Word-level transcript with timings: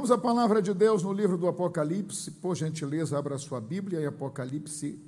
Vamos 0.00 0.10
à 0.10 0.16
palavra 0.16 0.62
de 0.62 0.72
Deus 0.72 1.02
no 1.02 1.12
livro 1.12 1.36
do 1.36 1.46
Apocalipse. 1.46 2.30
Por 2.30 2.56
gentileza, 2.56 3.18
abra 3.18 3.36
sua 3.36 3.60
Bíblia 3.60 4.00
em 4.00 4.06
Apocalipse, 4.06 4.98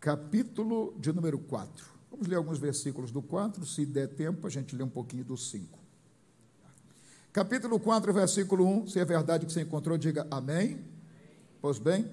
capítulo 0.00 0.92
de 0.98 1.12
número 1.12 1.38
4. 1.38 1.86
Vamos 2.10 2.26
ler 2.26 2.34
alguns 2.34 2.58
versículos 2.58 3.12
do 3.12 3.22
4, 3.22 3.64
se 3.64 3.86
der 3.86 4.08
tempo, 4.08 4.44
a 4.44 4.50
gente 4.50 4.74
lê 4.74 4.82
um 4.82 4.88
pouquinho 4.88 5.22
do 5.22 5.36
5. 5.36 5.78
Capítulo 7.32 7.78
4, 7.78 8.12
versículo 8.12 8.66
1. 8.66 8.88
Se 8.88 8.98
é 8.98 9.04
verdade 9.04 9.46
que 9.46 9.52
você 9.52 9.60
encontrou, 9.60 9.96
diga 9.96 10.26
amém. 10.28 10.80
Pois 11.62 11.78
bem, 11.78 12.10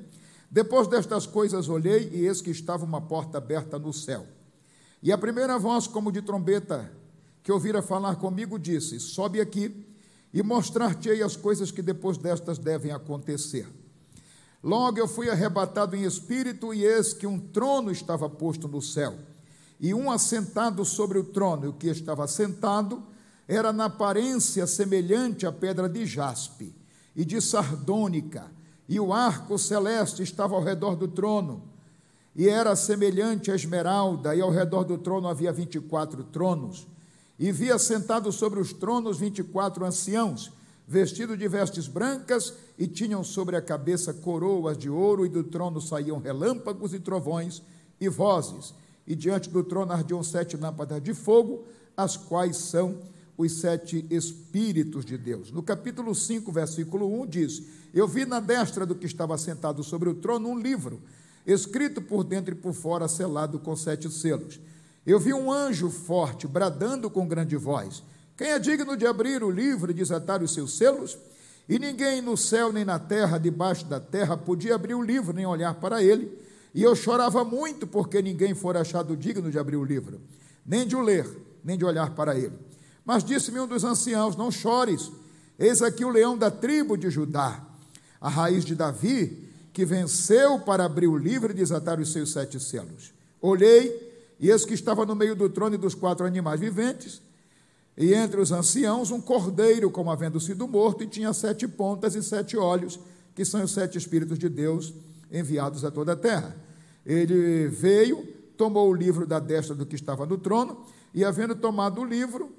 depois 0.52 0.88
destas 0.88 1.26
coisas 1.26 1.68
olhei, 1.68 2.12
e 2.13 2.27
eis 2.27 2.41
que 2.41 2.52
estava 2.52 2.85
uma 2.85 3.02
porta 3.02 3.40
aberta 3.40 3.80
no 3.80 3.91
céu. 3.91 4.27
E 5.02 5.12
a 5.12 5.18
primeira 5.18 5.57
voz, 5.57 5.88
como 5.88 6.12
de 6.12 6.21
trombeta, 6.21 6.91
que 7.41 7.52
ouvira 7.52 7.82
falar 7.82 8.18
comigo, 8.18 8.59
disse: 8.59 8.99
Sobe 8.99 9.41
aqui 9.41 9.91
e 10.33 10.41
mostrar-te-ei 10.41 11.21
as 11.21 11.35
coisas 11.35 11.69
que 11.69 11.81
depois 11.81 12.17
destas 12.17 12.57
devem 12.57 12.91
acontecer. 12.91 13.67
Logo 14.63 14.97
eu 14.97 15.07
fui 15.07 15.29
arrebatado 15.29 15.95
em 15.95 16.03
espírito, 16.03 16.73
e 16.73 16.83
eis 16.83 17.13
que 17.13 17.27
um 17.27 17.37
trono 17.37 17.91
estava 17.91 18.29
posto 18.29 18.67
no 18.67 18.81
céu, 18.81 19.13
e 19.79 19.93
um 19.93 20.09
assentado 20.09 20.83
sobre 20.83 21.19
o 21.19 21.23
trono, 21.23 21.65
e 21.65 21.67
o 21.67 21.73
que 21.73 21.87
estava 21.87 22.25
sentado 22.27 23.03
era 23.47 23.71
na 23.73 23.85
aparência 23.85 24.65
semelhante 24.65 25.45
à 25.45 25.51
pedra 25.51 25.87
de 25.89 26.05
jaspe 26.05 26.73
e 27.15 27.23
de 27.23 27.39
sardônica, 27.41 28.49
e 28.87 28.99
o 28.99 29.13
arco 29.13 29.59
celeste 29.59 30.23
estava 30.23 30.55
ao 30.55 30.63
redor 30.63 30.95
do 30.95 31.07
trono, 31.07 31.63
e 32.35 32.47
era 32.47 32.75
semelhante 32.75 33.51
à 33.51 33.55
esmeralda, 33.55 34.34
e 34.34 34.41
ao 34.41 34.49
redor 34.49 34.84
do 34.84 34.97
trono 34.97 35.27
havia 35.27 35.51
vinte 35.51 35.75
e 35.75 35.81
quatro 35.81 36.23
tronos 36.23 36.87
e 37.37 37.51
via 37.51 37.77
sentados 37.77 38.35
sobre 38.35 38.59
os 38.59 38.73
tronos 38.73 39.20
vinte 39.20 39.39
e 39.39 39.43
quatro 39.43 39.85
anciãos, 39.85 40.51
vestidos 40.87 41.37
de 41.37 41.48
vestes 41.48 41.87
brancas, 41.87 42.53
e 42.77 42.87
tinham 42.87 43.23
sobre 43.23 43.55
a 43.55 43.62
cabeça 43.62 44.13
coroas 44.13 44.77
de 44.77 44.90
ouro, 44.90 45.25
e 45.25 45.29
do 45.29 45.43
trono 45.43 45.81
saíam 45.81 46.20
relâmpagos 46.20 46.93
e 46.93 46.99
trovões 46.99 47.62
e 47.99 48.09
vozes, 48.09 48.73
e 49.05 49.15
diante 49.15 49.49
do 49.49 49.63
trono 49.63 49.91
ardiam 49.91 50.23
sete 50.23 50.55
lâmpadas 50.57 51.01
de 51.01 51.13
fogo, 51.13 51.65
as 51.95 52.17
quais 52.17 52.57
são 52.57 52.99
os 53.37 53.59
sete 53.59 54.05
Espíritos 54.09 55.05
de 55.05 55.18
Deus. 55.18 55.51
No 55.51 55.63
capítulo 55.63 56.13
5, 56.13 56.51
versículo 56.51 57.21
1, 57.21 57.27
diz: 57.27 57.63
Eu 57.93 58.07
vi 58.07 58.25
na 58.25 58.40
destra 58.40 58.85
do 58.85 58.95
que 58.95 59.05
estava 59.05 59.37
sentado 59.37 59.84
sobre 59.84 60.09
o 60.09 60.15
trono 60.15 60.49
um 60.49 60.57
livro, 60.57 61.01
escrito 61.45 62.01
por 62.01 62.23
dentro 62.23 62.53
e 62.53 62.57
por 62.57 62.73
fora, 62.73 63.07
selado 63.07 63.59
com 63.59 63.75
sete 63.75 64.09
selos. 64.12 64.59
Eu 65.06 65.19
vi 65.19 65.34
um 65.34 65.51
anjo 65.51 65.90
forte 65.90 66.47
bradando 66.47 67.09
com 67.09 67.28
grande 67.28 67.57
voz: 67.57 68.01
Quem 68.38 68.51
é 68.51 68.59
digno 68.59 68.96
de 68.96 69.06
abrir 69.06 69.44
o 69.44 69.51
livro 69.51 69.91
e 69.91 69.94
desatar 69.94 70.41
os 70.41 70.53
seus 70.53 70.78
selos? 70.78 71.18
E 71.68 71.79
ninguém 71.79 72.22
no 72.22 72.35
céu 72.35 72.72
nem 72.73 72.84
na 72.84 73.00
terra, 73.00 73.38
debaixo 73.38 73.85
da 73.85 74.00
terra, 74.00 74.35
podia 74.35 74.75
abrir 74.75 74.96
o 74.96 75.01
livro 75.01 75.34
nem 75.34 75.46
olhar 75.46 75.74
para 75.75 76.03
ele. 76.03 76.31
E 76.74 76.81
eu 76.81 76.96
chorava 76.96 77.44
muito 77.44 77.85
porque 77.85 78.22
ninguém 78.22 78.53
fora 78.53 78.81
achado 78.81 79.16
digno 79.16 79.51
de 79.51 79.59
abrir 79.59 79.78
o 79.78 79.84
livro, 79.84 80.19
nem 80.66 80.88
de 80.88 80.96
o 80.96 81.01
ler, 81.01 81.28
nem 81.63 81.78
de 81.78 81.85
olhar 81.85 82.12
para 82.16 82.38
ele. 82.38 82.53
Mas 83.06 83.24
disse-me 83.24 83.59
um 83.59 83.68
dos 83.68 83.84
anciãos: 83.84 84.35
Não 84.35 84.50
chores, 84.50 85.12
eis 85.59 85.81
aqui 85.81 86.06
o 86.06 86.09
leão 86.09 86.38
da 86.38 86.50
tribo 86.50 86.97
de 86.97 87.09
Judá, 87.09 87.62
a 88.19 88.29
raiz 88.29 88.63
de 88.63 88.74
Davi, 88.74 89.50
que 89.74 89.85
venceu 89.85 90.59
para 90.59 90.85
abrir 90.85 91.07
o 91.07 91.18
livro 91.18 91.51
e 91.51 91.56
desatar 91.56 92.00
os 92.00 92.12
seus 92.12 92.31
sete 92.31 92.59
selos. 92.59 93.13
Olhei 93.41 94.12
e 94.44 94.50
esse 94.50 94.68
que 94.68 94.74
estava 94.74 95.06
no 95.06 95.16
meio 95.16 95.38
do 95.38 95.48
trono 95.48 95.76
e 95.76 95.78
dos 95.78 95.96
quatro 95.96 96.26
animais 96.26 96.59
viventes, 96.59 97.22
e 97.96 98.14
entre 98.14 98.42
os 98.42 98.52
anciãos 98.52 99.09
um 99.09 99.22
cordeiro, 99.22 99.90
como 99.90 100.12
havendo 100.12 100.38
sido 100.38 100.68
morto, 100.68 101.02
e 101.02 101.08
tinha 101.08 101.31
sete 101.31 101.66
pontas 101.66 102.14
e 102.14 102.22
sete 102.22 102.58
olhos, 102.58 103.00
que 103.34 103.46
são 103.46 103.64
os 103.64 103.72
sete 103.72 103.98
Espíritos 103.98 104.38
de 104.38 104.50
Deus 104.50 104.94
enviados 105.32 105.86
a 105.86 105.92
toda 105.92 106.12
a 106.12 106.16
terra. 106.18 106.58
Ele 107.06 107.70
veio, 107.70 108.28
tomou 108.58 108.90
o 108.90 108.94
livro 108.94 109.26
da 109.26 109.40
destra 109.40 109.74
do 109.74 109.86
que 109.86 109.96
estava 109.96 110.26
no 110.26 110.38
trono, 110.38 110.84
e 111.14 111.24
havendo 111.24 111.56
tomado 111.56 112.02
o 112.02 112.03
livro, 112.03 112.52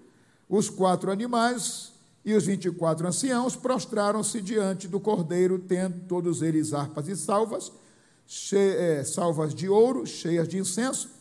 os 0.49 0.71
quatro 0.71 1.11
animais 1.11 1.93
e 2.25 2.33
os 2.33 2.47
vinte 2.47 2.65
e 2.65 2.71
quatro 2.71 3.07
anciãos 3.07 3.57
prostraram-se 3.57 4.41
diante 4.41 4.89
do 4.89 4.99
cordeiro, 4.99 5.59
tendo 5.59 6.01
todos 6.09 6.41
eles 6.41 6.73
harpas 6.73 7.09
e 7.09 7.15
salvas, 7.15 7.71
é, 8.55 9.05
salvas 9.05 9.55
de 9.55 9.69
ouro, 9.69 10.07
cheias 10.07 10.49
de 10.49 10.57
incenso, 10.57 11.13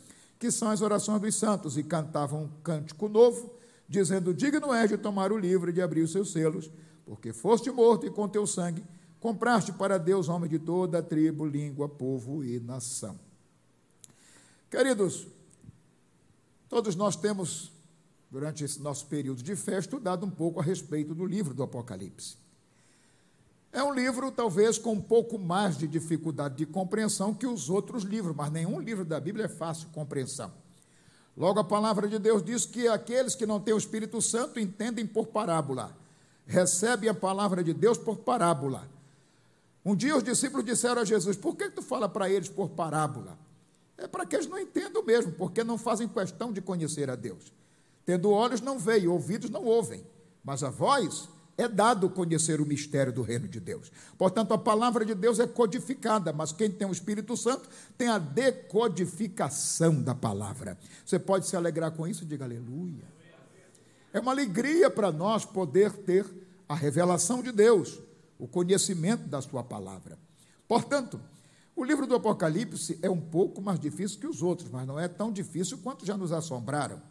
que 0.44 0.52
são 0.52 0.72
as 0.72 0.82
orações 0.82 1.22
dos 1.22 1.36
santos, 1.36 1.78
e 1.78 1.84
cantavam 1.84 2.44
um 2.44 2.50
cântico 2.62 3.08
novo, 3.08 3.56
dizendo: 3.88 4.34
Digno 4.34 4.74
és 4.74 4.90
de 4.90 4.98
tomar 4.98 5.32
o 5.32 5.38
livro 5.38 5.70
e 5.70 5.74
de 5.74 5.82
abrir 5.82 6.02
os 6.02 6.12
seus 6.12 6.34
selos, 6.34 6.70
porque 7.06 7.32
foste 7.32 7.72
morto 7.72 8.06
e 8.06 8.10
com 8.10 8.28
teu 8.28 8.46
sangue 8.46 8.84
compraste 9.22 9.72
para 9.72 9.98
Deus 9.98 10.28
homem 10.28 10.50
de 10.50 10.60
toda 10.60 11.00
a 11.00 11.02
tribo, 11.02 11.46
língua, 11.46 11.88
povo 11.88 12.44
e 12.44 12.60
nação. 12.60 13.18
Queridos, 14.70 15.28
todos 16.68 16.94
nós 16.94 17.16
temos, 17.16 17.72
durante 18.30 18.66
esse 18.66 18.82
nosso 18.82 19.06
período 19.06 19.42
de 19.42 19.56
fé, 19.56 19.80
estudado 19.80 20.26
um 20.26 20.30
pouco 20.30 20.60
a 20.60 20.64
respeito 20.64 21.16
do 21.16 21.26
livro 21.26 21.54
do 21.54 21.64
Apocalipse. 21.64 22.36
É 23.74 23.82
um 23.82 23.92
livro, 23.92 24.32
talvez, 24.32 24.78
com 24.78 24.94
um 24.94 25.02
pouco 25.02 25.40
mais 25.40 25.76
de 25.76 25.88
dificuldade 25.88 26.56
de 26.58 26.66
compreensão 26.68 27.34
que 27.34 27.48
os 27.48 27.72
outros 27.72 28.04
livros, 28.04 28.36
mas 28.36 28.52
nenhum 28.52 28.80
livro 28.80 29.04
da 29.04 29.20
Bíblia 29.20 29.46
é 29.46 29.50
fácil 29.50 29.88
de 29.88 29.94
compreensão. 29.96 30.54
Logo, 31.36 31.60
a 31.60 31.64
palavra 31.64 32.08
de 32.08 32.20
Deus 32.20 32.44
diz 32.44 32.68
que 32.68 32.88
aqueles 32.88 33.34
que 33.34 33.48
não 33.48 33.60
têm 33.60 33.74
o 33.74 33.78
Espírito 33.78 34.22
Santo 34.22 34.60
entendem 34.60 35.08
por 35.08 35.26
parábola, 35.26 35.98
recebem 36.46 37.10
a 37.10 37.16
palavra 37.16 37.64
de 37.64 37.74
Deus 37.74 37.98
por 37.98 38.18
parábola. 38.18 38.88
Um 39.84 39.96
dia 39.96 40.16
os 40.16 40.24
discípulos 40.24 40.64
disseram 40.64 41.02
a 41.02 41.06
Jesus: 41.06 41.36
Por 41.36 41.56
que 41.56 41.68
tu 41.68 41.82
fala 41.82 42.08
para 42.08 42.30
eles 42.30 42.50
por 42.50 42.70
parábola? 42.70 43.40
É 43.98 44.08
para 44.08 44.24
que 44.24 44.36
eles 44.36 44.48
não 44.48 44.60
entendam 44.60 45.04
mesmo, 45.04 45.32
porque 45.32 45.64
não 45.64 45.80
fazem 45.80 46.08
questão 46.08 46.54
de 46.54 46.62
conhecer 46.62 47.10
a 47.10 47.16
Deus. 47.16 47.52
Tendo 48.06 48.30
olhos, 48.30 48.62
não 48.62 48.78
veem, 48.78 49.08
ouvidos, 49.08 49.50
não 49.50 49.66
ouvem, 49.66 50.06
mas 50.44 50.62
a 50.62 50.70
voz 50.70 51.28
é 51.58 51.68
dado 51.68 52.10
conhecer 52.10 52.60
o 52.60 52.66
mistério 52.66 53.14
do 53.14 53.22
reino 53.22 53.48
de 53.48 53.60
Deus. 53.60 53.92
Portanto, 54.18 54.54
a 54.54 54.58
palavra 54.58 55.06
de 55.06 55.14
Deus 55.14 55.40
é 55.40 55.48
codificada, 55.48 56.34
mas 56.34 56.52
quem 56.52 56.70
tem 56.70 56.88
o 56.88 56.92
Espírito 56.92 57.38
Santo 57.38 57.70
tem 57.98 58.08
a 58.08 58.18
decodificação 58.18 60.02
da 60.02 60.16
palavra. 60.16 60.78
Você 61.06 61.20
pode 61.20 61.48
se 61.48 61.56
alegrar 61.56 61.92
com 61.92 62.08
isso? 62.08 62.26
Diga 62.26 62.46
aleluia. 62.46 63.04
É 64.12 64.20
uma 64.20 64.32
alegria 64.32 64.90
para 64.90 65.12
nós 65.12 65.46
poder 65.46 65.92
ter 65.92 66.26
a 66.68 66.76
revelação 66.76 67.42
de 67.44 67.52
Deus, 67.52 68.00
o 68.40 68.48
conhecimento 68.48 69.28
da 69.28 69.42
Sua 69.42 69.64
palavra. 69.64 70.18
Portanto, 70.68 71.20
o 71.76 71.84
livro 71.84 72.06
do 72.06 72.16
Apocalipse 72.16 73.00
é 73.02 73.10
um 73.10 73.20
pouco 73.20 73.62
mais 73.62 73.80
difícil 73.80 74.20
que 74.20 74.28
os 74.28 74.42
outros, 74.42 74.70
mas 74.70 74.88
não 74.88 75.00
é 75.00 75.08
tão 75.08 75.32
difícil 75.32 75.80
quanto 75.80 76.06
já 76.06 76.16
nos 76.16 76.32
assombraram. 76.32 77.02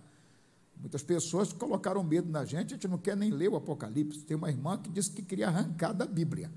Muitas 0.82 1.04
pessoas 1.04 1.52
colocaram 1.52 2.02
medo 2.02 2.28
na 2.28 2.44
gente, 2.44 2.74
a 2.74 2.76
gente 2.76 2.88
não 2.88 2.98
quer 2.98 3.16
nem 3.16 3.30
ler 3.30 3.48
o 3.48 3.54
Apocalipse. 3.54 4.24
Tem 4.24 4.36
uma 4.36 4.50
irmã 4.50 4.76
que 4.76 4.90
disse 4.90 5.12
que 5.12 5.22
queria 5.22 5.46
arrancar 5.46 5.92
da 5.92 6.04
Bíblia. 6.04 6.50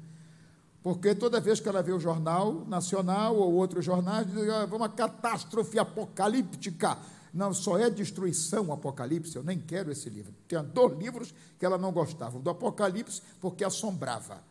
Porque 0.82 1.14
toda 1.14 1.40
vez 1.40 1.60
que 1.60 1.70
ela 1.70 1.84
vê 1.84 1.92
o 1.92 2.00
jornal 2.00 2.66
nacional 2.66 3.36
ou 3.36 3.54
outros 3.54 3.86
jornais, 3.86 4.26
diz 4.26 4.50
ah, 4.50 4.68
uma 4.72 4.90
catástrofe 4.90 5.78
apocalíptica. 5.78 6.98
Não, 7.32 7.54
só 7.54 7.78
é 7.78 7.88
destruição 7.88 8.68
o 8.68 8.74
Apocalipse, 8.74 9.36
eu 9.36 9.44
nem 9.44 9.60
quero 9.60 9.92
esse 9.92 10.10
livro. 10.10 10.34
Tinha 10.48 10.64
dois 10.64 10.98
livros 10.98 11.34
que 11.60 11.66
ela 11.66 11.78
não 11.78 11.92
gostava: 11.92 12.38
o 12.38 12.42
do 12.42 12.50
Apocalipse, 12.50 13.22
porque 13.40 13.64
assombrava, 13.64 14.44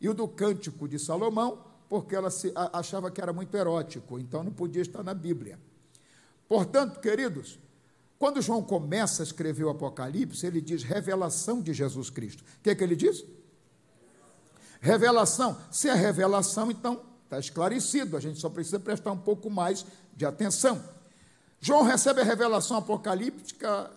e 0.00 0.08
o 0.08 0.14
do 0.14 0.28
Cântico 0.28 0.86
de 0.86 1.00
Salomão, 1.00 1.58
porque 1.88 2.14
ela 2.14 2.30
se, 2.30 2.52
achava 2.72 3.10
que 3.10 3.20
era 3.20 3.32
muito 3.32 3.56
erótico, 3.56 4.20
então 4.20 4.44
não 4.44 4.52
podia 4.52 4.82
estar 4.82 5.02
na 5.02 5.14
Bíblia. 5.14 5.58
Portanto, 6.48 7.00
queridos, 7.00 7.58
quando 8.18 8.40
João 8.40 8.62
começa 8.62 9.22
a 9.22 9.24
escrever 9.24 9.64
o 9.64 9.68
Apocalipse, 9.68 10.46
ele 10.46 10.60
diz 10.60 10.82
revelação 10.82 11.60
de 11.60 11.72
Jesus 11.74 12.08
Cristo. 12.08 12.42
O 12.42 12.62
que 12.62 12.70
é 12.70 12.74
que 12.74 12.82
ele 12.82 12.96
diz? 12.96 13.24
Revelação. 14.80 15.56
Se 15.70 15.88
é 15.88 15.94
revelação, 15.94 16.70
então 16.70 17.02
está 17.24 17.38
esclarecido, 17.38 18.16
a 18.16 18.20
gente 18.20 18.40
só 18.40 18.48
precisa 18.48 18.80
prestar 18.80 19.12
um 19.12 19.18
pouco 19.18 19.50
mais 19.50 19.84
de 20.14 20.24
atenção. 20.24 20.82
João 21.60 21.82
recebe 21.82 22.20
a 22.20 22.24
revelação 22.24 22.76
apocalíptica, 22.76 23.90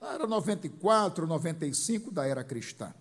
era 0.00 0.26
94, 0.26 1.26
95 1.26 2.10
da 2.10 2.26
era 2.26 2.44
cristã. 2.44 2.94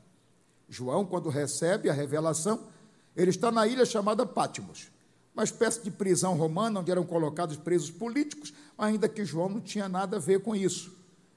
João, 0.67 1.05
quando 1.05 1.29
recebe 1.29 1.89
a 1.89 1.93
revelação, 1.93 2.67
ele 3.15 3.29
está 3.29 3.51
na 3.51 3.65
ilha 3.67 3.85
chamada 3.85 4.25
Pátimos 4.25 4.96
uma 5.37 5.43
espécie 5.43 5.83
de 5.83 5.91
prisão 5.91 6.35
romana, 6.35 6.79
onde 6.79 6.89
eram 6.89 7.03
colocados 7.03 7.57
presos 7.57 7.91
políticos, 7.91 8.51
ainda 8.75 9.07
que 9.07 9.23
João 9.23 9.47
não 9.47 9.61
tinha 9.61 9.87
nada 9.87 10.17
a 10.17 10.19
ver 10.19 10.41
com 10.41 10.55
isso. 10.55 10.91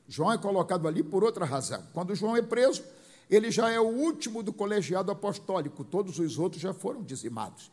João 0.09 0.33
é 0.33 0.39
colocado 0.39 0.89
ali 0.89 1.03
por 1.03 1.23
outra 1.23 1.45
razão. 1.45 1.83
Quando 1.93 2.15
João 2.15 2.35
é 2.35 2.41
preso, 2.41 2.83
ele 3.29 3.51
já 3.51 3.69
é 3.69 3.79
o 3.79 3.87
último 3.87 4.43
do 4.43 4.55
colegiado 4.55 5.13
apostólico, 5.13 5.85
todos 5.85 6.19
os 6.19 6.39
outros 6.39 6.63
já 6.63 6.73
foram 6.73 7.03
dizimados. 7.03 7.71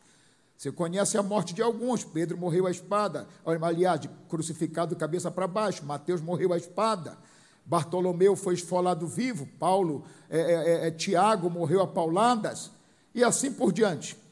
Você 0.54 0.70
conhece 0.70 1.16
a 1.16 1.22
morte 1.22 1.54
de 1.54 1.62
alguns, 1.62 2.04
Pedro 2.04 2.36
morreu 2.36 2.66
à 2.66 2.70
espada, 2.70 3.26
aliás, 3.62 4.02
crucificado 4.28 4.94
cabeça 4.96 5.30
para 5.30 5.46
baixo, 5.46 5.86
Mateus 5.86 6.20
morreu 6.20 6.52
à 6.52 6.58
espada, 6.58 7.16
Bartolomeu 7.64 8.36
foi 8.36 8.52
esfolado 8.52 9.06
vivo, 9.06 9.48
Paulo, 9.58 10.04
é, 10.28 10.38
é, 10.38 10.86
é, 10.88 10.90
Tiago 10.90 11.48
morreu 11.48 11.80
a 11.80 11.86
pauladas, 11.86 12.70
e 13.14 13.24
assim 13.24 13.50
por 13.50 13.72
diante. 13.72 14.27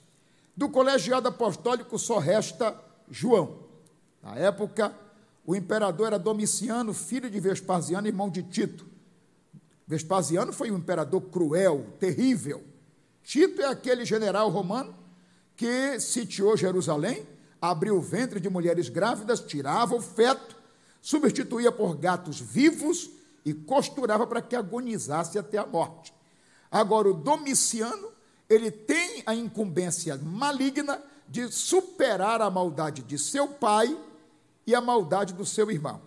Do 0.56 0.68
colegiado 0.70 1.28
apostólico 1.28 1.98
só 1.98 2.18
resta 2.18 2.74
João. 3.10 3.58
Na 4.22 4.36
época, 4.36 4.94
o 5.44 5.54
imperador 5.54 6.08
era 6.08 6.18
Domiciano, 6.18 6.94
filho 6.94 7.30
de 7.30 7.38
Vespasiano, 7.38 8.06
irmão 8.06 8.30
de 8.30 8.42
Tito. 8.42 8.86
Vespasiano 9.86 10.52
foi 10.52 10.70
um 10.70 10.78
imperador 10.78 11.20
cruel, 11.20 11.86
terrível. 12.00 12.64
Tito 13.22 13.60
é 13.60 13.66
aquele 13.66 14.04
general 14.04 14.48
romano 14.48 14.94
que 15.54 16.00
sitiou 16.00 16.56
Jerusalém, 16.56 17.26
abriu 17.60 17.96
o 17.96 18.00
ventre 18.00 18.40
de 18.40 18.48
mulheres 18.48 18.88
grávidas, 18.88 19.40
tirava 19.40 19.94
o 19.94 20.00
feto, 20.00 20.56
substituía 21.00 21.70
por 21.70 21.96
gatos 21.96 22.40
vivos 22.40 23.10
e 23.44 23.54
costurava 23.54 24.26
para 24.26 24.42
que 24.42 24.56
agonizasse 24.56 25.38
até 25.38 25.58
a 25.58 25.66
morte. 25.66 26.12
Agora, 26.70 27.08
o 27.08 27.14
Domiciano, 27.14 28.08
ele 28.48 28.70
tem 28.70 29.22
a 29.26 29.34
incumbência 29.34 30.16
maligna 30.16 31.02
de 31.28 31.50
superar 31.50 32.40
a 32.40 32.50
maldade 32.50 33.02
de 33.02 33.18
seu 33.18 33.48
pai 33.48 33.96
e 34.66 34.74
a 34.74 34.80
maldade 34.80 35.32
do 35.32 35.44
seu 35.44 35.70
irmão. 35.70 36.00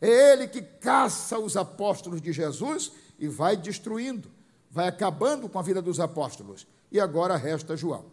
É 0.00 0.32
ele 0.32 0.48
que 0.48 0.60
caça 0.60 1.38
os 1.38 1.56
apóstolos 1.56 2.20
de 2.20 2.32
Jesus 2.32 2.92
e 3.18 3.28
vai 3.28 3.56
destruindo, 3.56 4.28
vai 4.70 4.88
acabando 4.88 5.48
com 5.48 5.58
a 5.58 5.62
vida 5.62 5.80
dos 5.80 6.00
apóstolos. 6.00 6.66
E 6.90 7.00
agora 7.00 7.36
resta 7.36 7.76
João. 7.76 8.04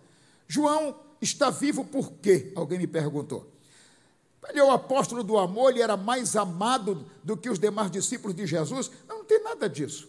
João 0.47 0.95
está 1.21 1.49
vivo 1.49 1.83
por 1.83 2.11
quê? 2.13 2.53
Alguém 2.55 2.79
me 2.79 2.87
perguntou. 2.87 3.51
Ele 4.47 4.59
é 4.59 4.63
o 4.63 4.71
apóstolo 4.71 5.23
do 5.23 5.37
amor, 5.37 5.71
ele 5.71 5.81
era 5.81 5.97
mais 5.97 6.35
amado 6.35 7.05
do 7.23 7.35
que 7.35 7.49
os 7.49 7.59
demais 7.59 7.91
discípulos 7.91 8.35
de 8.35 8.47
Jesus. 8.47 8.89
Não, 9.07 9.19
não 9.19 9.25
tem 9.25 9.43
nada 9.43 9.69
disso. 9.69 10.07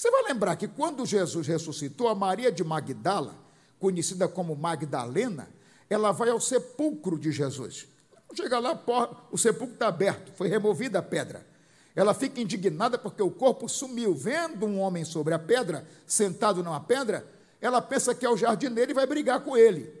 Você 0.00 0.10
vai 0.10 0.22
lembrar 0.22 0.56
que 0.56 0.66
quando 0.66 1.04
Jesus 1.04 1.46
ressuscitou, 1.46 2.08
a 2.08 2.14
Maria 2.14 2.50
de 2.50 2.64
Magdala, 2.64 3.34
conhecida 3.78 4.26
como 4.26 4.56
Magdalena, 4.56 5.46
ela 5.90 6.10
vai 6.10 6.30
ao 6.30 6.40
sepulcro 6.40 7.18
de 7.18 7.30
Jesus. 7.30 7.86
Chega 8.34 8.58
lá, 8.58 8.82
o 9.30 9.36
sepulcro 9.36 9.74
está 9.74 9.88
aberto, 9.88 10.32
foi 10.32 10.48
removida 10.48 11.00
a 11.00 11.02
pedra. 11.02 11.46
Ela 11.94 12.14
fica 12.14 12.40
indignada 12.40 12.96
porque 12.96 13.22
o 13.22 13.30
corpo 13.30 13.68
sumiu. 13.68 14.14
Vendo 14.14 14.64
um 14.64 14.80
homem 14.80 15.04
sobre 15.04 15.34
a 15.34 15.38
pedra, 15.38 15.86
sentado 16.06 16.64
numa 16.64 16.80
pedra, 16.80 17.22
ela 17.60 17.82
pensa 17.82 18.14
que 18.14 18.24
é 18.24 18.30
o 18.30 18.38
jardineiro 18.38 18.92
e 18.92 18.94
vai 18.94 19.04
brigar 19.04 19.40
com 19.40 19.54
ele. 19.54 19.92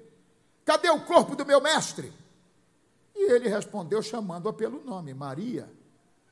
Cadê 0.64 0.88
o 0.88 1.02
corpo 1.02 1.36
do 1.36 1.44
meu 1.44 1.60
mestre? 1.60 2.10
E 3.14 3.32
ele 3.32 3.50
respondeu 3.50 4.00
chamando-a 4.00 4.52
pelo 4.54 4.82
nome, 4.82 5.12
Maria. 5.12 5.70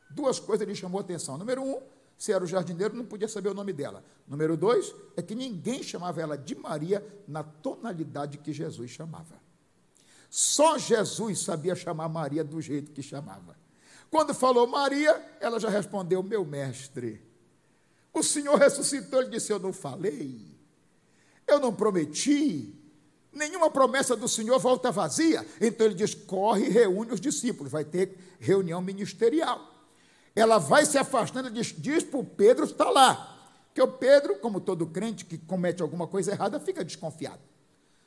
Duas 0.08 0.40
coisas 0.40 0.66
lhe 0.66 0.74
chamou 0.74 1.00
a 1.00 1.02
atenção. 1.02 1.36
Número 1.36 1.62
um, 1.62 1.82
se 2.18 2.32
era 2.32 2.42
o 2.42 2.46
jardineiro, 2.46 2.96
não 2.96 3.04
podia 3.04 3.28
saber 3.28 3.48
o 3.48 3.54
nome 3.54 3.72
dela. 3.72 4.04
Número 4.26 4.56
dois, 4.56 4.92
é 5.16 5.22
que 5.22 5.36
ninguém 5.36 5.84
chamava 5.84 6.20
ela 6.20 6.36
de 6.36 6.56
Maria 6.56 7.06
na 7.28 7.44
tonalidade 7.44 8.38
que 8.38 8.52
Jesus 8.52 8.90
chamava. 8.90 9.40
Só 10.28 10.76
Jesus 10.76 11.38
sabia 11.38 11.76
chamar 11.76 12.08
Maria 12.08 12.42
do 12.42 12.60
jeito 12.60 12.90
que 12.90 13.02
chamava. 13.02 13.56
Quando 14.10 14.34
falou 14.34 14.66
Maria, 14.66 15.12
ela 15.40 15.60
já 15.60 15.68
respondeu: 15.68 16.20
Meu 16.20 16.44
mestre. 16.44 17.22
O 18.12 18.22
Senhor 18.22 18.58
ressuscitou, 18.58 19.20
ele 19.20 19.30
disse: 19.30 19.52
Eu 19.52 19.60
não 19.60 19.72
falei, 19.72 20.40
eu 21.46 21.60
não 21.60 21.72
prometi, 21.72 22.74
nenhuma 23.32 23.70
promessa 23.70 24.16
do 24.16 24.28
Senhor 24.28 24.58
volta 24.58 24.90
vazia. 24.90 25.46
Então 25.60 25.86
ele 25.86 25.94
diz: 25.94 26.14
Corre 26.14 26.66
e 26.66 26.70
reúne 26.70 27.12
os 27.12 27.20
discípulos, 27.20 27.70
vai 27.70 27.84
ter 27.84 28.18
reunião 28.40 28.82
ministerial. 28.82 29.77
Ela 30.38 30.58
vai 30.58 30.86
se 30.86 30.96
afastando, 30.96 31.50
diz, 31.50 31.74
diz 31.76 32.04
para 32.04 32.20
o 32.20 32.24
Pedro: 32.24 32.64
está 32.64 32.88
lá. 32.88 33.36
Que 33.74 33.82
o 33.82 33.88
Pedro, 33.88 34.36
como 34.36 34.60
todo 34.60 34.86
crente 34.86 35.24
que 35.24 35.36
comete 35.36 35.82
alguma 35.82 36.06
coisa 36.06 36.30
errada, 36.30 36.60
fica 36.60 36.84
desconfiado. 36.84 37.40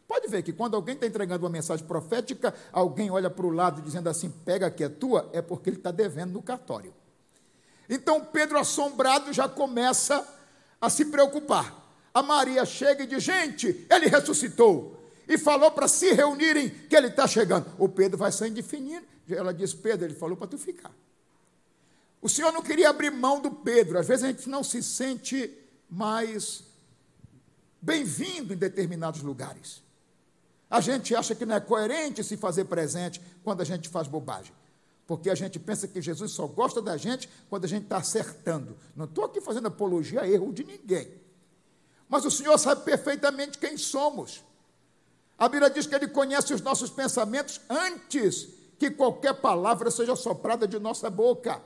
Pode 0.07 0.28
ver 0.30 0.42
que 0.42 0.54
quando 0.54 0.75
alguém 0.75 0.95
está 0.95 1.06
entregando 1.06 1.44
uma 1.44 1.50
mensagem 1.51 1.86
profética, 1.86 2.54
alguém 2.72 3.12
olha 3.12 3.30
para 3.30 3.45
o 3.45 3.50
lado 3.50 3.81
dizendo 3.81 4.07
assim: 4.07 4.30
pega 4.30 4.72
que 4.72 4.81
é 4.81 4.88
tua, 4.88 5.30
é 5.33 5.42
porque 5.42 5.69
ele 5.69 5.78
está 5.78 5.92
devendo 5.92 6.31
no 6.31 6.42
cartório. 6.42 6.94
Então 7.89 8.24
Pedro, 8.24 8.57
assombrado, 8.57 9.34
já 9.34 9.50
começa 9.50 10.25
a 10.80 10.89
se 10.89 11.06
preocupar. 11.06 11.81
A 12.13 12.24
Maria 12.24 12.66
chega 12.66 13.04
e 13.04 13.07
diz: 13.07 13.24
gente, 13.24 13.86
ele 13.89 14.07
ressuscitou. 14.07 14.98
E 15.27 15.38
falou 15.38 15.72
para 15.72 15.88
se 15.88 16.13
reunirem 16.13 16.69
que 16.69 16.95
ele 16.95 17.07
está 17.07 17.27
chegando. 17.27 17.66
O 17.77 17.89
Pedro 17.89 18.18
vai 18.18 18.31
saindo 18.31 18.56
de 18.56 18.63
fininho. 18.63 19.04
Ela 19.30 19.54
diz: 19.54 19.74
Pedro, 19.74 20.06
ele 20.06 20.16
falou 20.16 20.38
para 20.38 20.48
tu 20.48 20.57
ficar. 20.57 20.92
O 22.22 22.30
Senhor 22.30 22.52
não 22.52 22.62
queria 22.62 22.90
abrir 22.90 23.10
mão 23.10 23.42
do 23.42 23.50
Pedro. 23.50 23.98
Às 23.98 24.08
vezes 24.08 24.24
a 24.24 24.28
gente 24.28 24.48
não 24.48 24.64
se 24.64 24.84
sente 24.84 25.52
mais 25.90 26.64
bem-vindo 27.82 28.54
em 28.54 28.58
determinados 28.58 29.22
lugares. 29.22 29.82
A 30.70 30.80
gente 30.80 31.16
acha 31.16 31.34
que 31.34 31.46
não 31.46 31.56
é 31.56 31.60
coerente 31.60 32.24
se 32.24 32.38
fazer 32.38 32.66
presente 32.66 33.22
quando 33.44 33.62
a 33.62 33.66
gente 33.66 33.90
faz 33.90 34.08
bobagem. 34.08 34.54
Porque 35.08 35.30
a 35.30 35.36
gente 35.36 35.60
pensa 35.60 35.88
que 35.88 36.02
Jesus 36.02 36.32
só 36.32 36.48
gosta 36.48 36.82
da 36.82 36.96
gente 36.96 37.28
quando 37.50 37.66
a 37.66 37.68
gente 37.68 37.84
está 37.84 37.98
acertando. 37.98 38.78
Não 38.96 39.06
estou 39.06 39.26
aqui 39.26 39.42
fazendo 39.42 39.68
apologia 39.68 40.22
a 40.22 40.30
erro 40.30 40.54
de 40.54 40.64
ninguém. 40.64 41.12
Mas 42.08 42.24
o 42.24 42.32
Senhor 42.32 42.58
sabe 42.58 42.84
perfeitamente 42.84 43.58
quem 43.58 43.76
somos. 43.78 44.44
A 45.38 45.50
Bíblia 45.50 45.70
diz 45.70 45.88
que 45.88 45.96
Ele 45.96 46.08
conhece 46.08 46.54
os 46.54 46.62
nossos 46.62 46.90
pensamentos 46.90 47.60
antes 47.68 48.48
que 48.78 48.92
qualquer 48.92 49.34
palavra 49.34 49.90
seja 49.90 50.16
soprada 50.16 50.68
de 50.68 50.78
nossa 50.78 51.10
boca. 51.10 51.62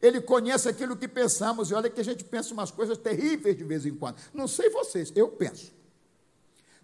Ele 0.00 0.20
conhece 0.20 0.68
aquilo 0.68 0.96
que 0.96 1.06
pensamos, 1.06 1.70
e 1.70 1.74
olha 1.74 1.90
que 1.90 2.00
a 2.00 2.04
gente 2.04 2.24
pensa 2.24 2.54
umas 2.54 2.70
coisas 2.70 2.96
terríveis 2.96 3.56
de 3.56 3.64
vez 3.64 3.84
em 3.84 3.94
quando. 3.94 4.16
Não 4.32 4.48
sei 4.48 4.70
vocês, 4.70 5.12
eu 5.14 5.28
penso. 5.28 5.72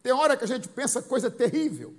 Tem 0.02 0.12
hora 0.12 0.36
que 0.36 0.44
a 0.44 0.46
gente 0.46 0.68
pensa 0.68 1.00
coisa 1.02 1.30
terrível. 1.30 1.94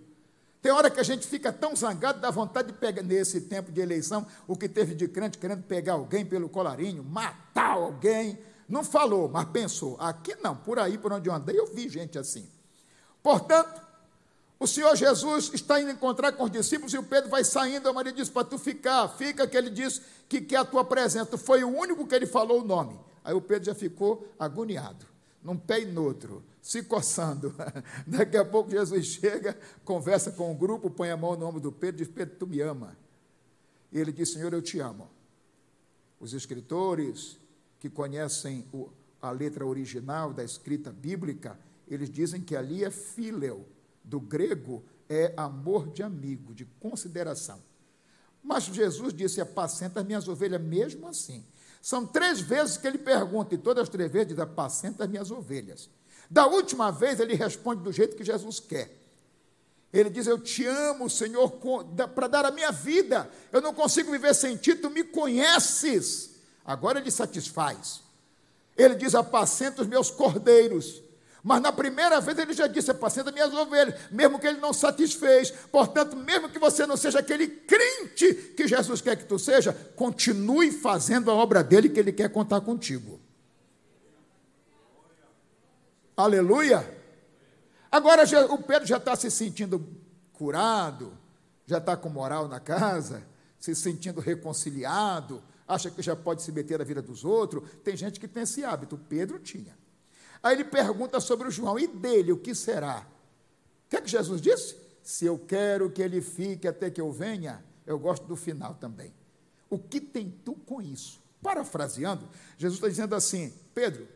Tem 0.61 0.71
hora 0.71 0.89
que 0.89 0.99
a 0.99 1.03
gente 1.03 1.25
fica 1.25 1.51
tão 1.51 1.75
zangado, 1.75 2.19
dá 2.19 2.29
vontade 2.29 2.69
de 2.69 2.73
pegar, 2.73 3.01
nesse 3.01 3.41
tempo 3.41 3.71
de 3.71 3.79
eleição, 3.81 4.25
o 4.47 4.55
que 4.55 4.67
teve 4.67 4.95
de 4.95 5.07
crente 5.07 5.37
querendo 5.37 5.63
pegar 5.63 5.93
alguém 5.93 6.25
pelo 6.25 6.49
colarinho, 6.49 7.03
matar 7.03 7.71
alguém. 7.71 8.37
Não 8.67 8.83
falou, 8.83 9.29
mas 9.29 9.45
pensou. 9.49 9.95
Aqui 9.99 10.35
não, 10.35 10.55
por 10.55 10.77
aí, 10.77 10.97
por 10.97 11.13
onde 11.13 11.29
eu 11.29 11.33
andei, 11.33 11.59
eu 11.59 11.67
vi 11.67 11.87
gente 11.87 12.17
assim. 12.17 12.49
Portanto, 13.23 13.86
o 14.59 14.65
Senhor 14.65 14.95
Jesus 14.95 15.51
está 15.53 15.79
indo 15.79 15.91
encontrar 15.91 16.31
com 16.31 16.43
os 16.43 16.51
discípulos 16.51 16.93
e 16.93 16.97
o 16.97 17.03
Pedro 17.03 17.29
vai 17.29 17.43
saindo. 17.43 17.87
A 17.87 17.93
Maria 17.93 18.11
diz: 18.11 18.27
Para 18.27 18.43
tu 18.43 18.57
ficar, 18.57 19.07
fica, 19.09 19.47
que 19.47 19.55
ele 19.55 19.69
diz 19.69 20.01
que 20.27 20.41
quer 20.41 20.57
a 20.57 20.65
tua 20.65 20.83
presença. 20.83 21.37
Foi 21.37 21.63
o 21.63 21.69
único 21.69 22.07
que 22.07 22.15
ele 22.15 22.25
falou 22.25 22.61
o 22.61 22.65
nome. 22.65 22.99
Aí 23.23 23.33
o 23.33 23.41
Pedro 23.41 23.65
já 23.65 23.75
ficou 23.75 24.27
agoniado, 24.39 25.05
num 25.43 25.57
pé 25.57 25.81
e 25.81 25.85
no 25.85 26.03
outro 26.03 26.43
se 26.61 26.83
coçando. 26.83 27.53
Daqui 28.07 28.35
a 28.35 28.43
pouco 28.43 28.71
Jesus 28.71 29.05
chega, 29.05 29.57
conversa 29.85 30.31
com 30.31 30.51
o 30.51 30.55
grupo, 30.55 30.89
põe 30.89 31.09
a 31.11 31.17
mão 31.17 31.35
no 31.35 31.45
ombro 31.45 31.61
do 31.61 31.71
Pedro 31.71 32.01
e 32.01 32.05
diz: 32.05 32.13
Pedro, 32.13 32.35
tu 32.37 32.47
me 32.47 32.59
ama. 32.59 32.97
E 33.91 33.99
ele 33.99 34.11
diz: 34.11 34.33
Senhor, 34.33 34.51
eu 34.53 34.61
te 34.61 34.79
amo. 34.79 35.07
Os 36.19 36.33
escritores 36.33 37.37
que 37.79 37.91
conhecem 37.91 38.65
o, 38.73 38.89
a 39.21 39.29
letra 39.29 39.65
original 39.65 40.33
da 40.33 40.43
escrita 40.43 40.91
bíblica, 40.91 41.59
eles 41.87 42.09
dizem 42.09 42.41
que 42.41 42.55
ali 42.55 42.83
é 42.83 42.89
fileu, 42.89 43.67
do 44.07 44.19
grego 44.19 44.83
é 45.09 45.33
amor 45.37 45.91
de 45.91 46.01
amigo, 46.01 46.53
de 46.53 46.65
consideração. 46.79 47.61
Mas 48.41 48.63
Jesus 48.63 49.13
disse: 49.13 49.41
apacenta 49.41 49.99
as 49.99 50.05
minhas 50.05 50.27
ovelhas 50.27 50.61
mesmo 50.61 51.07
assim. 51.07 51.45
São 51.81 52.05
três 52.05 52.39
vezes 52.39 52.77
que 52.77 52.87
ele 52.87 52.97
pergunta, 52.97 53.53
e 53.53 53.57
todas 53.57 53.83
as 53.83 53.89
três 53.89 54.11
vezes 54.11 54.29
diz: 54.29 54.39
apacenta 54.39 55.03
as 55.03 55.09
minhas 55.09 55.31
ovelhas. 55.31 55.89
Da 56.29 56.45
última 56.45 56.91
vez, 56.91 57.19
ele 57.19 57.35
responde 57.35 57.83
do 57.83 57.91
jeito 57.91 58.15
que 58.15 58.23
Jesus 58.23 58.59
quer. 58.59 58.97
Ele 59.91 60.09
diz: 60.09 60.27
Eu 60.27 60.39
te 60.39 60.65
amo, 60.65 61.09
Senhor, 61.09 61.51
para 62.13 62.27
dar 62.27 62.45
a 62.45 62.51
minha 62.51 62.71
vida. 62.71 63.29
Eu 63.51 63.61
não 63.61 63.73
consigo 63.73 64.11
viver 64.11 64.33
sem 64.33 64.55
ti, 64.55 64.75
tu 64.75 64.89
me 64.89 65.03
conheces. 65.03 66.35
Agora 66.65 66.99
ele 66.99 67.11
satisfaz. 67.11 68.01
Ele 68.77 68.95
diz: 68.95 69.15
Apacenta 69.15 69.81
os 69.81 69.87
meus 69.87 70.09
cordeiros. 70.11 71.01
Mas 71.43 71.61
na 71.61 71.71
primeira 71.71 72.19
vez 72.19 72.37
ele 72.37 72.53
já 72.53 72.67
disse: 72.67 72.91
Apacenta 72.91 73.31
minhas 73.31 73.53
ovelhas, 73.53 73.95
mesmo 74.11 74.39
que 74.39 74.47
ele 74.47 74.59
não 74.59 74.73
satisfez. 74.73 75.51
Portanto, 75.51 76.15
mesmo 76.15 76.49
que 76.49 76.59
você 76.59 76.85
não 76.85 76.97
seja 76.97 77.19
aquele 77.19 77.47
crente 77.47 78.33
que 78.55 78.67
Jesus 78.67 79.01
quer 79.01 79.15
que 79.15 79.25
tu 79.25 79.37
seja, 79.37 79.73
continue 79.95 80.71
fazendo 80.71 81.31
a 81.31 81.33
obra 81.33 81.63
dele 81.63 81.89
que 81.89 81.99
ele 81.99 82.11
quer 82.11 82.29
contar 82.29 82.61
contigo. 82.61 83.19
Aleluia! 86.15 86.97
Agora 87.91 88.23
o 88.49 88.57
Pedro 88.57 88.87
já 88.87 88.97
está 88.97 89.15
se 89.15 89.29
sentindo 89.29 89.87
curado, 90.33 91.17
já 91.65 91.77
está 91.77 91.95
com 91.95 92.09
moral 92.09 92.47
na 92.47 92.59
casa, 92.59 93.23
se 93.59 93.73
sentindo 93.75 94.19
reconciliado, 94.19 95.41
acha 95.67 95.89
que 95.89 96.01
já 96.01 96.15
pode 96.15 96.41
se 96.41 96.51
meter 96.51 96.79
na 96.79 96.85
vida 96.85 97.01
dos 97.01 97.23
outros. 97.23 97.69
Tem 97.83 97.95
gente 97.95 98.19
que 98.19 98.27
tem 98.27 98.43
esse 98.43 98.63
hábito, 98.63 98.97
Pedro 98.97 99.39
tinha. 99.39 99.77
Aí 100.41 100.55
ele 100.55 100.63
pergunta 100.63 101.19
sobre 101.19 101.47
o 101.47 101.51
João, 101.51 101.77
e 101.77 101.87
dele 101.87 102.31
o 102.31 102.37
que 102.37 102.53
será? 102.53 103.07
O 103.85 103.89
que 103.89 103.97
é 103.97 104.01
que 104.01 104.09
Jesus 104.09 104.41
disse? 104.41 104.75
Se 105.01 105.25
eu 105.25 105.39
quero 105.39 105.89
que 105.89 106.01
ele 106.01 106.21
fique 106.21 106.67
até 106.67 106.89
que 106.89 106.99
eu 106.99 107.11
venha, 107.11 107.63
eu 107.85 107.97
gosto 107.97 108.25
do 108.25 108.35
final 108.35 108.75
também. 108.75 109.13
O 109.69 109.77
que 109.79 109.99
tem 110.01 110.29
tu 110.43 110.53
com 110.53 110.81
isso? 110.81 111.21
Parafraseando, 111.41 112.27
Jesus 112.57 112.77
está 112.77 112.89
dizendo 112.89 113.15
assim: 113.15 113.53
Pedro, 113.73 114.07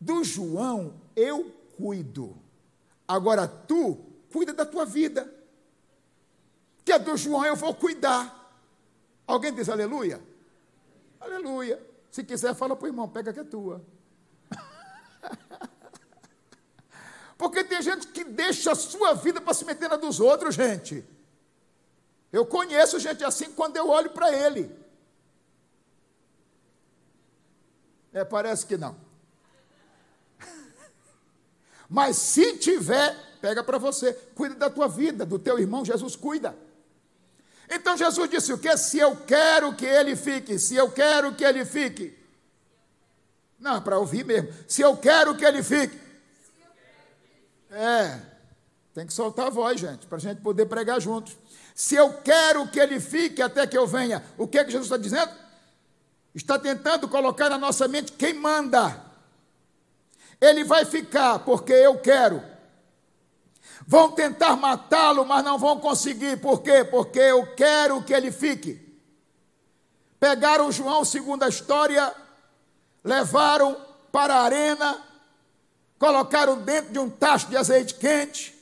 do 0.00 0.22
João 0.22 0.94
eu 1.16 1.50
cuido. 1.76 2.36
Agora 3.06 3.48
tu 3.48 3.98
cuida 4.32 4.52
da 4.52 4.64
tua 4.64 4.84
vida. 4.84 5.32
Que 6.84 6.92
a 6.92 6.98
do 6.98 7.16
João 7.16 7.44
eu 7.44 7.56
vou 7.56 7.74
cuidar. 7.74 8.36
Alguém 9.26 9.52
diz 9.52 9.68
aleluia? 9.68 10.22
Aleluia. 11.20 11.80
Se 12.10 12.24
quiser, 12.24 12.54
fala 12.54 12.74
para 12.74 12.84
o 12.86 12.88
irmão, 12.88 13.08
pega 13.08 13.32
que 13.32 13.40
é 13.40 13.44
tua. 13.44 13.84
Porque 17.50 17.64
tem 17.64 17.82
gente 17.82 18.06
que 18.06 18.22
deixa 18.22 18.70
a 18.70 18.76
sua 18.76 19.12
vida 19.12 19.40
para 19.40 19.52
se 19.52 19.64
meter 19.64 19.88
na 19.88 19.96
dos 19.96 20.20
outros, 20.20 20.54
gente. 20.54 21.04
Eu 22.32 22.46
conheço 22.46 23.00
gente 23.00 23.24
assim 23.24 23.50
quando 23.50 23.76
eu 23.76 23.88
olho 23.88 24.10
para 24.10 24.32
ele. 24.32 24.70
É, 28.12 28.24
parece 28.24 28.64
que 28.64 28.76
não. 28.76 28.96
Mas 31.90 32.18
se 32.18 32.56
tiver, 32.56 33.16
pega 33.40 33.64
para 33.64 33.78
você, 33.78 34.12
cuida 34.36 34.54
da 34.54 34.70
tua 34.70 34.86
vida, 34.86 35.26
do 35.26 35.36
teu 35.36 35.58
irmão, 35.58 35.84
Jesus 35.84 36.14
cuida. 36.14 36.56
Então 37.68 37.96
Jesus 37.96 38.30
disse 38.30 38.52
o 38.52 38.58
que? 38.58 38.76
Se 38.76 38.98
eu 38.98 39.16
quero 39.16 39.74
que 39.74 39.86
ele 39.86 40.14
fique, 40.14 40.56
se 40.56 40.76
eu 40.76 40.88
quero 40.88 41.34
que 41.34 41.42
ele 41.42 41.64
fique. 41.64 42.16
Não, 43.58 43.82
para 43.82 43.98
ouvir 43.98 44.24
mesmo. 44.24 44.54
Se 44.68 44.82
eu 44.82 44.96
quero 44.96 45.36
que 45.36 45.44
ele 45.44 45.64
fique. 45.64 46.09
É, 47.70 48.20
tem 48.92 49.06
que 49.06 49.12
soltar 49.12 49.46
a 49.46 49.50
voz, 49.50 49.80
gente, 49.80 50.06
para 50.06 50.18
a 50.18 50.20
gente 50.20 50.40
poder 50.40 50.66
pregar 50.66 51.00
juntos. 51.00 51.36
Se 51.74 51.94
eu 51.94 52.12
quero 52.22 52.68
que 52.68 52.80
ele 52.80 52.98
fique 52.98 53.40
até 53.40 53.66
que 53.66 53.78
eu 53.78 53.86
venha, 53.86 54.24
o 54.36 54.46
que 54.46 54.58
é 54.58 54.64
que 54.64 54.70
Jesus 54.70 54.86
está 54.86 54.96
dizendo? 54.96 55.32
Está 56.34 56.58
tentando 56.58 57.08
colocar 57.08 57.48
na 57.48 57.58
nossa 57.58 57.86
mente 57.88 58.12
quem 58.12 58.34
manda. 58.34 59.00
Ele 60.40 60.64
vai 60.64 60.84
ficar 60.84 61.40
porque 61.40 61.72
eu 61.72 61.98
quero. 61.98 62.42
Vão 63.86 64.12
tentar 64.12 64.56
matá-lo, 64.56 65.24
mas 65.24 65.44
não 65.44 65.58
vão 65.58 65.80
conseguir. 65.80 66.40
Por 66.40 66.62
quê? 66.62 66.84
Porque 66.84 67.18
eu 67.18 67.54
quero 67.54 68.02
que 68.02 68.12
ele 68.12 68.30
fique. 68.30 68.88
Pegaram 70.18 70.70
João, 70.70 71.04
segundo 71.04 71.44
a 71.44 71.48
história, 71.48 72.14
levaram 73.02 73.74
para 74.12 74.34
a 74.34 74.42
arena, 74.42 75.02
colocaram 76.00 76.56
dentro 76.56 76.92
de 76.92 76.98
um 76.98 77.10
tacho 77.10 77.48
de 77.48 77.56
azeite 77.58 77.94
quente. 77.94 78.58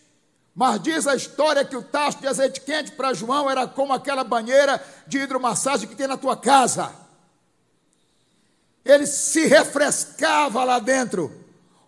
Mas 0.52 0.82
diz 0.82 1.06
a 1.06 1.14
história 1.14 1.64
que 1.64 1.76
o 1.76 1.82
tacho 1.82 2.18
de 2.18 2.26
azeite 2.26 2.60
quente 2.60 2.90
para 2.90 3.14
João 3.14 3.48
era 3.48 3.64
como 3.64 3.92
aquela 3.92 4.24
banheira 4.24 4.84
de 5.06 5.18
hidromassagem 5.18 5.88
que 5.88 5.94
tem 5.94 6.08
na 6.08 6.16
tua 6.16 6.36
casa. 6.36 6.92
Ele 8.84 9.06
se 9.06 9.46
refrescava 9.46 10.64
lá 10.64 10.80
dentro. 10.80 11.32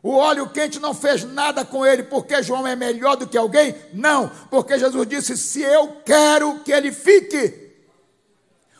O 0.00 0.14
óleo 0.14 0.48
quente 0.48 0.78
não 0.78 0.94
fez 0.94 1.24
nada 1.24 1.64
com 1.64 1.84
ele, 1.84 2.04
porque 2.04 2.42
João 2.44 2.64
é 2.64 2.76
melhor 2.76 3.16
do 3.16 3.26
que 3.26 3.36
alguém? 3.36 3.74
Não, 3.92 4.30
porque 4.48 4.78
Jesus 4.78 5.08
disse: 5.08 5.36
se 5.36 5.62
eu 5.62 6.00
quero 6.06 6.60
que 6.60 6.70
ele 6.70 6.92
fique. 6.92 7.68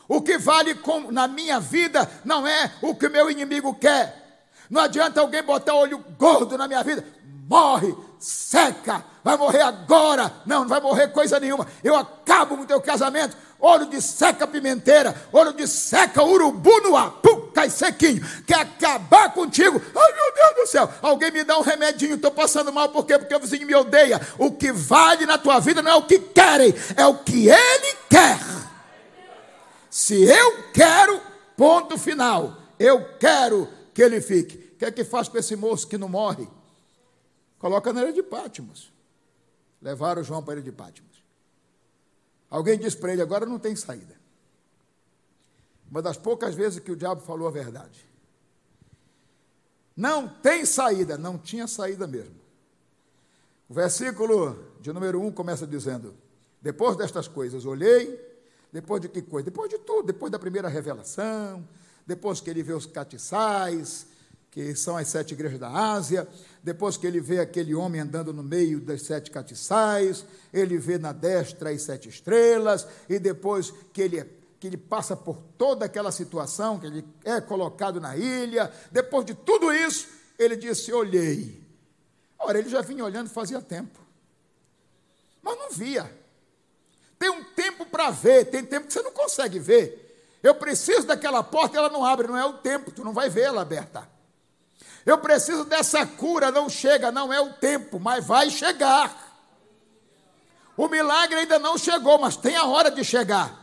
O 0.07 0.23
que 0.23 0.39
vale 0.39 0.75
com, 0.77 1.11
na 1.11 1.27
minha 1.27 1.59
vida 1.59 2.09
não 2.25 2.47
é 2.47 2.73
o 2.81 2.95
que 2.95 3.09
meu 3.09 3.29
inimigo 3.29 3.75
quer. 3.75 4.20
Não 4.71 4.83
adianta 4.83 5.21
alguém 5.21 5.43
botar 5.43 5.75
olho 5.75 5.99
gordo 6.17 6.57
na 6.57 6.69
minha 6.69 6.83
vida. 6.85 7.05
Morre, 7.49 7.93
seca, 8.19 9.05
vai 9.25 9.37
morrer 9.37 9.63
agora. 9.63 10.33
Não, 10.47 10.61
não 10.61 10.69
vai 10.69 10.81
morrer 10.81 11.09
coisa 11.09 11.41
nenhuma. 11.41 11.67
Eu 11.83 11.97
acabo 11.97 12.57
com 12.57 12.63
o 12.63 12.67
teu 12.67 12.81
casamento 12.81 13.37
olho 13.61 13.87
de 13.87 14.01
seca 14.01 14.47
pimenteira, 14.47 15.15
olho 15.33 15.53
de 15.53 15.69
seca 15.69 16.25
urubu 16.25 16.81
no 16.81 16.97
ar, 16.97 17.11
pum, 17.23 17.51
cai 17.53 17.69
sequinho, 17.69 18.25
quer 18.47 18.61
acabar 18.61 19.33
contigo, 19.33 19.81
ai 19.95 20.13
meu 20.13 20.35
Deus 20.35 20.55
do 20.57 20.67
céu, 20.67 20.91
alguém 21.03 21.31
me 21.31 21.45
dá 21.45 21.59
um 21.59 21.63
remedinho, 21.63 22.15
estou 22.15 22.31
passando 22.31 22.73
mal, 22.73 22.89
por 22.89 23.05
quê? 23.05 23.19
Porque 23.19 23.35
o 23.35 23.41
vizinho 23.41 23.67
me 23.67 23.75
odeia, 23.75 24.21
o 24.39 24.51
que 24.51 24.73
vale 24.73 25.27
na 25.27 25.37
tua 25.37 25.61
vida 25.61 25.83
não 25.83 25.91
é 25.91 25.95
o 25.95 26.03
que 26.03 26.19
querem, 26.19 26.75
é 26.97 27.07
o 27.07 27.19
que 27.19 27.49
ele 27.49 27.97
quer, 28.09 28.39
se 29.91 30.25
eu 30.25 30.65
quero, 30.73 31.21
ponto 31.57 31.99
final, 31.99 32.57
eu 32.79 33.05
quero 33.19 33.69
que 34.01 34.05
ele 34.05 34.23
fique, 34.23 34.57
o 34.57 34.77
que 34.79 34.85
é 34.87 34.91
que 34.91 35.05
faz 35.05 35.29
com 35.29 35.37
esse 35.37 35.55
moço 35.55 35.87
que 35.87 35.99
não 35.99 36.09
morre? 36.09 36.49
Coloca 37.59 37.93
na 37.93 38.01
ilha 38.01 38.15
de 38.15 38.23
Pátimos, 38.23 38.91
levaram 39.83 40.25
João 40.25 40.43
para 40.43 40.55
a 40.55 40.57
ilha 40.57 40.63
de 40.63 40.73
Pátimos, 40.73 41.23
Alguém 42.49 42.79
disse 42.79 42.97
para 42.97 43.13
ele: 43.13 43.21
agora 43.21 43.45
não 43.45 43.59
tem 43.59 43.77
saída. 43.77 44.19
Uma 45.89 46.01
das 46.01 46.17
poucas 46.17 46.55
vezes 46.55 46.81
que 46.81 46.91
o 46.91 46.97
diabo 46.97 47.21
falou 47.21 47.47
a 47.47 47.51
verdade. 47.51 48.05
Não 49.95 50.27
tem 50.27 50.65
saída, 50.65 51.17
não 51.17 51.39
tinha 51.39 51.69
saída 51.69 52.09
mesmo. 52.09 52.35
O 53.69 53.75
versículo 53.75 54.59
de 54.81 54.93
número 54.93 55.21
1 55.21 55.31
começa 55.31 55.65
dizendo: 55.65 56.17
Depois 56.61 56.97
destas 56.97 57.29
coisas 57.29 57.67
olhei, 57.67 58.19
depois 58.73 59.01
de 59.01 59.09
que 59.09 59.23
coisa? 59.23 59.45
Depois 59.45 59.71
de 59.71 59.79
tudo, 59.79 60.07
depois 60.07 60.33
da 60.33 60.39
primeira 60.39 60.69
revelação, 60.69 61.69
depois 62.11 62.41
que 62.41 62.51
ele 62.51 62.61
vê 62.61 62.73
os 62.73 62.87
catiçais, 62.87 64.05
que 64.51 64.75
são 64.75 64.97
as 64.97 65.07
sete 65.07 65.33
igrejas 65.33 65.61
da 65.61 65.69
Ásia, 65.69 66.27
depois 66.61 66.97
que 66.97 67.07
ele 67.07 67.21
vê 67.21 67.39
aquele 67.39 67.73
homem 67.73 68.01
andando 68.01 68.33
no 68.33 68.43
meio 68.43 68.81
das 68.81 69.03
sete 69.03 69.31
catiçais, 69.31 70.27
ele 70.53 70.77
vê 70.77 70.99
na 70.99 71.13
destra 71.13 71.71
as 71.71 71.83
sete 71.83 72.09
estrelas, 72.09 72.85
e 73.09 73.17
depois 73.21 73.73
que 73.93 74.03
ele, 74.03 74.25
que 74.59 74.67
ele 74.67 74.77
passa 74.77 75.15
por 75.15 75.41
toda 75.57 75.85
aquela 75.85 76.11
situação, 76.11 76.81
que 76.81 76.87
ele 76.89 77.05
é 77.25 77.41
colocado 77.41 78.01
na 78.01 78.17
ilha, 78.17 78.73
depois 78.91 79.25
de 79.25 79.35
tudo 79.35 79.73
isso, 79.73 80.09
ele 80.37 80.57
disse: 80.57 80.93
Olhei. 80.93 81.65
Ora, 82.41 82.59
ele 82.59 82.69
já 82.69 82.81
vinha 82.81 83.05
olhando 83.05 83.31
fazia 83.31 83.63
tempo, 83.63 84.01
mas 85.41 85.57
não 85.57 85.71
via. 85.71 86.13
Tem 87.21 87.31
um 87.31 87.45
tempo 87.45 87.87
para 87.87 88.11
ver, 88.11 88.47
tem 88.47 88.65
tempo 88.65 88.89
que 88.89 88.93
você 88.93 89.03
não 89.03 89.13
consegue 89.13 89.61
ver. 89.61 90.00
Eu 90.43 90.55
preciso 90.55 91.07
daquela 91.07 91.43
porta, 91.43 91.77
ela 91.77 91.91
não 91.91 92.05
abre, 92.05 92.27
não 92.27 92.37
é 92.37 92.45
o 92.45 92.55
tempo, 92.55 92.91
tu 92.91 93.05
não 93.05 93.13
vai 93.13 93.29
ver 93.29 93.43
ela 93.43 93.63
aberta. 93.63 94.09
Eu 95.05 95.19
preciso 95.19 95.65
dessa 95.65 96.07
cura, 96.07 96.51
não 96.51 96.69
chega, 96.69 97.11
não 97.11 97.33
é 97.33 97.41
o 97.41 97.53
tempo, 97.53 97.99
mas 97.99 98.27
vai 98.27 98.51
chegar. 98.51 99.29
O 100.77 100.89
milagre 100.89 101.41
ainda 101.41 101.59
não 101.59 101.77
chegou, 101.77 102.19
mas 102.19 102.37
tem 102.37 102.57
a 102.57 102.65
hora 102.65 102.91
de 102.91 103.05
chegar. 103.05 103.59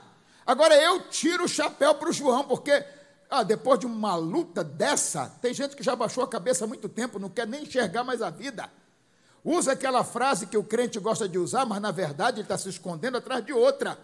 Agora 0.46 0.76
eu 0.76 1.02
tiro 1.10 1.46
o 1.46 1.48
chapéu 1.48 1.96
para 1.96 2.10
o 2.10 2.14
João, 2.14 2.44
porque 2.44 2.86
ah, 3.30 3.44
depois 3.44 3.80
de 3.80 3.86
uma 3.86 4.16
luta 4.16 4.64
dessa, 4.64 5.32
tem 5.42 5.54
gente 5.54 5.76
que 5.76 5.84
já 5.84 5.96
baixou 5.96 6.24
a 6.24 6.28
cabeça 6.28 6.64
há 6.64 6.68
muito 6.68 6.88
tempo, 6.88 7.20
não 7.20 7.30
quer 7.30 7.46
nem 7.46 7.64
enxergar 7.64 8.04
mais 8.04 8.22
a 8.22 8.30
vida. 8.30 8.72
Usa 9.44 9.74
aquela 9.74 10.04
frase 10.04 10.48
que 10.48 10.58
o 10.58 10.64
crente 10.64 11.00
gosta 11.00 11.28
de 11.28 11.38
usar, 11.38 11.66
mas 11.66 11.82
na 11.82 11.92
verdade 11.92 12.38
ele 12.38 12.44
está 12.44 12.58
se 12.58 12.70
escondendo 12.70 13.18
atrás 13.18 13.46
de 13.46 13.54
outra. 13.54 13.98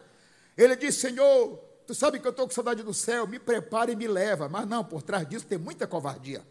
Ele 0.58 0.76
diz: 0.76 0.96
Senhor, 0.96 1.60
tu 1.86 1.94
sabe 1.94 2.20
que 2.20 2.28
eu 2.28 2.32
estou 2.32 2.48
com 2.48 2.54
saudade 2.54 2.84
do 2.84 2.94
céu, 2.94 3.28
me 3.28 3.40
prepara 3.40 3.92
e 3.92 3.96
me 3.96 4.08
leva. 4.08 4.48
Mas 4.50 4.68
não, 4.68 4.84
por 4.84 5.02
trás 5.02 5.28
disso 5.28 5.46
tem 5.46 5.58
muita 5.58 5.86
covardia. 5.88 6.46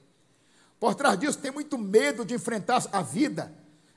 Por 0.78 0.94
trás 0.94 1.18
disso 1.18 1.38
tem 1.38 1.50
muito 1.50 1.78
medo 1.78 2.24
de 2.24 2.34
enfrentar 2.34 2.84
a 2.92 3.02
vida, 3.02 3.52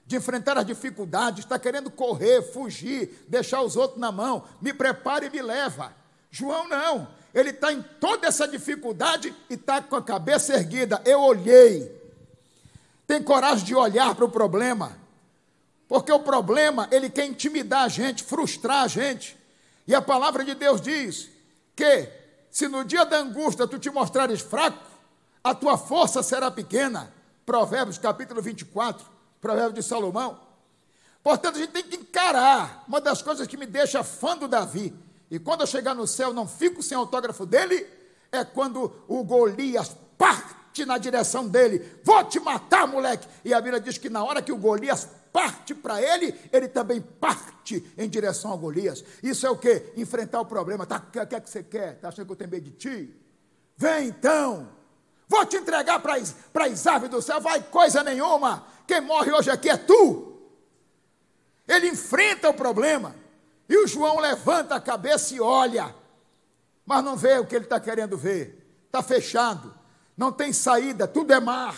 de 0.05 0.15
enfrentar 0.15 0.57
as 0.57 0.65
dificuldades, 0.65 1.39
está 1.39 1.57
querendo 1.57 1.89
correr, 1.89 2.41
fugir, 2.43 3.25
deixar 3.27 3.61
os 3.61 3.75
outros 3.75 3.99
na 3.99 4.11
mão. 4.11 4.43
Me 4.61 4.73
prepara 4.73 5.25
e 5.25 5.29
me 5.29 5.41
leva. 5.41 5.93
João 6.29 6.67
não, 6.67 7.07
ele 7.33 7.49
está 7.49 7.73
em 7.73 7.81
toda 7.81 8.27
essa 8.27 8.47
dificuldade 8.47 9.33
e 9.49 9.55
está 9.55 9.81
com 9.81 9.95
a 9.95 10.01
cabeça 10.01 10.53
erguida. 10.53 11.01
Eu 11.05 11.21
olhei. 11.21 11.91
Tem 13.07 13.21
coragem 13.21 13.65
de 13.65 13.75
olhar 13.75 14.15
para 14.15 14.25
o 14.25 14.29
problema, 14.29 14.97
porque 15.87 16.11
o 16.11 16.19
problema 16.19 16.87
ele 16.91 17.09
quer 17.09 17.25
intimidar 17.25 17.83
a 17.83 17.87
gente, 17.87 18.23
frustrar 18.23 18.83
a 18.83 18.87
gente. 18.87 19.37
E 19.87 19.93
a 19.93 20.01
palavra 20.01 20.43
de 20.43 20.55
Deus 20.55 20.81
diz 20.81 21.29
que 21.75 22.09
se 22.49 22.67
no 22.67 22.83
dia 22.83 23.05
da 23.05 23.17
angústia 23.17 23.67
tu 23.67 23.77
te 23.77 23.89
mostrares 23.89 24.41
fraco, 24.41 24.83
a 25.43 25.53
tua 25.53 25.77
força 25.77 26.23
será 26.23 26.49
pequena. 26.49 27.13
Provérbios 27.45 27.97
capítulo 27.97 28.41
24, 28.41 29.05
Provérbio 29.39 29.73
de 29.73 29.83
Salomão. 29.83 30.39
Portanto, 31.21 31.57
a 31.57 31.59
gente 31.59 31.71
tem 31.71 31.83
que 31.83 31.97
encarar. 31.97 32.83
Uma 32.87 32.99
das 32.99 33.21
coisas 33.21 33.47
que 33.47 33.57
me 33.57 33.65
deixa 33.65 34.03
fã 34.03 34.35
do 34.37 34.47
Davi, 34.47 34.93
e 35.29 35.37
quando 35.37 35.61
eu 35.61 35.67
chegar 35.67 35.93
no 35.93 36.07
céu 36.07 36.33
não 36.33 36.47
fico 36.47 36.81
sem 36.81 36.97
autógrafo 36.97 37.45
dele, 37.45 37.85
é 38.31 38.43
quando 38.43 38.91
o 39.07 39.23
Golias 39.23 39.95
parte 40.17 40.85
na 40.85 40.97
direção 40.97 41.47
dele. 41.47 41.99
Vou 42.03 42.23
te 42.23 42.39
matar, 42.39 42.87
moleque. 42.87 43.27
E 43.43 43.53
a 43.53 43.61
Bíblia 43.61 43.79
diz 43.79 43.97
que 43.97 44.09
na 44.09 44.23
hora 44.23 44.41
que 44.41 44.51
o 44.51 44.57
Golias 44.57 45.07
parte 45.35 45.75
para 45.75 46.01
ele, 46.01 46.33
ele 46.49 46.69
também 46.69 47.01
parte 47.01 47.85
em 47.97 48.07
direção 48.07 48.53
a 48.53 48.55
Golias. 48.55 49.03
Isso 49.21 49.45
é 49.45 49.49
o 49.49 49.57
que? 49.57 49.91
Enfrentar 49.97 50.39
o 50.39 50.45
problema. 50.45 50.85
Tá, 50.85 50.95
o 50.95 51.11
que, 51.11 51.25
que, 51.25 51.41
que 51.41 51.49
você 51.49 51.61
quer? 51.61 51.95
Está 51.95 52.07
achando 52.07 52.25
que 52.25 52.31
eu 52.31 52.37
tenho 52.37 52.49
medo 52.49 52.63
de 52.63 52.71
ti? 52.71 53.13
Vem 53.75 54.07
então. 54.07 54.69
Vou 55.27 55.45
te 55.45 55.57
entregar 55.57 55.99
para 55.99 56.15
as 56.15 56.87
aves 56.87 57.09
do 57.09 57.21
céu, 57.21 57.41
vai 57.41 57.61
coisa 57.61 58.01
nenhuma. 58.01 58.65
Quem 58.87 59.01
morre 59.01 59.33
hoje 59.33 59.51
aqui 59.51 59.69
é 59.69 59.75
tu. 59.75 60.39
Ele 61.67 61.89
enfrenta 61.89 62.49
o 62.49 62.53
problema. 62.53 63.13
E 63.67 63.75
o 63.75 63.87
João 63.87 64.19
levanta 64.19 64.75
a 64.75 64.79
cabeça 64.79 65.35
e 65.35 65.41
olha, 65.41 65.93
mas 66.85 67.03
não 67.03 67.17
vê 67.17 67.39
o 67.39 67.45
que 67.45 67.55
ele 67.55 67.65
está 67.65 67.77
querendo 67.77 68.15
ver. 68.15 68.65
Está 68.85 69.03
fechado, 69.03 69.73
não 70.15 70.31
tem 70.31 70.53
saída, 70.53 71.09
tudo 71.09 71.33
é 71.33 71.41
mar. 71.41 71.75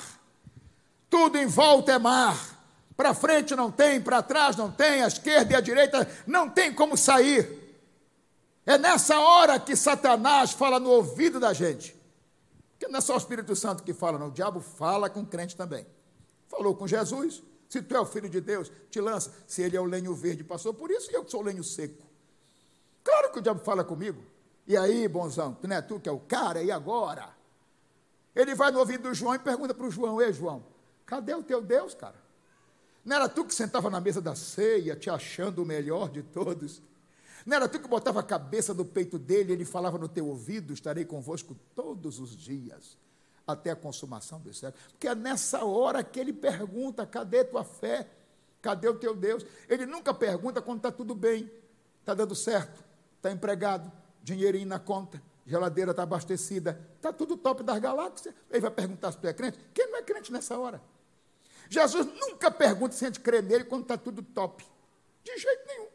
tudo 1.09 1.39
em 1.39 1.47
volta 1.47 1.93
é 1.93 1.97
mar. 1.97 2.56
Para 2.97 3.13
frente 3.13 3.55
não 3.55 3.71
tem, 3.71 4.01
para 4.01 4.23
trás 4.23 4.55
não 4.55 4.71
tem, 4.71 5.03
a 5.03 5.07
esquerda 5.07 5.53
e 5.53 5.55
a 5.55 5.61
direita 5.61 6.09
não 6.25 6.49
tem 6.49 6.73
como 6.73 6.97
sair. 6.97 7.47
É 8.65 8.75
nessa 8.75 9.19
hora 9.19 9.59
que 9.59 9.75
Satanás 9.75 10.51
fala 10.51 10.79
no 10.79 10.89
ouvido 10.89 11.39
da 11.39 11.53
gente. 11.53 11.95
Porque 12.71 12.91
não 12.91 12.97
é 12.97 13.01
só 13.01 13.13
o 13.13 13.17
Espírito 13.17 13.55
Santo 13.55 13.83
que 13.83 13.93
fala, 13.93 14.17
não. 14.17 14.27
O 14.27 14.31
diabo 14.31 14.59
fala 14.59 15.09
com 15.09 15.21
o 15.21 15.25
crente 15.25 15.55
também. 15.55 15.85
Falou 16.47 16.75
com 16.75 16.87
Jesus. 16.87 17.43
Se 17.69 17.81
tu 17.81 17.95
é 17.95 17.99
o 17.99 18.05
filho 18.05 18.29
de 18.29 18.41
Deus, 18.41 18.71
te 18.89 18.99
lança. 18.99 19.31
Se 19.45 19.61
ele 19.61 19.77
é 19.77 19.79
o 19.79 19.85
lenho 19.85 20.13
verde, 20.15 20.43
passou 20.43 20.73
por 20.73 20.89
isso, 20.89 21.11
e 21.11 21.13
eu 21.13 21.23
que 21.23 21.29
sou 21.29 21.41
o 21.41 21.43
lenho 21.43 21.63
seco. 21.63 22.03
Claro 23.03 23.31
que 23.31 23.39
o 23.39 23.41
diabo 23.41 23.59
fala 23.59 23.83
comigo. 23.83 24.21
E 24.65 24.75
aí, 24.75 25.07
bonzão, 25.07 25.53
tu 25.53 25.67
não 25.67 25.75
é 25.75 25.81
tu 25.81 25.99
que 25.99 26.09
é 26.09 26.11
o 26.11 26.19
cara, 26.19 26.61
e 26.63 26.71
agora? 26.71 27.29
Ele 28.35 28.53
vai 28.55 28.71
no 28.71 28.79
ouvido 28.79 29.03
do 29.09 29.13
João 29.13 29.35
e 29.35 29.39
pergunta 29.39 29.73
para 29.73 29.85
o 29.85 29.91
João: 29.91 30.21
Ei, 30.21 30.33
João, 30.33 30.63
cadê 31.05 31.33
o 31.33 31.43
teu 31.43 31.61
Deus, 31.61 31.93
cara? 31.93 32.26
Não 33.07 33.15
era 33.15 33.29
tu 33.29 33.45
que 33.45 33.55
sentava 33.55 33.89
na 33.89 34.01
mesa 34.01 34.21
da 34.21 34.35
ceia, 34.35 34.93
te 34.93 35.09
achando 35.09 35.63
o 35.63 35.65
melhor 35.65 36.09
de 36.09 36.21
todos? 36.21 36.81
Não 37.45 37.55
era 37.55 37.65
tu 37.69 37.79
que 37.79 37.87
botava 37.87 38.19
a 38.19 38.23
cabeça 38.23 38.73
no 38.73 38.83
peito 38.83 39.17
dele 39.17 39.51
e 39.51 39.53
ele 39.53 39.63
falava 39.63 39.97
no 39.97 40.09
teu 40.09 40.27
ouvido: 40.27 40.73
Estarei 40.73 41.05
convosco 41.05 41.55
todos 41.73 42.19
os 42.19 42.35
dias, 42.35 42.97
até 43.47 43.71
a 43.71 43.77
consumação 43.77 44.41
do 44.41 44.53
século? 44.53 44.83
Porque 44.91 45.07
é 45.07 45.15
nessa 45.15 45.63
hora 45.63 46.03
que 46.03 46.19
ele 46.19 46.33
pergunta: 46.33 47.07
Cadê 47.07 47.45
tua 47.45 47.63
fé? 47.63 48.09
Cadê 48.61 48.89
o 48.89 48.95
teu 48.95 49.15
Deus? 49.15 49.45
Ele 49.69 49.85
nunca 49.85 50.13
pergunta 50.13 50.61
quando 50.61 50.79
está 50.79 50.91
tudo 50.91 51.15
bem, 51.15 51.49
está 52.01 52.13
dando 52.13 52.35
certo, 52.35 52.83
está 53.15 53.31
empregado, 53.31 53.89
dinheirinho 54.21 54.67
na 54.67 54.79
conta, 54.79 55.23
geladeira 55.45 55.91
está 55.91 56.03
abastecida, 56.03 56.77
está 56.97 57.13
tudo 57.13 57.37
top 57.37 57.63
das 57.63 57.79
galáxias. 57.79 58.35
Ele 58.51 58.59
vai 58.59 58.71
perguntar 58.71 59.13
se 59.13 59.17
tu 59.17 59.27
é 59.27 59.33
crente. 59.33 59.57
Quem 59.73 59.89
não 59.89 59.97
é 59.97 60.01
crente 60.01 60.29
nessa 60.29 60.59
hora? 60.59 60.81
Jesus 61.69 62.05
nunca 62.05 62.49
pergunta 62.49 62.95
se 62.95 63.05
a 63.05 63.07
gente 63.07 63.19
crê 63.19 63.41
nele 63.41 63.65
quando 63.65 63.83
está 63.83 63.97
tudo 63.97 64.21
top. 64.21 64.65
De 65.23 65.37
jeito 65.37 65.67
nenhum. 65.67 65.87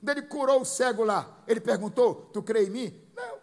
Quando 0.00 0.08
ele 0.10 0.22
curou 0.22 0.60
o 0.60 0.64
cego 0.64 1.04
lá, 1.04 1.42
ele 1.46 1.60
perguntou: 1.60 2.30
Tu 2.32 2.42
crê 2.42 2.64
em 2.64 2.70
mim? 2.70 3.00
Não. 3.14 3.38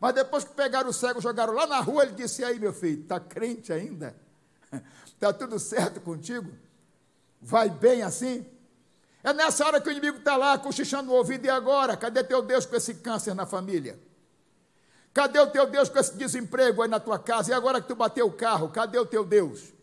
Mas 0.00 0.14
depois 0.14 0.44
que 0.44 0.54
pegaram 0.54 0.88
o 0.88 0.92
cego, 0.92 1.20
jogaram 1.20 1.52
lá 1.52 1.66
na 1.66 1.80
rua, 1.80 2.02
ele 2.04 2.12
disse: 2.12 2.42
aí, 2.42 2.58
meu 2.58 2.72
filho, 2.72 3.02
está 3.02 3.20
crente 3.20 3.72
ainda? 3.72 4.16
Está 5.06 5.32
tudo 5.34 5.58
certo 5.58 6.00
contigo? 6.00 6.50
Vai 7.40 7.68
bem 7.68 8.02
assim? 8.02 8.46
É 9.22 9.32
nessa 9.34 9.66
hora 9.66 9.80
que 9.80 9.88
o 9.88 9.92
inimigo 9.92 10.18
está 10.18 10.36
lá 10.36 10.58
cochichando 10.58 11.10
no 11.10 11.14
ouvido, 11.14 11.44
e 11.44 11.50
agora? 11.50 11.96
Cadê 11.96 12.24
teu 12.24 12.40
Deus 12.40 12.64
com 12.64 12.74
esse 12.74 12.94
câncer 12.94 13.34
na 13.34 13.44
família? 13.44 14.00
Cadê 15.12 15.38
o 15.38 15.46
teu 15.48 15.66
Deus 15.66 15.88
com 15.88 15.98
esse 15.98 16.16
desemprego 16.16 16.82
aí 16.82 16.88
na 16.88 16.98
tua 16.98 17.18
casa? 17.18 17.50
E 17.50 17.52
agora 17.52 17.80
que 17.80 17.88
tu 17.88 17.94
bateu 17.94 18.26
o 18.26 18.32
carro, 18.32 18.70
cadê 18.70 18.98
o 18.98 19.04
teu 19.04 19.24
Deus? 19.24 19.74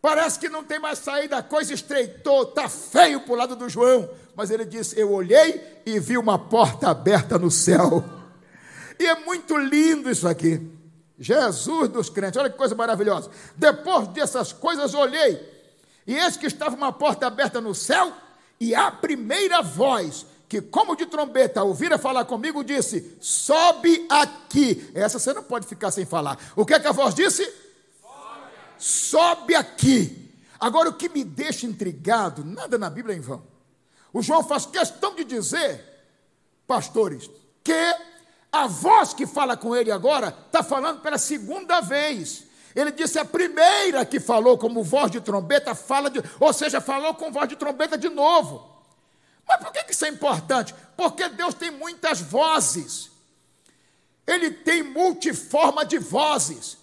Parece 0.00 0.38
que 0.38 0.48
não 0.48 0.62
tem 0.62 0.78
mais 0.78 1.00
saída, 1.00 1.38
a 1.38 1.42
coisa 1.42 1.74
estreitou, 1.74 2.44
está 2.44 2.68
feio 2.68 3.20
para 3.20 3.32
o 3.32 3.36
lado 3.36 3.56
do 3.56 3.68
João. 3.68 4.08
Mas 4.36 4.50
ele 4.50 4.64
disse: 4.64 4.98
Eu 4.98 5.12
olhei 5.12 5.80
e 5.84 5.98
vi 5.98 6.16
uma 6.16 6.38
porta 6.38 6.88
aberta 6.88 7.38
no 7.38 7.50
céu. 7.50 8.04
E 8.98 9.06
é 9.06 9.14
muito 9.16 9.56
lindo 9.56 10.10
isso 10.10 10.28
aqui. 10.28 10.60
Jesus 11.18 11.88
dos 11.88 12.08
crentes, 12.08 12.38
olha 12.38 12.48
que 12.50 12.56
coisa 12.56 12.74
maravilhosa. 12.74 13.30
Depois 13.56 14.06
dessas 14.08 14.52
coisas, 14.52 14.94
olhei, 14.94 15.40
e 16.06 16.14
eis 16.14 16.36
que 16.36 16.46
estava 16.46 16.76
uma 16.76 16.92
porta 16.92 17.26
aberta 17.26 17.60
no 17.60 17.74
céu, 17.74 18.12
e 18.60 18.74
a 18.74 18.90
primeira 18.90 19.60
voz, 19.60 20.24
que 20.48 20.60
como 20.60 20.96
de 20.96 21.06
trombeta 21.06 21.62
ouvira 21.64 21.98
falar 21.98 22.24
comigo, 22.24 22.62
disse: 22.62 23.16
Sobe 23.20 24.06
aqui. 24.08 24.90
Essa 24.94 25.18
você 25.18 25.32
não 25.32 25.42
pode 25.42 25.66
ficar 25.66 25.90
sem 25.90 26.06
falar. 26.06 26.38
O 26.54 26.64
que 26.64 26.74
é 26.74 26.80
que 26.80 26.86
a 26.86 26.92
voz 26.92 27.14
disse? 27.14 27.42
Sobe 28.78 29.54
aqui. 29.54 30.32
Agora, 30.58 30.88
o 30.88 30.94
que 30.94 31.08
me 31.08 31.24
deixa 31.24 31.66
intrigado, 31.66 32.44
nada 32.44 32.78
na 32.78 32.90
Bíblia 32.90 33.14
é 33.14 33.18
em 33.18 33.20
vão. 33.20 33.42
O 34.12 34.22
João 34.22 34.42
faz 34.42 34.66
questão 34.66 35.14
de 35.14 35.24
dizer, 35.24 35.84
pastores, 36.66 37.30
que 37.62 37.96
a 38.50 38.66
voz 38.66 39.12
que 39.12 39.26
fala 39.26 39.56
com 39.56 39.76
ele 39.76 39.90
agora 39.90 40.28
está 40.46 40.62
falando 40.62 41.00
pela 41.00 41.18
segunda 41.18 41.80
vez. 41.80 42.44
Ele 42.74 42.90
disse 42.90 43.18
a 43.18 43.24
primeira 43.24 44.04
que 44.04 44.20
falou 44.20 44.56
como 44.56 44.82
voz 44.82 45.10
de 45.10 45.20
trombeta, 45.20 45.74
fala 45.74 46.10
de, 46.10 46.22
ou 46.40 46.52
seja, 46.52 46.80
falou 46.80 47.14
com 47.14 47.30
voz 47.30 47.48
de 47.48 47.56
trombeta 47.56 47.98
de 47.98 48.08
novo. 48.08 48.78
Mas 49.46 49.60
por 49.60 49.72
que 49.72 49.90
isso 49.90 50.04
é 50.04 50.08
importante? 50.08 50.74
Porque 50.96 51.28
Deus 51.28 51.54
tem 51.54 51.70
muitas 51.70 52.20
vozes. 52.20 53.10
Ele 54.26 54.50
tem 54.50 54.82
multiforma 54.82 55.84
de 55.84 55.98
vozes. 55.98 56.76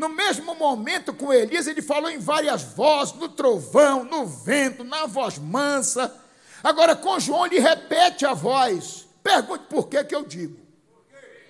No 0.00 0.08
mesmo 0.08 0.54
momento 0.54 1.12
com 1.12 1.30
Elias, 1.30 1.66
ele 1.66 1.82
falou 1.82 2.08
em 2.08 2.18
várias 2.18 2.62
vozes, 2.62 3.12
no 3.16 3.28
trovão, 3.28 4.02
no 4.02 4.24
vento, 4.24 4.82
na 4.82 5.04
voz 5.04 5.36
mansa. 5.36 6.10
Agora, 6.64 6.96
com 6.96 7.20
João, 7.20 7.44
ele 7.44 7.58
repete 7.58 8.24
a 8.24 8.32
voz. 8.32 9.06
Pergunte 9.22 9.64
por 9.68 9.88
que 9.88 10.02
que 10.02 10.14
eu 10.14 10.24
digo. 10.24 10.58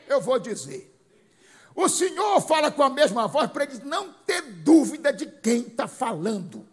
Eu 0.08 0.20
vou 0.20 0.36
dizer. 0.40 0.92
O 1.76 1.88
Senhor 1.88 2.40
fala 2.40 2.72
com 2.72 2.82
a 2.82 2.90
mesma 2.90 3.28
voz 3.28 3.48
para 3.52 3.62
ele 3.62 3.82
não 3.84 4.12
ter 4.26 4.42
dúvida 4.42 5.12
de 5.12 5.26
quem 5.26 5.60
está 5.60 5.86
falando. 5.86 6.66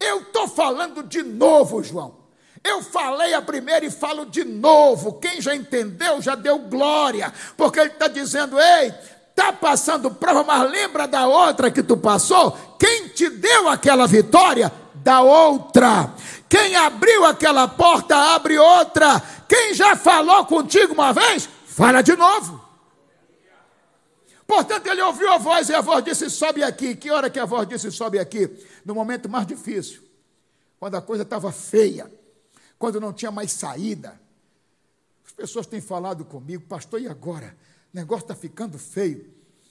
Eu 0.00 0.22
estou 0.22 0.48
falando 0.48 1.04
de 1.04 1.22
novo, 1.22 1.80
João. 1.80 2.26
Eu 2.64 2.82
falei 2.82 3.32
a 3.34 3.40
primeira 3.40 3.86
e 3.86 3.90
falo 3.90 4.26
de 4.26 4.44
novo. 4.44 5.20
Quem 5.20 5.40
já 5.40 5.54
entendeu 5.54 6.20
já 6.20 6.34
deu 6.34 6.58
glória, 6.58 7.32
porque 7.56 7.78
ele 7.78 7.90
está 7.90 8.08
dizendo: 8.08 8.58
ei, 8.58 8.92
está 9.36 9.52
passando 9.52 10.10
prova, 10.10 10.42
mas 10.42 10.70
lembra 10.70 11.06
da 11.06 11.26
outra 11.26 11.70
que 11.70 11.82
tu 11.82 11.94
passou? 11.98 12.52
Quem 12.78 13.08
te 13.08 13.28
deu 13.28 13.68
aquela 13.68 14.06
vitória? 14.06 14.72
Da 14.94 15.20
outra. 15.20 16.14
Quem 16.48 16.74
abriu 16.74 17.26
aquela 17.26 17.68
porta, 17.68 18.16
abre 18.16 18.58
outra. 18.58 19.20
Quem 19.46 19.74
já 19.74 19.94
falou 19.94 20.46
contigo 20.46 20.94
uma 20.94 21.12
vez, 21.12 21.46
fala 21.66 22.02
de 22.02 22.16
novo. 22.16 22.64
Portanto, 24.46 24.86
ele 24.86 25.02
ouviu 25.02 25.30
a 25.30 25.38
voz 25.38 25.68
e 25.68 25.74
a 25.74 25.82
voz 25.82 26.02
disse: 26.02 26.30
sobe 26.30 26.62
aqui. 26.62 26.96
Que 26.96 27.10
hora 27.10 27.28
que 27.28 27.38
a 27.38 27.44
voz 27.44 27.68
disse: 27.68 27.90
sobe 27.90 28.18
aqui? 28.18 28.48
No 28.84 28.94
momento 28.94 29.28
mais 29.28 29.46
difícil, 29.46 30.02
quando 30.80 30.94
a 30.94 31.02
coisa 31.02 31.24
estava 31.24 31.52
feia, 31.52 32.10
quando 32.78 33.00
não 33.00 33.12
tinha 33.12 33.30
mais 33.30 33.52
saída. 33.52 34.18
As 35.26 35.32
pessoas 35.32 35.66
têm 35.66 35.80
falado 35.80 36.24
comigo, 36.24 36.64
pastor, 36.66 37.00
e 37.00 37.08
agora? 37.08 37.54
O 37.96 37.98
negócio 37.98 38.24
está 38.24 38.34
ficando 38.34 38.78
feio, 38.78 39.24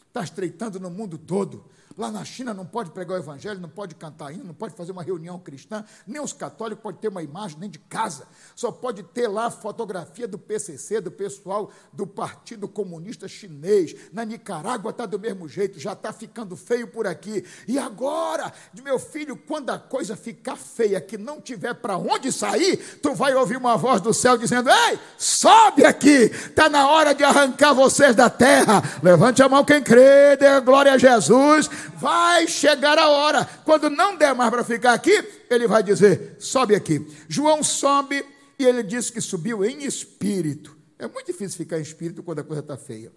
está 0.07 0.23
estreitando 0.23 0.79
no 0.79 0.89
mundo 0.89 1.15
todo. 1.15 1.69
Lá 1.97 2.11
na 2.11 2.25
China 2.25 2.53
não 2.53 2.65
pode 2.65 2.91
pregar 2.91 3.17
o 3.17 3.21
evangelho, 3.21 3.59
não 3.59 3.69
pode 3.69 3.95
cantar 3.95 4.33
hino, 4.33 4.43
não 4.43 4.53
pode 4.53 4.75
fazer 4.75 4.91
uma 4.91 5.01
reunião 5.01 5.39
cristã, 5.39 5.83
nem 6.05 6.21
os 6.21 6.33
católicos 6.33 6.83
podem 6.83 6.99
ter 6.99 7.07
uma 7.07 7.23
imagem 7.23 7.57
nem 7.57 7.69
de 7.69 7.79
casa. 7.79 8.27
Só 8.53 8.69
pode 8.69 9.01
ter 9.01 9.27
lá 9.29 9.49
fotografia 9.49 10.27
do 10.27 10.37
PCC, 10.37 10.99
do 10.99 11.09
pessoal 11.09 11.71
do 11.93 12.05
Partido 12.05 12.67
Comunista 12.67 13.29
Chinês. 13.29 13.95
Na 14.11 14.25
Nicarágua 14.25 14.91
está 14.91 15.05
do 15.05 15.17
mesmo 15.17 15.47
jeito, 15.47 15.79
já 15.79 15.93
está 15.93 16.11
ficando 16.11 16.57
feio 16.57 16.87
por 16.87 17.07
aqui. 17.07 17.45
E 17.65 17.79
agora, 17.79 18.51
meu 18.83 18.99
filho, 18.99 19.37
quando 19.37 19.69
a 19.69 19.79
coisa 19.79 20.17
ficar 20.17 20.57
feia, 20.57 20.99
que 20.99 21.17
não 21.17 21.39
tiver 21.39 21.75
para 21.75 21.97
onde 21.97 22.29
sair, 22.29 22.99
tu 23.01 23.15
vai 23.15 23.33
ouvir 23.35 23.55
uma 23.55 23.77
voz 23.77 24.01
do 24.01 24.13
céu 24.13 24.37
dizendo: 24.37 24.69
Ei, 24.69 24.99
sobe 25.17 25.85
aqui, 25.85 26.29
está 26.29 26.67
na 26.67 26.89
hora 26.89 27.15
de 27.15 27.23
arrancar 27.23 27.73
vocês 27.73 28.13
da 28.13 28.29
terra. 28.29 28.83
Levante 29.01 29.41
a 29.41 29.47
mão 29.47 29.63
quem 29.63 29.81
crê, 29.81 30.35
dê 30.35 30.59
glória 30.59 30.91
a 30.91 30.97
Jesus 30.97 31.69
vai 31.95 32.47
chegar 32.47 32.97
a 32.97 33.09
hora. 33.09 33.45
Quando 33.63 33.89
não 33.89 34.17
der 34.17 34.33
mais 34.33 34.49
para 34.49 34.63
ficar 34.63 34.93
aqui, 34.93 35.11
ele 35.49 35.67
vai 35.67 35.83
dizer: 35.83 36.35
sobe 36.39 36.75
aqui. 36.75 37.05
João 37.27 37.63
sobe 37.63 38.25
e 38.57 38.65
ele 38.65 38.83
disse 38.83 39.11
que 39.11 39.21
subiu 39.21 39.63
em 39.63 39.83
espírito. 39.83 40.75
É 40.97 41.07
muito 41.07 41.27
difícil 41.27 41.57
ficar 41.57 41.77
em 41.77 41.81
espírito 41.81 42.23
quando 42.23 42.39
a 42.39 42.43
coisa 42.43 42.61
está 42.61 42.77
feia. 42.77 43.11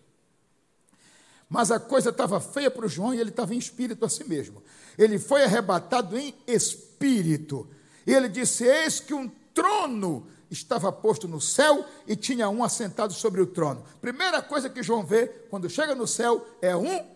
Mas 1.49 1.71
a 1.71 1.81
coisa 1.81 2.11
estava 2.11 2.41
feia 2.41 2.71
para 2.71 2.85
o 2.85 2.89
João 2.89 3.15
e 3.15 3.21
ele 3.21 3.31
estava 3.31 3.55
em 3.55 3.59
espírito 3.59 4.05
a 4.05 4.09
si 4.09 4.25
mesmo. 4.25 4.63
Ele 4.99 5.19
foi 5.19 5.45
arrebatado 5.45 6.19
em 6.19 6.35
espírito. 6.47 7.69
E 8.07 8.13
ele 8.13 8.29
disse: 8.29 8.65
Eis 8.65 9.01
que 9.01 9.15
um 9.15 9.31
trono 9.55 10.27
estava 10.51 10.91
posto 10.93 11.27
no 11.27 11.41
céu 11.41 11.85
e 12.07 12.17
tinha 12.17 12.49
um 12.49 12.63
assentado 12.63 13.13
sobre 13.13 13.41
o 13.41 13.47
trono. 13.47 13.85
Primeira 14.01 14.43
coisa 14.43 14.69
que 14.69 14.83
João 14.83 15.05
vê 15.05 15.29
quando 15.51 15.69
chega 15.71 15.95
no 15.95 16.07
céu 16.07 16.47
é 16.61 16.77
um 16.77 17.07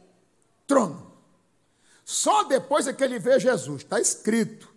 trono. 0.66 1.11
Só 2.04 2.44
depois 2.44 2.86
é 2.86 2.92
que 2.92 3.02
ele 3.02 3.18
vê 3.18 3.38
Jesus, 3.38 3.82
está 3.82 4.00
escrito. 4.00 4.72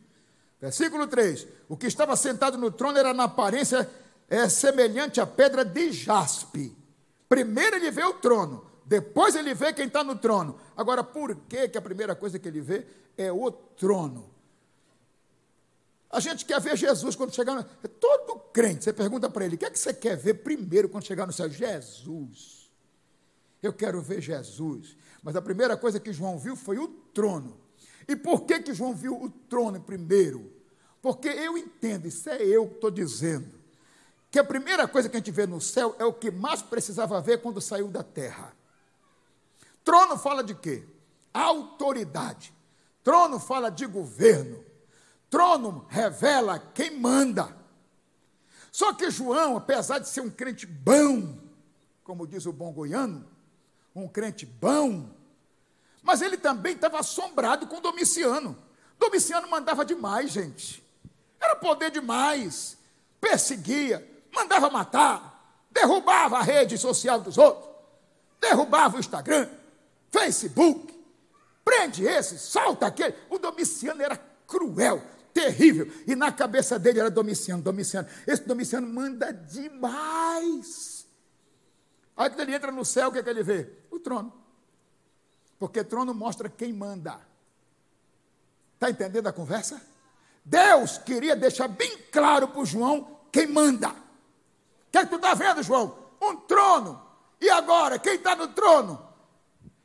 Versículo 0.61 1.07
3: 1.07 1.47
O 1.67 1.75
que 1.75 1.87
estava 1.87 2.15
sentado 2.15 2.57
no 2.57 2.71
trono 2.71 2.97
era 2.97 3.13
na 3.13 3.25
aparência 3.25 3.89
é, 4.29 4.47
semelhante 4.49 5.19
à 5.19 5.25
pedra 5.27 5.63
de 5.63 5.91
jaspe. 5.91 6.75
Primeiro 7.27 7.75
ele 7.75 7.91
vê 7.91 8.03
o 8.03 8.13
trono, 8.13 8.65
depois 8.85 9.35
ele 9.35 9.53
vê 9.53 9.73
quem 9.73 9.87
está 9.87 10.03
no 10.03 10.15
trono. 10.15 10.59
Agora, 10.75 11.03
por 11.03 11.35
que, 11.35 11.67
que 11.69 11.77
a 11.77 11.81
primeira 11.81 12.15
coisa 12.15 12.37
que 12.37 12.47
ele 12.47 12.61
vê 12.61 12.85
é 13.17 13.31
o 13.31 13.51
trono? 13.51 14.29
A 16.09 16.19
gente 16.19 16.45
quer 16.45 16.61
ver 16.61 16.77
Jesus 16.77 17.15
quando 17.15 17.33
chegar 17.33 17.55
no... 17.55 17.63
Todo 17.89 18.39
crente, 18.53 18.85
você 18.85 18.93
pergunta 18.93 19.29
para 19.29 19.43
ele, 19.43 19.55
o 19.55 19.57
que 19.57 19.65
é 19.65 19.69
que 19.69 19.77
você 19.77 19.93
quer 19.93 20.15
ver 20.15 20.35
primeiro 20.35 20.87
quando 20.87 21.05
chegar 21.05 21.25
no 21.25 21.33
céu? 21.33 21.49
Jesus. 21.49 22.71
Eu 23.61 23.73
quero 23.73 24.01
ver 24.01 24.21
Jesus. 24.21 24.95
Mas 25.21 25.35
a 25.35 25.41
primeira 25.41 25.75
coisa 25.75 25.99
que 25.99 26.13
João 26.13 26.37
viu 26.37 26.55
foi 26.55 26.77
o 26.77 26.87
trono. 27.15 27.57
E 28.07 28.15
por 28.15 28.41
que, 28.41 28.59
que 28.59 28.73
João 28.73 28.93
viu 28.93 29.19
o 29.19 29.29
trono 29.29 29.81
primeiro? 29.81 30.53
Porque 31.01 31.27
eu 31.27 31.57
entendo, 31.57 32.05
isso 32.07 32.29
é 32.29 32.43
eu 32.43 32.67
que 32.67 32.75
estou 32.75 32.91
dizendo, 32.91 33.59
que 34.29 34.37
a 34.37 34.43
primeira 34.43 34.87
coisa 34.87 35.09
que 35.09 35.15
a 35.15 35.19
gente 35.19 35.31
vê 35.31 35.47
no 35.47 35.61
céu 35.61 35.95
é 35.97 36.03
o 36.05 36.13
que 36.13 36.29
mais 36.29 36.61
precisava 36.61 37.21
ver 37.21 37.41
quando 37.41 37.61
saiu 37.61 37.87
da 37.87 38.03
terra. 38.03 38.53
Trono 39.83 40.17
fala 40.17 40.43
de 40.43 40.53
quê? 40.53 40.83
Autoridade. 41.33 42.53
Trono 43.03 43.39
fala 43.39 43.69
de 43.69 43.85
governo. 43.85 44.63
Trono 45.29 45.85
revela 45.89 46.59
quem 46.59 46.99
manda. 46.99 47.55
Só 48.71 48.93
que 48.93 49.09
João, 49.09 49.55
apesar 49.55 49.99
de 49.99 50.09
ser 50.09 50.21
um 50.21 50.29
crente 50.29 50.65
bom, 50.65 51.39
como 52.03 52.27
diz 52.27 52.45
o 52.45 52.51
bom 52.51 52.73
goiano, 52.73 53.25
um 53.95 54.07
crente 54.07 54.45
bom, 54.45 55.09
mas 56.05 56.21
ele 56.21 56.37
também 56.37 56.75
estava 56.75 56.99
assombrado 56.99 57.65
com 57.65 57.81
Domiciano. 57.81 58.55
Domiciano 58.97 59.49
mandava 59.49 59.83
demais, 59.83 60.31
gente. 60.31 60.81
Era 61.41 61.55
poder 61.55 61.89
demais. 61.89 62.77
Perseguia, 63.19 64.07
mandava 64.31 64.69
matar, 64.69 65.65
derrubava 65.71 66.37
a 66.37 66.43
rede 66.43 66.77
social 66.77 67.19
dos 67.19 67.39
outros, 67.39 67.67
derrubava 68.39 68.97
o 68.97 68.99
Instagram, 68.99 69.49
Facebook, 70.11 70.93
prende 71.63 72.05
esse, 72.05 72.37
solta 72.37 72.85
aquele. 72.85 73.15
O 73.31 73.39
Domiciano 73.39 74.03
era 74.03 74.15
cruel, 74.45 75.01
terrível. 75.33 75.91
E 76.05 76.15
na 76.15 76.31
cabeça 76.31 76.77
dele 76.77 76.99
era 76.99 77.09
Domiciano, 77.09 77.63
Domiciano. 77.63 78.07
Esse 78.27 78.43
Domiciano 78.43 78.87
manda 78.87 79.33
demais. 79.33 81.07
Aí 82.15 82.29
quando 82.29 82.41
ele 82.41 82.53
entra 82.53 82.71
no 82.71 82.85
céu, 82.85 83.09
o 83.09 83.11
que, 83.11 83.17
é 83.17 83.23
que 83.23 83.29
ele 83.29 83.41
vê? 83.41 83.67
O 83.89 83.99
trono. 83.99 84.44
Porque 85.57 85.83
trono 85.83 86.13
mostra 86.13 86.49
quem 86.49 86.73
manda. 86.73 87.19
Está 88.73 88.89
entendendo 88.89 89.27
a 89.27 89.33
conversa? 89.33 89.81
Deus 90.43 90.97
queria 90.99 91.35
deixar 91.35 91.67
bem 91.67 91.97
claro 92.11 92.47
para 92.47 92.61
o 92.61 92.65
João 92.65 93.19
quem 93.31 93.47
manda. 93.47 93.89
O 93.89 93.93
que, 94.91 94.97
é 94.97 95.03
que 95.03 95.09
tu 95.09 95.15
está 95.15 95.33
vendo, 95.33 95.63
João? 95.63 95.97
Um 96.21 96.37
trono. 96.37 97.01
E 97.41 97.49
agora, 97.49 97.97
quem 97.97 98.15
está 98.15 98.35
no 98.35 98.49
trono? 98.49 99.05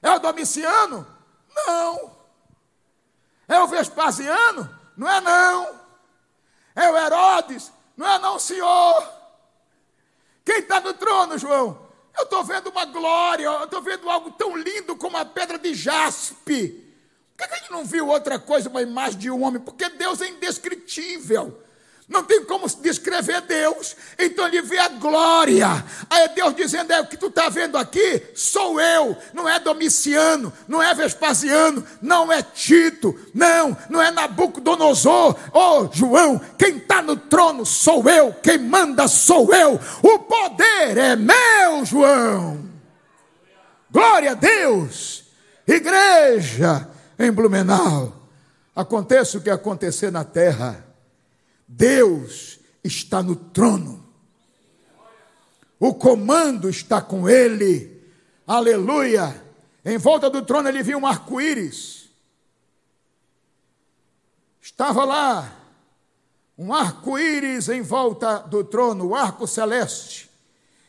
É 0.03 0.11
o 0.13 0.19
Domiciano? 0.19 1.07
Não. 1.55 2.17
É 3.49 3.61
o 3.61 3.67
Vespasiano? 3.67 4.79
Não 4.97 5.09
é 5.09 5.21
não. 5.21 5.81
É 6.75 6.91
o 6.91 6.97
Herodes? 6.97 7.73
Não 7.97 8.07
é 8.07 8.19
não, 8.19 8.39
senhor. 8.39 9.09
Quem 10.45 10.61
está 10.61 10.81
no 10.81 10.95
trono, 10.95 11.39
João? 11.39 11.90
Eu 12.17 12.25
estou 12.25 12.45
vendo 12.45 12.71
uma 12.71 12.85
glória, 12.85 13.45
eu 13.45 13.65
estou 13.65 13.81
vendo 13.81 14.09
algo 14.09 14.31
tão 14.33 14.57
lindo 14.57 14.97
como 14.97 15.17
a 15.17 15.25
pedra 15.25 15.59
de 15.59 15.75
jaspe. 15.75 16.87
Por 17.37 17.49
que 17.49 17.55
a 17.55 17.57
gente 17.57 17.71
não 17.71 17.85
viu 17.85 18.09
outra 18.09 18.39
coisa, 18.39 18.69
uma 18.69 18.83
imagem 18.83 19.19
de 19.19 19.31
um 19.31 19.43
homem? 19.43 19.61
Porque 19.61 19.89
Deus 19.89 20.21
é 20.21 20.29
indescritível. 20.29 21.63
Não 22.11 22.25
tem 22.25 22.45
como 22.45 22.67
descrever 22.83 23.41
Deus. 23.43 23.97
Então 24.19 24.49
ele 24.49 24.61
vê 24.63 24.79
a 24.79 24.89
glória. 24.89 25.85
Aí 26.11 26.29
Deus 26.35 26.57
dizendo: 26.57 26.93
é 26.93 27.01
o 27.01 27.07
que 27.07 27.17
tu 27.17 27.29
está 27.29 27.49
vendo 27.49 27.79
aqui, 27.79 28.21
sou 28.35 28.81
eu. 28.81 29.17
Não 29.33 29.49
é 29.49 29.61
Domiciano, 29.61 30.53
não 30.67 30.83
é 30.83 30.93
Vespasiano, 30.93 31.87
não 32.03 32.33
é 32.33 32.43
Tito, 32.43 33.17
não, 33.33 33.77
não 33.89 34.03
é 34.03 34.11
Nabucodonosor. 34.11 35.37
Oh, 35.53 35.89
João, 35.93 36.41
quem 36.59 36.79
está 36.79 37.01
no 37.01 37.17
trono 37.17 37.65
sou 37.65 38.09
eu, 38.09 38.35
quem 38.43 38.59
manda 38.59 39.07
sou 39.07 39.55
eu. 39.55 39.79
O 40.03 40.19
poder 40.19 40.99
é 40.99 41.15
meu, 41.15 41.85
João. 41.85 42.69
Glória 43.89 44.33
a 44.33 44.35
Deus. 44.35 45.27
Igreja 45.65 46.89
em 47.17 47.31
Blumenau. 47.31 48.13
Aconteça 48.75 49.39
o 49.39 49.41
que 49.41 49.51
acontecer 49.51 50.11
na 50.11 50.25
terra 50.25 50.90
Deus 51.73 52.59
está 52.83 53.23
no 53.23 53.37
trono. 53.37 54.05
O 55.79 55.95
comando 55.95 56.69
está 56.69 57.01
com 57.01 57.29
ele. 57.29 58.05
Aleluia. 58.45 59.41
Em 59.85 59.97
volta 59.97 60.29
do 60.29 60.43
trono 60.43 60.69
ele 60.69 60.83
viu 60.83 60.99
um 60.99 61.07
arco-íris. 61.07 62.11
Estava 64.61 65.05
lá 65.05 65.57
um 66.59 66.75
arco-íris 66.75 67.69
em 67.69 67.83
volta 67.83 68.39
do 68.41 68.65
trono, 68.65 69.07
o 69.07 69.15
arco 69.15 69.47
celeste. 69.47 70.29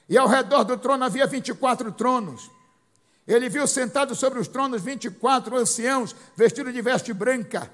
E 0.10 0.18
ao 0.18 0.28
redor 0.28 0.64
do 0.64 0.78
trono 0.78 1.04
havia 1.04 1.28
24 1.28 1.92
tronos. 1.92 2.50
Ele 3.28 3.48
viu 3.48 3.68
sentados 3.68 4.18
sobre 4.18 4.40
os 4.40 4.48
tronos 4.48 4.82
24 4.82 5.56
anciãos, 5.56 6.16
vestidos 6.36 6.74
de 6.74 6.82
veste 6.82 7.14
branca 7.14 7.72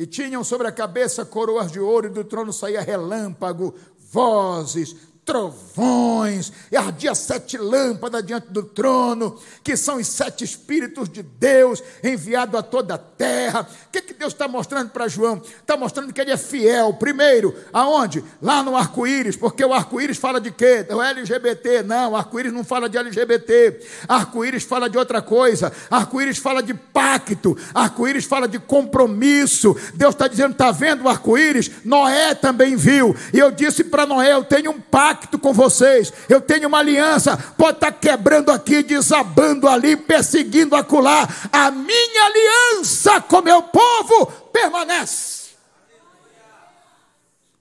e 0.00 0.06
tinham 0.06 0.42
sobre 0.42 0.66
a 0.66 0.72
cabeça 0.72 1.26
coroas 1.26 1.70
de 1.70 1.78
ouro, 1.78 2.06
e 2.06 2.10
do 2.10 2.24
trono 2.24 2.54
saía 2.54 2.80
relâmpago, 2.80 3.74
vozes, 4.10 4.96
trovões, 5.30 6.52
e 6.72 6.76
ardia 6.76 7.14
sete 7.14 7.56
lâmpadas 7.56 8.26
diante 8.26 8.48
do 8.48 8.64
trono, 8.64 9.38
que 9.62 9.76
são 9.76 9.98
os 9.98 10.08
sete 10.08 10.42
Espíritos 10.42 11.08
de 11.08 11.22
Deus 11.22 11.80
enviado 12.02 12.58
a 12.58 12.62
toda 12.62 12.94
a 12.94 12.98
terra. 12.98 13.60
O 13.86 13.90
que, 13.92 14.02
que 14.02 14.12
Deus 14.12 14.32
está 14.32 14.48
mostrando 14.48 14.90
para 14.90 15.06
João? 15.06 15.40
Está 15.40 15.76
mostrando 15.76 16.12
que 16.12 16.20
ele 16.20 16.32
é 16.32 16.36
fiel. 16.36 16.94
Primeiro, 16.94 17.54
aonde? 17.72 18.24
Lá 18.42 18.60
no 18.64 18.76
arco-íris, 18.76 19.36
porque 19.36 19.64
o 19.64 19.72
arco-íris 19.72 20.16
fala 20.16 20.40
de 20.40 20.50
quê? 20.50 20.84
O 20.90 21.00
LGBT. 21.00 21.84
Não, 21.84 22.16
arco-íris 22.16 22.52
não 22.52 22.64
fala 22.64 22.88
de 22.88 22.98
LGBT. 22.98 23.80
Arco-íris 24.08 24.64
fala 24.64 24.90
de 24.90 24.98
outra 24.98 25.22
coisa. 25.22 25.72
Arco-íris 25.88 26.38
fala 26.38 26.60
de 26.60 26.74
pacto. 26.74 27.56
Arco-íris 27.72 28.24
fala 28.24 28.48
de 28.48 28.58
compromisso. 28.58 29.76
Deus 29.94 30.12
está 30.12 30.26
dizendo: 30.26 30.52
está 30.52 30.72
vendo 30.72 31.04
o 31.04 31.08
arco-íris? 31.08 31.70
Noé 31.84 32.34
também 32.34 32.74
viu. 32.74 33.14
E 33.32 33.38
eu 33.38 33.52
disse 33.52 33.84
para 33.84 34.06
Noé: 34.06 34.32
eu 34.32 34.42
tenho 34.42 34.72
um 34.72 34.80
pacto 34.80 35.19
pacto 35.20 35.38
com 35.38 35.52
vocês, 35.52 36.12
eu 36.28 36.40
tenho 36.40 36.68
uma 36.68 36.78
aliança, 36.78 37.36
pode 37.36 37.76
estar 37.76 37.92
quebrando 37.92 38.50
aqui, 38.50 38.82
desabando 38.82 39.68
ali, 39.68 39.96
perseguindo 39.96 40.74
acolá. 40.74 41.28
A 41.52 41.70
minha 41.70 42.24
aliança 42.24 43.20
com 43.20 43.42
meu 43.42 43.62
povo 43.64 44.26
permanece. 44.52 45.50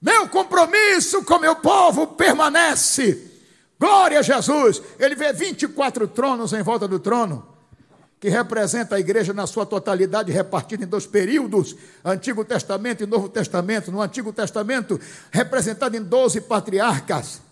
Meu 0.01 0.29
compromisso 0.29 1.23
com 1.25 1.37
meu 1.39 1.57
povo 1.57 2.07
permanece. 2.07 3.27
Glória 3.77 4.19
a 4.19 4.21
Jesus. 4.21 4.81
Ele 4.97 5.15
vê 5.15 5.33
24 5.33 6.07
tronos 6.07 6.53
em 6.53 6.61
volta 6.61 6.87
do 6.87 6.99
trono 6.99 7.45
que 8.19 8.27
representa 8.27 8.95
a 8.95 8.99
igreja 8.99 9.33
na 9.33 9.47
sua 9.47 9.65
totalidade, 9.65 10.29
repartida 10.29 10.83
em 10.83 10.87
dois 10.87 11.07
períodos, 11.07 11.75
Antigo 12.03 12.43
Testamento 12.43 13.01
e 13.01 13.07
Novo 13.07 13.29
Testamento. 13.29 13.91
No 13.91 14.01
Antigo 14.01 14.33
Testamento, 14.33 14.99
representado 15.31 15.95
em 15.95 16.03
doze 16.03 16.41
patriarcas. 16.41 17.48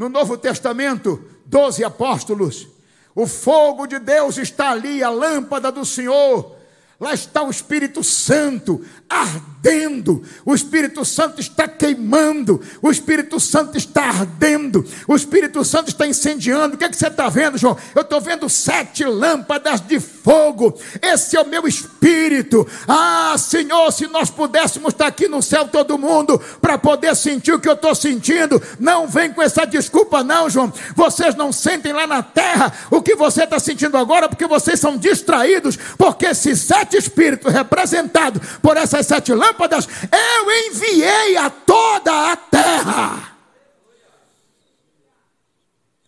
No 0.00 0.08
Novo 0.08 0.38
Testamento, 0.38 1.22
doze 1.44 1.84
apóstolos. 1.84 2.66
O 3.14 3.26
fogo 3.26 3.86
de 3.86 3.98
Deus 3.98 4.38
está 4.38 4.70
ali, 4.70 5.04
a 5.04 5.10
lâmpada 5.10 5.70
do 5.70 5.84
Senhor. 5.84 6.56
Lá 7.00 7.14
está 7.14 7.42
o 7.42 7.50
Espírito 7.50 8.04
Santo 8.04 8.84
ardendo, 9.08 10.22
o 10.44 10.54
Espírito 10.54 11.02
Santo 11.04 11.40
está 11.40 11.66
queimando, 11.66 12.60
o 12.82 12.90
Espírito 12.90 13.40
Santo 13.40 13.78
está 13.78 14.04
ardendo, 14.04 14.86
o 15.08 15.16
Espírito 15.16 15.64
Santo 15.64 15.88
está 15.88 16.06
incendiando. 16.06 16.74
O 16.74 16.78
que, 16.78 16.84
é 16.84 16.88
que 16.90 16.96
você 16.96 17.08
está 17.08 17.30
vendo, 17.30 17.56
João? 17.56 17.76
Eu 17.94 18.02
estou 18.02 18.20
vendo 18.20 18.48
sete 18.50 19.02
lâmpadas 19.02 19.80
de 19.80 19.98
fogo. 19.98 20.78
Esse 21.00 21.36
é 21.36 21.40
o 21.40 21.48
meu 21.48 21.66
espírito. 21.66 22.66
Ah, 22.86 23.34
Senhor, 23.38 23.90
se 23.92 24.06
nós 24.06 24.30
pudéssemos 24.30 24.92
estar 24.92 25.06
aqui 25.06 25.26
no 25.26 25.40
céu 25.42 25.66
todo 25.66 25.98
mundo 25.98 26.38
para 26.60 26.76
poder 26.76 27.16
sentir 27.16 27.52
o 27.52 27.58
que 27.58 27.68
eu 27.68 27.72
estou 27.72 27.94
sentindo, 27.94 28.62
não 28.78 29.08
vem 29.08 29.32
com 29.32 29.40
essa 29.40 29.64
desculpa, 29.64 30.22
não, 30.22 30.50
João. 30.50 30.72
Vocês 30.94 31.34
não 31.34 31.50
sentem 31.50 31.94
lá 31.94 32.06
na 32.06 32.22
terra 32.22 32.72
o 32.90 33.00
que 33.00 33.14
você 33.14 33.44
está 33.44 33.58
sentindo 33.58 33.96
agora, 33.96 34.28
porque 34.28 34.46
vocês 34.46 34.78
são 34.78 34.98
distraídos, 34.98 35.78
porque 35.96 36.26
esses 36.26 36.60
sete 36.60 36.89
espíritos 36.96 37.52
representados 37.52 38.58
por 38.58 38.76
essa 38.76 38.90
essas 38.90 39.06
sete 39.06 39.32
lâmpadas, 39.32 39.88
eu 40.12 40.50
enviei 40.68 41.36
a 41.36 41.48
toda 41.48 42.32
a 42.32 42.36
terra. 42.36 43.36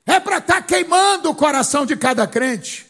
É 0.05 0.19
para 0.19 0.39
estar 0.39 0.55
tá 0.57 0.63
queimando 0.63 1.31
o 1.31 1.35
coração 1.35 1.87
de 1.87 1.97
cada 1.97 2.27
crente. 2.27 2.87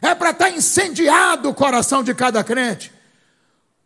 É 0.00 0.14
para 0.14 0.30
estar 0.30 0.46
tá 0.46 0.50
incendiado 0.50 1.48
o 1.48 1.54
coração 1.54 2.02
de 2.02 2.14
cada 2.14 2.42
crente. 2.42 2.92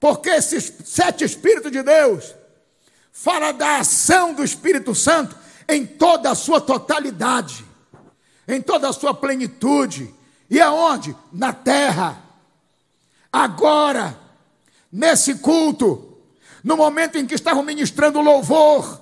Porque 0.00 0.30
esses 0.30 0.72
sete 0.84 1.24
Espíritos 1.24 1.72
de 1.72 1.82
Deus 1.82 2.34
fala 3.12 3.52
da 3.52 3.78
ação 3.78 4.32
do 4.32 4.44
Espírito 4.44 4.94
Santo 4.94 5.36
em 5.68 5.84
toda 5.84 6.30
a 6.30 6.34
sua 6.34 6.60
totalidade, 6.60 7.64
em 8.46 8.62
toda 8.62 8.88
a 8.88 8.92
sua 8.92 9.12
plenitude. 9.12 10.14
E 10.48 10.60
aonde? 10.60 11.14
Na 11.32 11.52
terra. 11.52 12.27
Agora 13.38 14.18
nesse 14.90 15.36
culto, 15.36 16.18
no 16.64 16.76
momento 16.76 17.16
em 17.16 17.24
que 17.24 17.36
estavam 17.36 17.62
ministrando 17.62 18.20
louvor, 18.20 19.00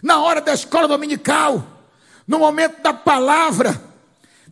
na 0.00 0.22
hora 0.22 0.40
da 0.40 0.54
escola 0.54 0.86
dominical, 0.86 1.66
no 2.24 2.38
momento 2.38 2.80
da 2.82 2.94
palavra, 2.94 3.82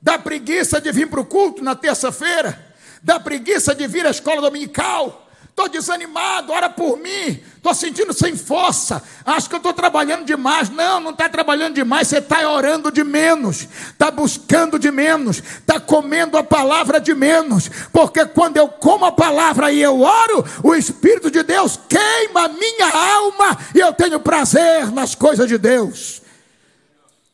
da 0.02 0.18
preguiça 0.18 0.80
de 0.80 0.90
vir 0.90 1.08
para 1.08 1.20
o 1.20 1.24
culto 1.24 1.62
na 1.62 1.76
terça-feira, 1.76 2.74
dá 3.00 3.20
preguiça 3.20 3.76
de 3.76 3.86
vir 3.86 4.04
à 4.04 4.10
escola 4.10 4.40
dominical. 4.40 5.21
Estou 5.52 5.68
desanimado, 5.68 6.50
ora 6.50 6.70
por 6.70 6.96
mim. 6.96 7.38
Estou 7.56 7.74
sentindo 7.74 8.14
sem 8.14 8.34
força. 8.34 9.02
Acho 9.22 9.50
que 9.50 9.54
eu 9.54 9.58
estou 9.58 9.74
trabalhando 9.74 10.24
demais. 10.24 10.70
Não, 10.70 10.98
não 10.98 11.10
está 11.10 11.28
trabalhando 11.28 11.74
demais. 11.74 12.08
Você 12.08 12.18
está 12.18 12.48
orando 12.50 12.90
de 12.90 13.04
menos. 13.04 13.68
Está 13.90 14.10
buscando 14.10 14.78
de 14.78 14.90
menos. 14.90 15.38
Está 15.38 15.78
comendo 15.78 16.38
a 16.38 16.42
palavra 16.42 16.98
de 16.98 17.14
menos. 17.14 17.68
Porque 17.92 18.24
quando 18.24 18.56
eu 18.56 18.66
como 18.66 19.04
a 19.04 19.12
palavra 19.12 19.70
e 19.70 19.82
eu 19.82 20.00
oro, 20.00 20.42
o 20.64 20.74
Espírito 20.74 21.30
de 21.30 21.42
Deus 21.42 21.78
queima 21.86 22.46
a 22.46 22.48
minha 22.48 22.88
alma. 22.88 23.58
E 23.74 23.78
eu 23.78 23.92
tenho 23.92 24.18
prazer 24.20 24.90
nas 24.90 25.14
coisas 25.14 25.46
de 25.46 25.58
Deus. 25.58 26.22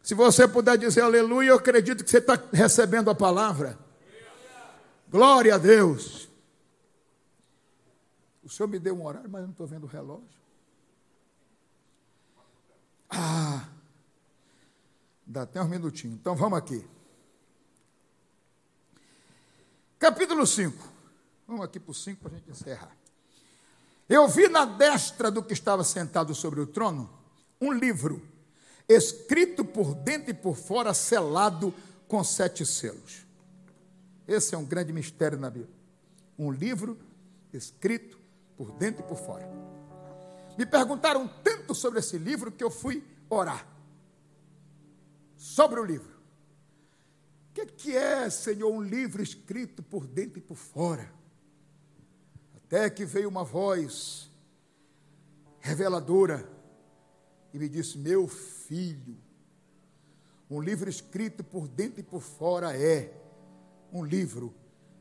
Se 0.02 0.12
você 0.12 0.48
puder 0.48 0.76
dizer 0.76 1.02
aleluia, 1.02 1.50
eu 1.50 1.56
acredito 1.56 2.02
que 2.02 2.10
você 2.10 2.18
está 2.18 2.36
recebendo 2.52 3.10
a 3.10 3.14
palavra. 3.14 3.78
Glória 5.08 5.54
a 5.54 5.58
Deus. 5.58 6.27
O 8.48 8.50
senhor 8.50 8.66
me 8.66 8.78
deu 8.78 8.96
um 8.96 9.04
horário, 9.04 9.28
mas 9.28 9.42
eu 9.42 9.46
não 9.46 9.52
estou 9.52 9.66
vendo 9.66 9.84
o 9.84 9.86
relógio. 9.86 10.40
Ah, 13.10 13.68
dá 15.26 15.42
até 15.42 15.62
uns 15.62 15.68
minutinhos. 15.68 16.16
Então 16.16 16.34
vamos 16.34 16.58
aqui. 16.58 16.82
Capítulo 19.98 20.46
5. 20.46 20.82
Vamos 21.46 21.62
aqui 21.62 21.78
para 21.78 21.90
o 21.90 21.94
5 21.94 22.22
para 22.22 22.32
a 22.32 22.38
gente 22.38 22.50
encerrar. 22.50 22.96
Eu 24.08 24.26
vi 24.26 24.48
na 24.48 24.64
destra 24.64 25.30
do 25.30 25.42
que 25.42 25.52
estava 25.52 25.84
sentado 25.84 26.34
sobre 26.34 26.58
o 26.62 26.66
trono 26.66 27.10
um 27.60 27.70
livro, 27.70 28.26
escrito 28.88 29.62
por 29.62 29.94
dentro 29.94 30.30
e 30.30 30.34
por 30.34 30.56
fora, 30.56 30.94
selado 30.94 31.74
com 32.06 32.24
sete 32.24 32.64
selos. 32.64 33.26
Esse 34.26 34.54
é 34.54 34.58
um 34.58 34.64
grande 34.64 34.90
mistério 34.90 35.38
na 35.38 35.50
Bíblia. 35.50 35.76
Um 36.38 36.50
livro 36.50 36.98
escrito 37.52 38.17
por 38.58 38.72
dentro 38.72 39.04
e 39.04 39.08
por 39.08 39.16
fora. 39.16 39.48
Me 40.58 40.66
perguntaram 40.66 41.28
tanto 41.44 41.72
sobre 41.74 42.00
esse 42.00 42.18
livro 42.18 42.50
que 42.50 42.64
eu 42.64 42.70
fui 42.70 43.02
orar 43.30 43.64
sobre 45.36 45.78
o 45.78 45.84
livro. 45.84 46.18
O 47.50 47.54
que, 47.54 47.66
que 47.66 47.96
é, 47.96 48.28
Senhor, 48.28 48.70
um 48.70 48.82
livro 48.82 49.22
escrito 49.22 49.82
por 49.82 50.06
dentro 50.06 50.38
e 50.38 50.42
por 50.42 50.56
fora? 50.56 51.12
Até 52.56 52.90
que 52.90 53.04
veio 53.04 53.28
uma 53.28 53.44
voz 53.44 54.30
reveladora 55.60 56.48
e 57.54 57.58
me 57.58 57.68
disse: 57.68 57.96
Meu 57.96 58.26
filho, 58.26 59.16
um 60.50 60.60
livro 60.60 60.90
escrito 60.90 61.44
por 61.44 61.68
dentro 61.68 62.00
e 62.00 62.02
por 62.02 62.20
fora 62.20 62.76
é 62.76 63.12
um 63.92 64.04
livro 64.04 64.54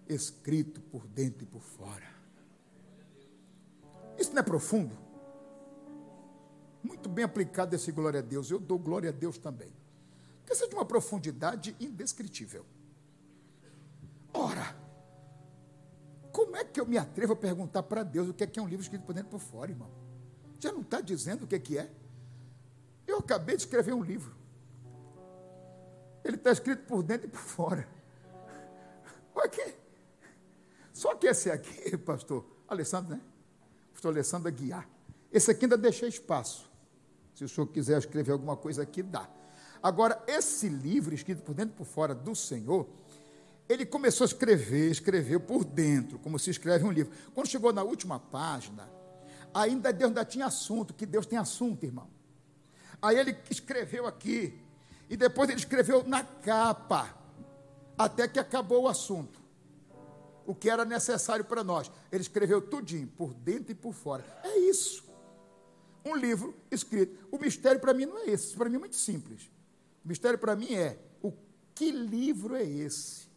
escrito 0.07 0.79
por 0.81 1.07
dentro 1.07 1.43
e 1.43 1.47
por 1.47 1.61
fora. 1.61 2.16
Isso 4.17 4.31
não 4.31 4.39
é 4.39 4.43
profundo? 4.43 4.97
Muito 6.83 7.09
bem 7.09 7.25
aplicado 7.25 7.75
esse 7.75 7.91
glória 7.91 8.19
a 8.19 8.23
Deus. 8.23 8.49
Eu 8.49 8.59
dou 8.59 8.79
glória 8.79 9.09
a 9.09 9.13
Deus 9.13 9.37
também. 9.37 9.71
Porque 10.39 10.53
isso 10.53 10.63
é 10.63 10.67
de 10.67 10.75
uma 10.75 10.85
profundidade 10.85 11.75
indescritível. 11.79 12.65
Ora, 14.33 14.75
como 16.31 16.55
é 16.55 16.63
que 16.63 16.79
eu 16.79 16.85
me 16.85 16.97
atrevo 16.97 17.33
a 17.33 17.35
perguntar 17.35 17.83
para 17.83 18.03
Deus 18.03 18.29
o 18.29 18.33
que 18.33 18.43
é, 18.43 18.47
que 18.47 18.59
é 18.59 18.61
um 18.61 18.67
livro 18.67 18.83
escrito 18.83 19.03
por 19.03 19.13
dentro 19.13 19.29
e 19.29 19.31
por 19.31 19.39
fora, 19.39 19.71
irmão? 19.71 19.89
Já 20.59 20.71
não 20.71 20.81
está 20.81 21.01
dizendo 21.01 21.43
o 21.43 21.47
que 21.47 21.55
é 21.55 21.59
que 21.59 21.77
é? 21.77 21.91
Eu 23.05 23.17
acabei 23.17 23.55
de 23.55 23.63
escrever 23.63 23.93
um 23.93 24.03
livro. 24.03 24.35
Ele 26.23 26.35
está 26.35 26.51
escrito 26.51 26.85
por 26.85 27.03
dentro 27.03 27.27
e 27.27 27.29
por 27.29 27.39
fora. 27.39 27.87
Olha 29.33 29.45
aqui. 29.45 29.75
Só 30.93 31.15
que 31.15 31.27
esse 31.27 31.49
aqui, 31.49 31.95
pastor 31.99 32.45
Alessandro, 32.67 33.15
né? 33.15 33.21
Pastor 33.97 34.13
Alessandro 34.13 34.51
guiar. 34.51 34.87
Esse 35.31 35.49
aqui 35.49 35.65
ainda 35.65 35.75
deixei 35.75 36.07
espaço. 36.07 36.69
Se 37.33 37.43
o 37.43 37.49
senhor 37.49 37.65
quiser 37.65 37.97
escrever 37.97 38.31
alguma 38.31 38.55
coisa 38.55 38.83
aqui, 38.83 39.01
dá. 39.01 39.27
Agora, 39.81 40.23
esse 40.27 40.69
livro, 40.69 41.15
escrito 41.15 41.41
por 41.41 41.55
dentro 41.55 41.73
e 41.73 41.77
por 41.77 41.85
fora 41.85 42.13
do 42.13 42.35
Senhor, 42.35 42.87
ele 43.67 43.85
começou 43.87 44.23
a 44.23 44.27
escrever, 44.27 44.91
escreveu 44.91 45.39
por 45.39 45.65
dentro, 45.65 46.19
como 46.19 46.37
se 46.37 46.51
escreve 46.51 46.85
um 46.85 46.91
livro. 46.91 47.11
Quando 47.33 47.47
chegou 47.47 47.73
na 47.73 47.81
última 47.83 48.19
página, 48.19 48.87
ainda 49.51 49.91
Deus 49.91 50.09
ainda 50.09 50.23
tinha 50.23 50.45
assunto, 50.45 50.93
que 50.93 51.05
Deus 51.05 51.25
tem 51.25 51.37
assunto, 51.39 51.83
irmão. 51.83 52.07
Aí 53.01 53.17
ele 53.17 53.35
escreveu 53.49 54.05
aqui, 54.05 54.59
e 55.09 55.17
depois 55.17 55.49
ele 55.49 55.59
escreveu 55.59 56.03
na 56.07 56.23
capa, 56.23 57.15
até 57.97 58.27
que 58.27 58.39
acabou 58.39 58.83
o 58.83 58.87
assunto 58.87 59.36
o 60.47 60.55
que 60.55 60.69
era 60.69 60.85
necessário 60.85 61.43
para 61.43 61.61
nós. 61.61 61.91
Ele 62.09 62.21
escreveu 62.21 62.61
tudinho, 62.61 63.07
por 63.09 63.33
dentro 63.33 63.73
e 63.73 63.75
por 63.75 63.93
fora. 63.93 64.25
É 64.43 64.57
isso. 64.57 65.03
Um 66.05 66.15
livro 66.15 66.55
escrito. 66.71 67.27
O 67.29 67.37
mistério 67.37 67.81
para 67.81 67.93
mim 67.93 68.05
não 68.05 68.17
é 68.19 68.29
esse, 68.29 68.55
para 68.55 68.69
mim 68.69 68.77
é 68.77 68.79
muito 68.79 68.95
simples. 68.95 69.51
O 70.03 70.07
mistério 70.07 70.39
para 70.39 70.55
mim 70.55 70.73
é 70.73 70.97
o 71.21 71.33
que 71.75 71.91
livro 71.91 72.55
é 72.55 72.63
esse? 72.63 73.27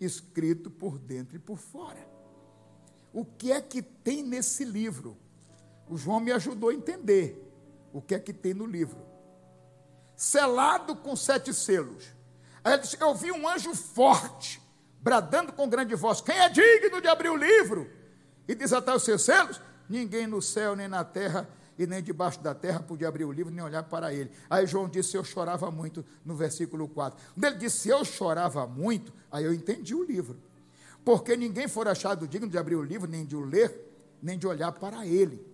Escrito 0.00 0.70
por 0.70 0.98
dentro 1.00 1.34
e 1.34 1.40
por 1.40 1.58
fora. 1.58 2.08
O 3.12 3.24
que 3.24 3.50
é 3.50 3.60
que 3.60 3.82
tem 3.82 4.22
nesse 4.22 4.64
livro? 4.64 5.16
O 5.88 5.96
João 5.96 6.20
me 6.20 6.30
ajudou 6.30 6.70
a 6.70 6.74
entender 6.74 7.44
o 7.92 8.00
que 8.00 8.14
é 8.14 8.20
que 8.20 8.32
tem 8.32 8.54
no 8.54 8.66
livro. 8.66 9.04
Selado 10.14 10.94
com 10.94 11.16
sete 11.16 11.52
selos. 11.52 12.04
Aí 12.62 12.74
ele 12.74 12.82
disse, 12.82 12.96
eu 13.00 13.14
vi 13.16 13.32
um 13.32 13.48
anjo 13.48 13.74
forte 13.74 14.62
bradando 15.00 15.52
com 15.52 15.68
grande 15.68 15.94
voz: 15.94 16.20
Quem 16.20 16.38
é 16.38 16.48
digno 16.48 17.00
de 17.00 17.08
abrir 17.08 17.30
o 17.30 17.36
livro 17.36 17.90
e 18.46 18.54
desatar 18.54 18.96
os 18.96 19.02
seus 19.02 19.22
selos? 19.22 19.60
Ninguém 19.88 20.26
no 20.26 20.42
céu, 20.42 20.76
nem 20.76 20.86
na 20.86 21.02
terra, 21.02 21.48
e 21.78 21.86
nem 21.86 22.02
debaixo 22.02 22.40
da 22.40 22.54
terra 22.54 22.80
podia 22.80 23.08
abrir 23.08 23.24
o 23.24 23.32
livro, 23.32 23.52
nem 23.52 23.64
olhar 23.64 23.84
para 23.84 24.12
ele. 24.12 24.30
Aí 24.50 24.66
João 24.66 24.88
disse: 24.88 25.16
Eu 25.16 25.22
chorava 25.22 25.70
muito, 25.70 26.04
no 26.24 26.34
versículo 26.34 26.88
4. 26.88 27.18
Quando 27.34 27.44
ele 27.44 27.56
disse: 27.56 27.88
Eu 27.88 28.04
chorava 28.04 28.66
muito, 28.66 29.12
aí 29.30 29.44
eu 29.44 29.54
entendi 29.54 29.94
o 29.94 30.02
livro. 30.02 30.36
Porque 31.04 31.36
ninguém 31.36 31.68
for 31.68 31.86
achado 31.86 32.26
digno 32.26 32.48
de 32.48 32.58
abrir 32.58 32.74
o 32.74 32.82
livro, 32.82 33.08
nem 33.08 33.24
de 33.24 33.36
o 33.36 33.44
ler, 33.44 33.88
nem 34.20 34.36
de 34.36 34.46
olhar 34.46 34.72
para 34.72 35.06
ele. 35.06 35.46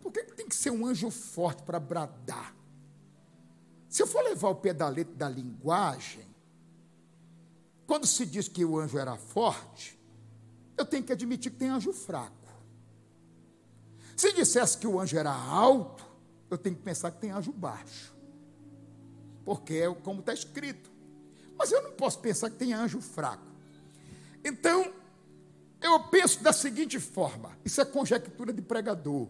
Por 0.00 0.12
que 0.12 0.22
tem 0.22 0.46
que 0.46 0.54
ser 0.54 0.70
um 0.70 0.86
anjo 0.86 1.10
forte 1.10 1.62
para 1.62 1.80
bradar? 1.80 2.54
Se 3.88 4.02
eu 4.02 4.06
for 4.06 4.22
levar 4.22 4.48
o 4.48 4.54
pé 4.54 4.72
da 4.72 4.88
letra 4.88 5.14
da 5.14 5.28
linguagem, 5.28 6.26
quando 7.86 8.06
se 8.06 8.24
diz 8.24 8.48
que 8.48 8.64
o 8.64 8.78
anjo 8.78 8.98
era 8.98 9.16
forte, 9.16 9.98
eu 10.76 10.84
tenho 10.84 11.04
que 11.04 11.12
admitir 11.12 11.52
que 11.52 11.58
tem 11.58 11.68
anjo 11.68 11.92
fraco. 11.92 12.32
Se 14.16 14.32
dissesse 14.32 14.78
que 14.78 14.86
o 14.86 15.00
anjo 15.00 15.16
era 15.16 15.32
alto, 15.32 16.04
eu 16.50 16.56
tenho 16.56 16.76
que 16.76 16.82
pensar 16.82 17.10
que 17.10 17.20
tem 17.20 17.30
anjo 17.30 17.52
baixo. 17.52 18.14
Porque 19.44 19.74
é 19.74 19.94
como 19.94 20.20
está 20.20 20.32
escrito. 20.32 20.90
Mas 21.56 21.70
eu 21.70 21.82
não 21.82 21.92
posso 21.92 22.18
pensar 22.20 22.50
que 22.50 22.56
tem 22.56 22.72
anjo 22.72 23.00
fraco. 23.00 23.44
Então, 24.44 24.92
eu 25.80 26.00
penso 26.04 26.42
da 26.42 26.52
seguinte 26.52 26.98
forma: 26.98 27.56
isso 27.64 27.80
é 27.80 27.84
conjectura 27.84 28.52
de 28.52 28.62
pregador. 28.62 29.28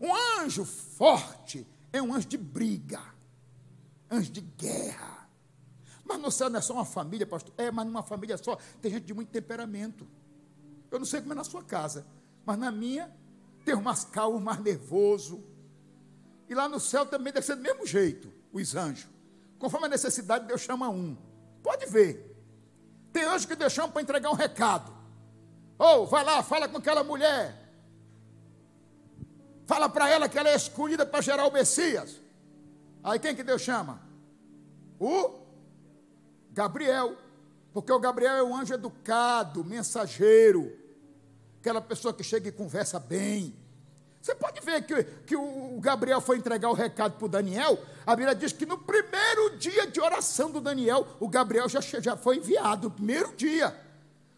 Um 0.00 0.14
anjo 0.40 0.64
forte 0.64 1.66
é 1.92 2.00
um 2.00 2.12
anjo 2.12 2.28
de 2.28 2.36
briga, 2.36 3.02
anjo 4.10 4.30
de 4.30 4.40
guerra. 4.40 5.17
Mas 6.08 6.18
no 6.18 6.30
céu 6.30 6.48
não 6.48 6.58
é 6.58 6.62
só 6.62 6.72
uma 6.72 6.86
família, 6.86 7.26
pastor. 7.26 7.52
É, 7.58 7.70
mas 7.70 7.84
numa 7.84 8.02
família 8.02 8.38
só 8.38 8.56
tem 8.80 8.90
gente 8.90 9.04
de 9.04 9.12
muito 9.12 9.28
temperamento. 9.28 10.08
Eu 10.90 10.98
não 10.98 11.04
sei 11.04 11.20
como 11.20 11.34
é 11.34 11.36
na 11.36 11.44
sua 11.44 11.62
casa, 11.62 12.06
mas 12.46 12.58
na 12.58 12.72
minha 12.72 13.14
tem 13.62 13.74
um 13.74 13.82
mais 13.82 14.04
calmo, 14.04 14.40
mais 14.40 14.58
nervoso. 14.58 15.44
E 16.48 16.54
lá 16.54 16.66
no 16.66 16.80
céu 16.80 17.04
também 17.04 17.30
deve 17.30 17.44
ser 17.44 17.56
do 17.56 17.62
mesmo 17.62 17.86
jeito, 17.86 18.32
os 18.50 18.74
anjos. 18.74 19.06
Conforme 19.58 19.86
a 19.86 19.90
necessidade, 19.90 20.46
Deus 20.46 20.62
chama 20.62 20.88
um. 20.88 21.14
Pode 21.62 21.84
ver. 21.84 22.34
Tem 23.12 23.24
anjo 23.24 23.46
que 23.46 23.54
Deus 23.54 23.72
chama 23.72 23.88
para 23.88 24.00
entregar 24.00 24.30
um 24.30 24.34
recado. 24.34 24.90
Ou, 25.78 26.04
oh, 26.04 26.06
vai 26.06 26.24
lá, 26.24 26.42
fala 26.42 26.66
com 26.68 26.78
aquela 26.78 27.04
mulher. 27.04 27.54
Fala 29.66 29.90
para 29.90 30.08
ela 30.08 30.26
que 30.26 30.38
ela 30.38 30.48
é 30.48 30.56
escolhida 30.56 31.04
para 31.04 31.20
gerar 31.20 31.46
o 31.46 31.52
Messias. 31.52 32.18
Aí 33.04 33.18
quem 33.18 33.36
que 33.36 33.42
Deus 33.42 33.60
chama? 33.60 34.00
O 34.98 35.37
Gabriel, 36.58 37.16
porque 37.72 37.92
o 37.92 38.00
Gabriel 38.00 38.34
é 38.34 38.42
um 38.42 38.56
anjo 38.56 38.74
educado, 38.74 39.62
mensageiro, 39.62 40.76
aquela 41.60 41.80
pessoa 41.80 42.12
que 42.12 42.24
chega 42.24 42.48
e 42.48 42.52
conversa 42.52 42.98
bem. 42.98 43.54
Você 44.20 44.34
pode 44.34 44.60
ver 44.62 44.82
que, 44.82 45.04
que 45.04 45.36
o 45.36 45.78
Gabriel 45.80 46.20
foi 46.20 46.36
entregar 46.36 46.68
o 46.68 46.72
recado 46.72 47.12
para 47.16 47.26
o 47.26 47.28
Daniel. 47.28 47.78
A 48.04 48.16
Bíblia 48.16 48.34
diz 48.34 48.52
que 48.52 48.66
no 48.66 48.76
primeiro 48.76 49.56
dia 49.56 49.86
de 49.86 50.00
oração 50.00 50.50
do 50.50 50.60
Daniel, 50.60 51.06
o 51.20 51.28
Gabriel 51.28 51.68
já, 51.68 51.80
já 51.80 52.16
foi 52.16 52.38
enviado, 52.38 52.88
no 52.88 52.90
primeiro 52.90 53.32
dia. 53.36 53.72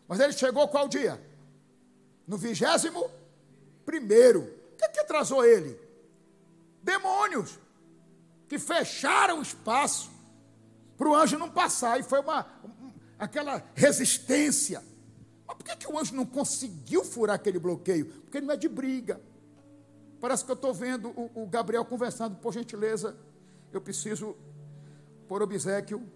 Mas 0.07 0.21
ele 0.21 0.35
chegou 0.35 0.69
qual 0.69 0.89
dia? 0.89 1.19
No 2.27 2.37
vigésimo 2.37 3.11
primeiro. 3.87 4.43
O 4.43 4.77
que, 4.77 4.89
que 4.91 5.01
atrasou 5.01 5.43
ele? 5.43 5.81
Demônios 6.83 7.59
que 8.47 8.59
fecharam 8.59 9.39
o 9.39 9.43
espaço 9.43 10.20
para 11.01 11.09
o 11.09 11.15
anjo 11.15 11.39
não 11.39 11.49
passar. 11.49 11.99
E 11.99 12.03
foi 12.03 12.21
uma, 12.21 12.45
aquela 13.19 13.65
resistência. 13.75 14.85
Mas 15.47 15.57
por 15.57 15.65
que, 15.65 15.75
que 15.77 15.91
o 15.91 15.99
anjo 15.99 16.15
não 16.15 16.27
conseguiu 16.27 17.03
furar 17.03 17.37
aquele 17.37 17.59
bloqueio? 17.59 18.05
Porque 18.05 18.37
ele 18.37 18.47
não 18.47 18.53
é 18.53 18.57
de 18.59 18.69
briga. 18.69 19.19
Parece 20.21 20.45
que 20.45 20.51
eu 20.51 20.55
estou 20.55 20.75
vendo 20.75 21.09
o, 21.09 21.45
o 21.45 21.47
Gabriel 21.47 21.87
conversando, 21.87 22.37
por 22.37 22.53
gentileza, 22.53 23.17
eu 23.73 23.81
preciso, 23.81 24.37
por 25.27 25.41
obsequio, 25.41 26.07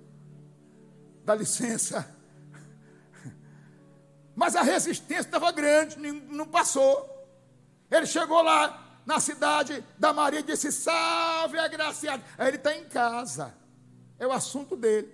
dá 1.24 1.34
licença. 1.34 2.06
Mas 4.36 4.54
a 4.54 4.60
resistência 4.60 5.22
estava 5.22 5.50
grande, 5.50 5.96
não 5.96 6.46
passou. 6.46 7.10
Ele 7.90 8.04
chegou 8.04 8.42
lá 8.42 9.00
na 9.06 9.18
cidade 9.18 9.82
da 9.98 10.12
Maria 10.12 10.40
e 10.40 10.42
disse: 10.42 10.70
Salve, 10.70 11.58
agraciado. 11.58 12.22
Aí 12.36 12.48
ele 12.48 12.58
está 12.58 12.76
em 12.76 12.84
casa, 12.84 13.63
é 14.18 14.26
o 14.26 14.32
assunto 14.32 14.76
dele. 14.76 15.12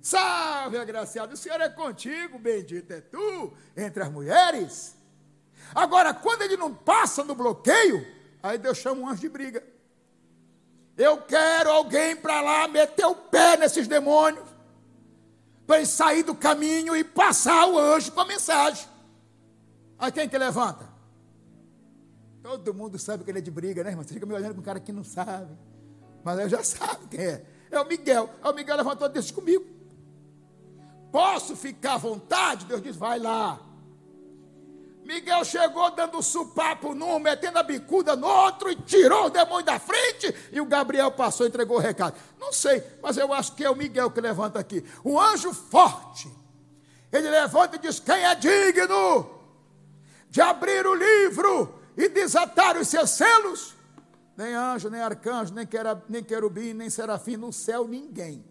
Salve, 0.00 0.76
agraciado. 0.76 1.32
O 1.32 1.36
Senhor 1.36 1.60
é 1.60 1.68
contigo, 1.68 2.38
bendito 2.38 2.90
é 2.92 3.00
tu 3.00 3.54
entre 3.76 4.02
as 4.02 4.10
mulheres. 4.10 4.96
Agora, 5.74 6.12
quando 6.12 6.42
ele 6.42 6.56
não 6.56 6.74
passa 6.74 7.24
no 7.24 7.34
bloqueio, 7.34 8.06
aí 8.42 8.58
Deus 8.58 8.78
chama 8.78 9.00
um 9.00 9.08
anjo 9.08 9.22
de 9.22 9.28
briga. 9.28 9.64
Eu 10.96 11.22
quero 11.22 11.70
alguém 11.70 12.14
para 12.14 12.40
lá 12.40 12.68
meter 12.68 13.06
o 13.06 13.14
pé 13.14 13.56
nesses 13.56 13.88
demônios, 13.88 14.44
para 15.66 15.78
ele 15.78 15.86
sair 15.86 16.22
do 16.22 16.34
caminho 16.34 16.94
e 16.94 17.02
passar 17.02 17.66
o 17.66 17.78
anjo 17.78 18.12
com 18.12 18.20
a 18.20 18.26
mensagem. 18.26 18.86
Aí 19.98 20.12
quem 20.12 20.28
que 20.28 20.36
levanta? 20.36 20.86
Todo 22.42 22.74
mundo 22.74 22.98
sabe 22.98 23.24
que 23.24 23.30
ele 23.30 23.38
é 23.38 23.42
de 23.42 23.50
briga, 23.50 23.82
né, 23.82 23.90
irmão? 23.90 24.04
Você 24.04 24.12
fica 24.12 24.26
me 24.26 24.34
olhando 24.34 24.54
com 24.54 24.60
um 24.60 24.64
cara 24.64 24.78
que 24.78 24.92
não 24.92 25.02
sabe. 25.02 25.56
Mas 26.22 26.38
eu 26.40 26.48
já 26.50 26.62
sabe 26.64 27.06
quem 27.08 27.20
é. 27.20 27.53
É 27.76 27.80
o 27.80 27.86
Miguel. 27.86 28.30
Aí 28.42 28.52
o 28.52 28.54
Miguel 28.54 28.76
levantou 28.76 29.08
e 29.08 29.12
disse 29.12 29.32
comigo. 29.32 29.64
Posso 31.10 31.56
ficar 31.56 31.94
à 31.94 31.98
vontade? 31.98 32.66
Deus 32.66 32.82
diz, 32.82 32.96
vai 32.96 33.18
lá. 33.18 33.60
Miguel 35.04 35.44
chegou 35.44 35.90
dando 35.90 36.22
supapo 36.22 36.94
num, 36.94 37.18
metendo 37.18 37.58
a 37.58 37.62
bicuda 37.62 38.16
no 38.16 38.26
outro 38.26 38.70
e 38.70 38.76
tirou 38.76 39.26
o 39.26 39.30
demônio 39.30 39.64
da 39.64 39.78
frente. 39.78 40.34
E 40.50 40.60
o 40.60 40.64
Gabriel 40.64 41.10
passou 41.10 41.44
e 41.44 41.50
entregou 41.50 41.76
o 41.76 41.80
recado. 41.80 42.16
Não 42.40 42.52
sei, 42.52 42.82
mas 43.02 43.16
eu 43.16 43.32
acho 43.32 43.54
que 43.54 43.64
é 43.64 43.70
o 43.70 43.76
Miguel 43.76 44.10
que 44.10 44.20
levanta 44.20 44.58
aqui. 44.58 44.82
Um 45.04 45.20
anjo 45.20 45.52
forte. 45.52 46.32
Ele 47.12 47.28
levanta 47.28 47.76
e 47.76 47.78
diz: 47.78 48.00
Quem 48.00 48.24
é 48.24 48.34
digno 48.34 49.30
de 50.30 50.40
abrir 50.40 50.86
o 50.86 50.94
livro 50.94 51.78
e 51.96 52.08
desatar 52.08 52.76
os 52.78 52.88
seus 52.88 53.10
selos? 53.10 53.73
Nem 54.36 54.54
anjo, 54.54 54.90
nem 54.90 55.00
arcanjo, 55.00 55.54
nem, 55.54 55.66
nem 56.08 56.24
querubim, 56.24 56.72
nem 56.72 56.90
serafim. 56.90 57.36
No 57.36 57.52
céu, 57.52 57.86
ninguém. 57.86 58.44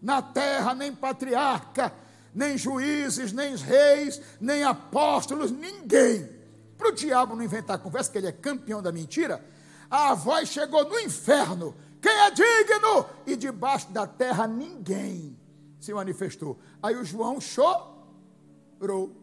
Na 0.00 0.20
terra, 0.20 0.74
nem 0.74 0.94
patriarca 0.94 1.92
nem 2.34 2.56
juízes, 2.56 3.32
nem 3.32 3.54
reis, 3.56 4.20
nem 4.40 4.64
apóstolos, 4.64 5.50
ninguém. 5.50 6.28
Para 6.76 6.88
o 6.88 6.92
diabo 6.92 7.36
não 7.36 7.44
inventar 7.44 7.78
conversa, 7.78 8.10
que 8.10 8.18
ele 8.18 8.26
é 8.26 8.32
campeão 8.32 8.82
da 8.82 8.90
mentira, 8.90 9.44
a 9.90 10.14
voz 10.14 10.48
chegou 10.48 10.88
no 10.88 10.98
inferno. 10.98 11.74
Quem 12.00 12.12
é 12.12 12.30
digno? 12.30 13.06
E 13.26 13.36
debaixo 13.36 13.90
da 13.92 14.06
terra 14.06 14.46
ninguém 14.46 15.38
se 15.78 15.92
manifestou. 15.92 16.58
Aí 16.82 16.96
o 16.96 17.04
João 17.04 17.40
chorou. 17.40 19.16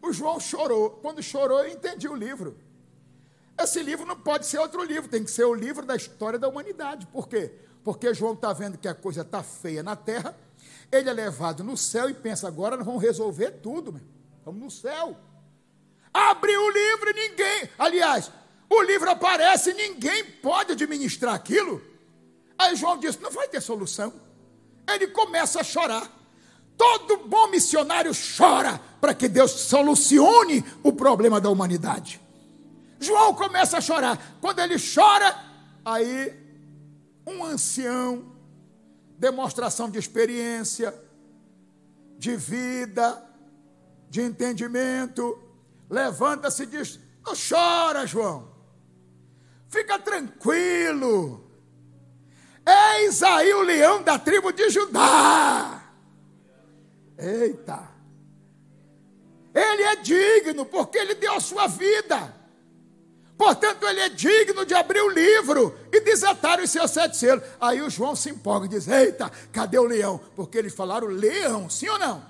O 0.00 0.12
João 0.12 0.38
chorou. 0.38 0.90
Quando 0.90 1.22
chorou, 1.22 1.64
eu 1.64 1.72
entendi 1.72 2.08
o 2.08 2.14
livro. 2.14 2.56
Esse 3.58 3.82
livro 3.82 4.06
não 4.06 4.16
pode 4.16 4.46
ser 4.46 4.58
outro 4.58 4.82
livro, 4.84 5.08
tem 5.08 5.24
que 5.24 5.30
ser 5.30 5.44
o 5.44 5.54
livro 5.54 5.84
da 5.84 5.96
história 5.96 6.38
da 6.38 6.48
humanidade. 6.48 7.06
Por 7.06 7.28
quê? 7.28 7.52
Porque 7.82 8.12
João 8.12 8.34
está 8.34 8.52
vendo 8.52 8.76
que 8.76 8.88
a 8.88 8.94
coisa 8.94 9.22
está 9.22 9.42
feia 9.42 9.82
na 9.82 9.96
terra 9.96 10.36
ele 10.90 11.10
é 11.10 11.12
levado 11.12 11.64
no 11.64 11.76
céu 11.76 12.08
e 12.08 12.14
pensa, 12.14 12.46
agora 12.46 12.76
nós 12.76 12.86
vamos 12.86 13.02
resolver 13.02 13.50
tudo, 13.62 14.00
vamos 14.44 14.60
no 14.60 14.70
céu. 14.70 15.16
Abre 16.12 16.56
o 16.56 16.70
livro 16.70 17.10
e 17.10 17.28
ninguém, 17.28 17.70
aliás, 17.78 18.30
o 18.70 18.82
livro 18.82 19.10
aparece 19.10 19.70
e 19.70 19.74
ninguém 19.74 20.24
pode 20.24 20.72
administrar 20.72 21.34
aquilo. 21.34 21.82
Aí 22.58 22.74
João 22.74 22.98
disse: 22.98 23.20
não 23.20 23.30
vai 23.30 23.48
ter 23.48 23.60
solução. 23.60 24.12
Ele 24.88 25.08
começa 25.08 25.60
a 25.60 25.64
chorar. 25.64 26.10
Todo 26.76 27.26
bom 27.26 27.48
missionário 27.48 28.12
chora 28.36 28.80
para 29.00 29.14
que 29.14 29.28
Deus 29.28 29.50
solucione 29.50 30.64
o 30.82 30.92
problema 30.92 31.40
da 31.40 31.50
humanidade. 31.50 32.20
João 32.98 33.34
começa 33.34 33.78
a 33.78 33.80
chorar. 33.80 34.18
Quando 34.40 34.58
ele 34.60 34.76
chora, 34.78 35.34
aí 35.84 36.34
um 37.26 37.44
ancião 37.44 38.36
demonstração 39.18 39.90
de 39.90 39.98
experiência, 39.98 40.94
de 42.18 42.36
vida, 42.36 43.22
de 44.08 44.20
entendimento. 44.22 45.38
Levanta-se 45.88 46.64
e 46.64 46.66
diz: 46.66 47.00
Não 47.24 47.34
chora, 47.34 48.06
João. 48.06 48.54
Fica 49.68 49.98
tranquilo. 49.98 51.44
Eis 52.98 53.22
aí 53.22 53.52
o 53.54 53.62
leão 53.62 54.02
da 54.02 54.18
tribo 54.18 54.52
de 54.52 54.68
Judá. 54.70 55.84
Eita. 57.18 57.96
Ele 59.54 59.82
é 59.82 59.96
digno 59.96 60.66
porque 60.66 60.98
ele 60.98 61.14
deu 61.14 61.34
a 61.34 61.40
sua 61.40 61.66
vida. 61.66 62.34
Portanto, 63.36 63.86
ele 63.86 64.00
é 64.00 64.08
digno 64.08 64.64
de 64.64 64.72
abrir 64.72 65.00
o 65.00 65.10
livro 65.10 65.78
e 65.92 66.00
desatar 66.00 66.58
os 66.58 66.70
seus 66.70 66.90
sete 66.90 67.16
selos. 67.16 67.44
Aí 67.60 67.82
o 67.82 67.90
João 67.90 68.16
se 68.16 68.30
empolga 68.30 68.66
e 68.66 68.68
diz: 68.70 68.88
Eita, 68.88 69.30
cadê 69.52 69.78
o 69.78 69.84
leão? 69.84 70.18
Porque 70.34 70.56
eles 70.56 70.74
falaram 70.74 71.08
leão, 71.08 71.68
sim 71.68 71.88
ou 71.88 71.98
não? 71.98 72.24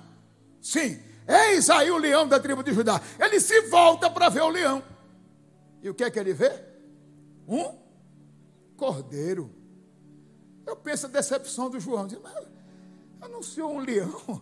Sim. 0.61 1.01
Eis 1.27 1.69
aí 1.69 1.89
o 1.91 1.97
leão 1.97 2.27
da 2.27 2.39
tribo 2.39 2.63
de 2.63 2.73
Judá. 2.73 3.01
Ele 3.19 3.39
se 3.39 3.61
volta 3.63 4.09
para 4.09 4.29
ver 4.29 4.41
o 4.41 4.49
leão. 4.49 4.83
E 5.81 5.89
o 5.89 5.93
que 5.93 6.03
é 6.03 6.11
que 6.11 6.19
ele 6.19 6.33
vê? 6.33 6.51
Um 7.47 7.77
cordeiro. 8.75 9.49
Eu 10.65 10.75
penso 10.75 11.05
a 11.05 11.09
decepção 11.09 11.69
do 11.69 11.79
João. 11.79 12.07
Diz, 12.07 12.19
mas 12.21 12.45
eu 13.21 13.29
não 13.29 13.41
sou 13.41 13.75
um 13.75 13.79
leão. 13.79 14.41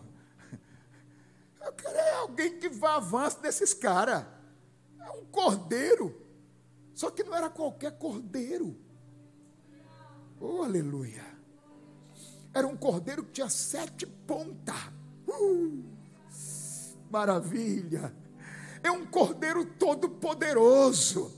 Eu 1.64 1.72
quero 1.72 1.96
é 1.96 2.12
alguém 2.12 2.60
que 2.60 2.68
vá 2.68 2.94
avanço 2.94 3.40
desses 3.40 3.74
caras. 3.74 4.24
É 5.00 5.10
um 5.10 5.24
cordeiro. 5.24 6.25
Só 6.96 7.10
que 7.10 7.22
não 7.22 7.34
era 7.34 7.50
qualquer 7.50 7.92
cordeiro. 7.98 8.74
Oh, 10.40 10.62
aleluia. 10.62 11.26
Era 12.54 12.66
um 12.66 12.74
cordeiro 12.74 13.22
que 13.22 13.32
tinha 13.32 13.50
sete 13.50 14.06
pontas. 14.06 14.74
Uh, 15.28 15.84
maravilha. 17.10 18.16
É 18.82 18.90
um 18.90 19.04
cordeiro 19.04 19.66
todo 19.74 20.08
poderoso 20.08 21.30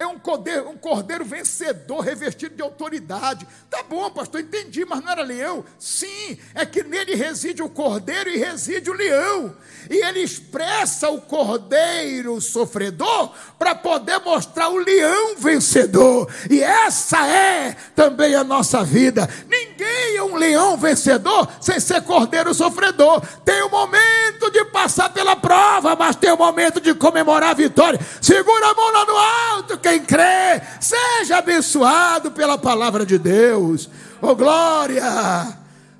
é 0.00 0.06
um 0.06 0.18
cordeiro, 0.18 0.70
um 0.70 0.78
cordeiro 0.78 1.26
vencedor, 1.26 2.00
revestido 2.00 2.56
de 2.56 2.62
autoridade. 2.62 3.46
Tá 3.68 3.82
bom, 3.82 4.10
pastor, 4.10 4.40
entendi, 4.40 4.82
mas 4.86 5.04
não 5.04 5.12
era 5.12 5.22
leão? 5.22 5.62
Sim, 5.78 6.38
é 6.54 6.64
que 6.64 6.82
nele 6.82 7.14
reside 7.14 7.62
o 7.62 7.68
cordeiro 7.68 8.30
e 8.30 8.38
reside 8.38 8.88
o 8.88 8.94
leão. 8.94 9.54
E 9.90 9.96
ele 10.06 10.20
expressa 10.20 11.10
o 11.10 11.20
cordeiro 11.20 12.40
sofredor 12.40 13.34
para 13.58 13.74
poder 13.74 14.20
mostrar 14.20 14.70
o 14.70 14.78
leão 14.78 15.36
vencedor. 15.36 16.32
E 16.48 16.62
essa 16.62 17.26
é 17.26 17.76
também 17.94 18.34
a 18.34 18.42
nossa 18.42 18.82
vida. 18.82 19.28
Ninguém 19.50 20.16
é 20.16 20.22
um 20.22 20.36
leão 20.36 20.78
vencedor 20.78 21.46
sem 21.60 21.78
ser 21.78 22.00
cordeiro 22.02 22.54
sofredor. 22.54 23.20
Tem 23.44 23.62
o 23.62 23.66
um 23.66 23.70
momento 23.70 24.50
de 24.50 24.64
passar 24.64 25.10
pela 25.10 25.36
prova, 25.36 25.94
mas 25.94 26.16
tem 26.16 26.30
o 26.30 26.34
um 26.36 26.38
momento 26.38 26.80
de 26.80 26.94
comemorar 26.94 27.50
a 27.50 27.54
vitória. 27.54 28.00
Segura 28.22 28.70
a 28.70 28.74
mão 28.74 28.90
lá 28.92 29.04
no 29.04 29.16
alto, 29.16 29.78
quem 29.90 30.04
crê, 30.04 30.60
seja 30.80 31.38
abençoado 31.38 32.30
pela 32.30 32.56
palavra 32.56 33.04
de 33.04 33.18
Deus. 33.18 33.90
Oh 34.22 34.36
glória! 34.36 35.02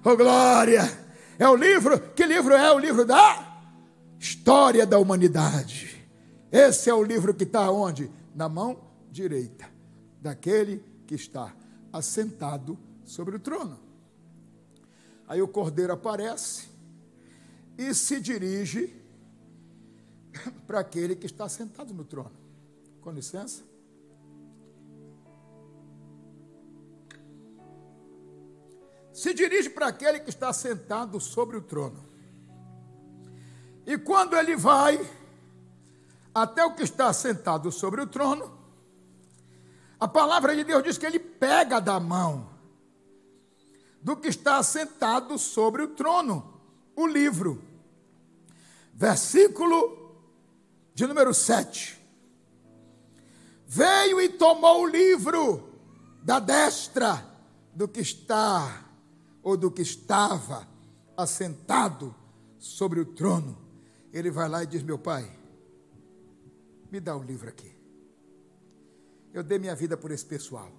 Oh 0.04 0.16
glória! 0.16 0.98
É 1.36 1.48
o 1.48 1.56
livro, 1.56 1.98
que 2.14 2.24
livro 2.24 2.54
é? 2.54 2.72
O 2.72 2.78
livro 2.78 3.04
da 3.04 3.64
história 4.18 4.86
da 4.86 4.98
humanidade. 4.98 6.06
Esse 6.52 6.88
é 6.88 6.94
o 6.94 7.02
livro 7.02 7.34
que 7.34 7.42
está 7.42 7.68
onde? 7.70 8.10
Na 8.34 8.48
mão 8.48 8.78
direita 9.10 9.66
daquele 10.20 10.84
que 11.06 11.14
está 11.16 11.52
assentado 11.92 12.78
sobre 13.04 13.36
o 13.36 13.40
trono. 13.40 13.78
Aí 15.26 15.42
o 15.42 15.48
cordeiro 15.48 15.92
aparece 15.92 16.68
e 17.76 17.92
se 17.92 18.20
dirige 18.20 18.94
para 20.66 20.78
aquele 20.78 21.16
que 21.16 21.26
está 21.26 21.48
sentado 21.48 21.92
no 21.92 22.04
trono. 22.04 22.38
Com 23.00 23.10
licença. 23.10 23.69
Se 29.20 29.34
dirige 29.34 29.68
para 29.68 29.88
aquele 29.88 30.18
que 30.20 30.30
está 30.30 30.50
sentado 30.50 31.20
sobre 31.20 31.58
o 31.58 31.60
trono. 31.60 32.02
E 33.86 33.98
quando 33.98 34.34
ele 34.34 34.56
vai 34.56 34.98
até 36.34 36.64
o 36.64 36.74
que 36.74 36.82
está 36.82 37.12
sentado 37.12 37.70
sobre 37.70 38.00
o 38.00 38.06
trono, 38.06 38.50
a 39.98 40.08
palavra 40.08 40.56
de 40.56 40.64
Deus 40.64 40.82
diz 40.82 40.96
que 40.96 41.04
ele 41.04 41.18
pega 41.18 41.78
da 41.78 42.00
mão. 42.00 42.48
do 44.02 44.16
que 44.16 44.28
está 44.28 44.56
assentado 44.56 45.38
sobre 45.38 45.82
o 45.82 45.88
trono, 45.88 46.58
o 46.96 47.06
livro. 47.06 47.62
Versículo 48.94 50.16
de 50.94 51.06
número 51.06 51.34
7. 51.34 52.00
Veio 53.66 54.18
e 54.18 54.30
tomou 54.30 54.80
o 54.80 54.86
livro 54.86 55.68
da 56.22 56.38
destra 56.38 57.22
do 57.74 57.86
que 57.86 58.00
está 58.00 58.89
ou 59.42 59.56
do 59.56 59.70
que 59.70 59.82
estava 59.82 60.68
assentado 61.16 62.14
sobre 62.58 63.00
o 63.00 63.04
trono. 63.04 63.58
Ele 64.12 64.30
vai 64.30 64.48
lá 64.48 64.62
e 64.62 64.66
diz: 64.66 64.82
Meu 64.82 64.98
pai, 64.98 65.30
me 66.90 67.00
dá 67.00 67.16
um 67.16 67.22
livro 67.22 67.48
aqui. 67.48 67.72
Eu 69.32 69.42
dei 69.42 69.58
minha 69.58 69.74
vida 69.74 69.96
por 69.96 70.10
esse 70.10 70.24
pessoal. 70.24 70.70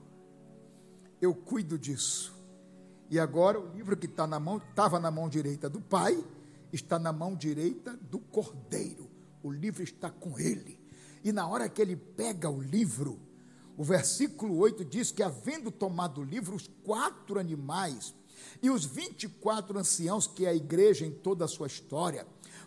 Eu 1.21 1.33
cuido 1.33 1.77
disso. 1.77 2.35
E 3.09 3.19
agora 3.19 3.59
o 3.59 3.71
livro 3.73 3.95
que 3.95 4.05
está 4.05 4.25
na 4.25 4.39
mão, 4.39 4.57
estava 4.57 4.99
na 4.99 5.11
mão 5.11 5.29
direita 5.29 5.69
do 5.69 5.81
pai, 5.81 6.23
está 6.71 6.97
na 6.97 7.11
mão 7.11 7.35
direita 7.35 7.97
do 8.09 8.19
cordeiro. 8.19 9.09
O 9.43 9.51
livro 9.51 9.83
está 9.83 10.09
com 10.09 10.37
ele. 10.39 10.79
E 11.23 11.31
na 11.31 11.47
hora 11.47 11.69
que 11.69 11.81
ele 11.81 11.95
pega 11.95 12.49
o 12.49 12.61
livro, 12.61 13.19
o 13.77 13.83
versículo 13.83 14.57
8 14.57 14.83
diz 14.85 15.11
que, 15.11 15.23
havendo 15.23 15.71
tomado 15.71 16.21
o 16.21 16.23
livro, 16.23 16.55
os 16.55 16.69
quatro 16.83 17.39
animais 17.39 18.13
e 18.61 18.69
os 18.69 18.85
24 18.85 19.77
anciãos, 19.77 20.27
que 20.27 20.45
é 20.45 20.49
a 20.49 20.55
igreja 20.55 21.05
em 21.05 21.11
toda 21.11 21.45
a 21.45 21.47
sua 21.47 21.67
história, 21.67 22.25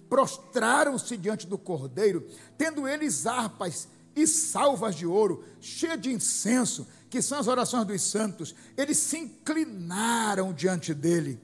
prostraram-se 0.08 1.16
diante 1.16 1.46
do 1.46 1.56
cordeiro, 1.56 2.26
tendo 2.58 2.86
eles 2.86 3.26
harpas 3.26 3.88
e 4.14 4.26
salvas 4.26 4.94
de 4.94 5.06
ouro, 5.06 5.42
cheias 5.60 5.98
de 6.00 6.12
incenso, 6.12 6.86
que 7.10 7.22
são 7.22 7.38
as 7.38 7.48
orações 7.48 7.86
dos 7.86 8.02
santos. 8.02 8.54
Eles 8.76 8.98
se 8.98 9.16
inclinaram 9.18 10.52
diante 10.52 10.92
dele. 10.92 11.40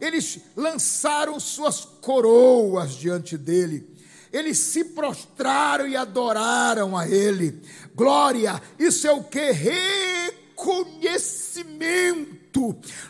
Eles 0.00 0.40
lançaram 0.56 1.38
suas 1.38 1.84
coroas 1.84 2.94
diante 2.94 3.36
dele. 3.38 3.88
Eles 4.32 4.58
se 4.58 4.84
prostraram 4.84 5.86
e 5.86 5.96
adoraram 5.96 6.96
a 6.96 7.08
ele. 7.08 7.60
Glória, 7.94 8.60
isso 8.78 9.06
é 9.06 9.12
o 9.12 9.22
que? 9.22 9.52
Reconhecimento. 9.52 12.41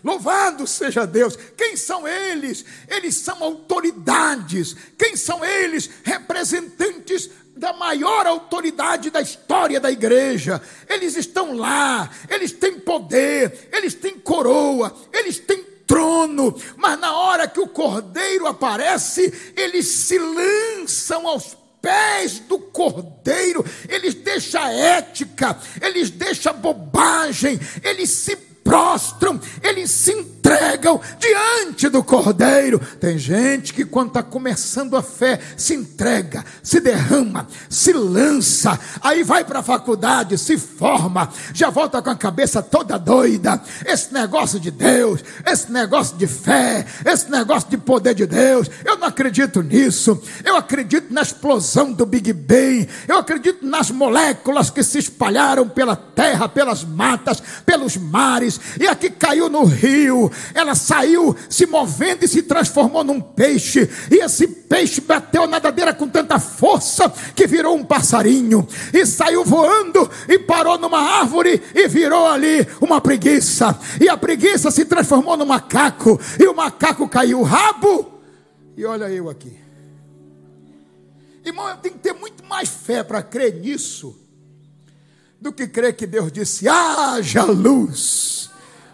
Louvado 0.04 0.66
seja 0.66 1.06
Deus. 1.06 1.36
Quem 1.56 1.76
são 1.76 2.06
eles? 2.06 2.64
Eles 2.88 3.16
são 3.16 3.42
autoridades. 3.42 4.76
Quem 4.96 5.16
são 5.16 5.44
eles? 5.44 5.90
Representantes 6.04 7.30
da 7.56 7.72
maior 7.72 8.26
autoridade 8.26 9.10
da 9.10 9.20
história 9.20 9.78
da 9.80 9.90
igreja. 9.90 10.60
Eles 10.88 11.16
estão 11.16 11.56
lá, 11.56 12.10
eles 12.28 12.52
têm 12.52 12.78
poder, 12.80 13.68
eles 13.72 13.94
têm 13.94 14.18
coroa, 14.18 14.94
eles 15.12 15.38
têm 15.38 15.64
trono, 15.86 16.56
mas 16.76 16.98
na 16.98 17.14
hora 17.14 17.46
que 17.46 17.60
o 17.60 17.68
cordeiro 17.68 18.46
aparece, 18.46 19.52
eles 19.56 19.86
se 19.86 20.18
lançam 20.18 21.26
aos 21.26 21.56
pés 21.82 22.38
do 22.38 22.58
cordeiro, 22.58 23.64
eles 23.88 24.14
deixam 24.14 24.62
ética, 24.68 25.58
eles 25.80 26.08
deixam 26.08 26.54
bobagem, 26.54 27.60
eles 27.82 28.08
se 28.08 28.51
prostram, 28.72 29.38
eles 29.62 29.90
se 29.90 30.12
entregam 30.12 30.98
diante 31.18 31.90
do 31.90 32.02
Cordeiro. 32.02 32.80
Tem 32.98 33.18
gente 33.18 33.74
que, 33.74 33.84
quando 33.84 34.08
está 34.08 34.22
começando 34.22 34.96
a 34.96 35.02
fé, 35.02 35.38
se 35.58 35.74
entrega, 35.74 36.42
se 36.62 36.80
derrama, 36.80 37.46
se 37.68 37.92
lança, 37.92 38.80
aí 39.02 39.22
vai 39.22 39.44
para 39.44 39.58
a 39.58 39.62
faculdade, 39.62 40.38
se 40.38 40.56
forma, 40.56 41.28
já 41.52 41.68
volta 41.68 42.00
com 42.00 42.08
a 42.08 42.16
cabeça 42.16 42.62
toda 42.62 42.98
doida. 42.98 43.60
Esse 43.84 44.14
negócio 44.14 44.58
de 44.58 44.70
Deus, 44.70 45.22
esse 45.44 45.70
negócio 45.70 46.16
de 46.16 46.26
fé, 46.26 46.86
esse 47.04 47.30
negócio 47.30 47.68
de 47.68 47.76
poder 47.76 48.14
de 48.14 48.24
Deus, 48.24 48.70
eu 48.86 48.96
não 48.96 49.08
acredito 49.08 49.62
nisso. 49.62 50.18
Eu 50.42 50.56
acredito 50.56 51.12
na 51.12 51.20
explosão 51.20 51.92
do 51.92 52.06
Big 52.06 52.32
Bang, 52.32 52.88
eu 53.06 53.18
acredito 53.18 53.66
nas 53.66 53.90
moléculas 53.90 54.70
que 54.70 54.82
se 54.82 54.98
espalharam 54.98 55.68
pela 55.68 55.94
terra, 55.94 56.48
pelas 56.48 56.82
matas, 56.82 57.42
pelos 57.66 57.98
mares 57.98 58.61
e 58.80 58.86
a 58.86 58.94
que 58.94 59.10
caiu 59.10 59.48
no 59.48 59.64
rio, 59.64 60.30
ela 60.54 60.74
saiu 60.74 61.34
se 61.48 61.66
movendo 61.66 62.24
e 62.24 62.28
se 62.28 62.42
transformou 62.42 63.04
num 63.04 63.20
peixe, 63.20 63.88
e 64.10 64.16
esse 64.16 64.46
peixe 64.46 65.00
bateu 65.00 65.42
na 65.42 65.52
nadadeira 65.52 65.94
com 65.94 66.08
tanta 66.08 66.38
força 66.38 67.12
que 67.34 67.46
virou 67.46 67.76
um 67.76 67.84
passarinho, 67.84 68.66
e 68.92 69.06
saiu 69.06 69.44
voando 69.44 70.10
e 70.28 70.38
parou 70.38 70.78
numa 70.78 71.00
árvore 71.00 71.62
e 71.74 71.88
virou 71.88 72.26
ali 72.26 72.66
uma 72.80 73.00
preguiça, 73.00 73.78
e 74.00 74.08
a 74.08 74.16
preguiça 74.16 74.70
se 74.70 74.84
transformou 74.84 75.36
no 75.36 75.46
macaco, 75.46 76.20
e 76.38 76.46
o 76.46 76.54
macaco 76.54 77.08
caiu 77.08 77.40
o 77.40 77.44
rabo, 77.44 78.20
e 78.76 78.84
olha 78.84 79.08
eu 79.10 79.28
aqui. 79.28 79.56
Irmão, 81.44 81.68
eu 81.68 81.76
tenho 81.76 81.94
que 81.96 82.00
ter 82.00 82.12
muito 82.12 82.44
mais 82.44 82.68
fé 82.68 83.02
para 83.02 83.20
crer 83.22 83.54
nisso 83.54 84.16
do 85.40 85.52
que 85.52 85.66
crer 85.66 85.94
que 85.94 86.06
Deus 86.06 86.30
disse: 86.30 86.68
haja 86.68 87.42
luz. 87.44 88.48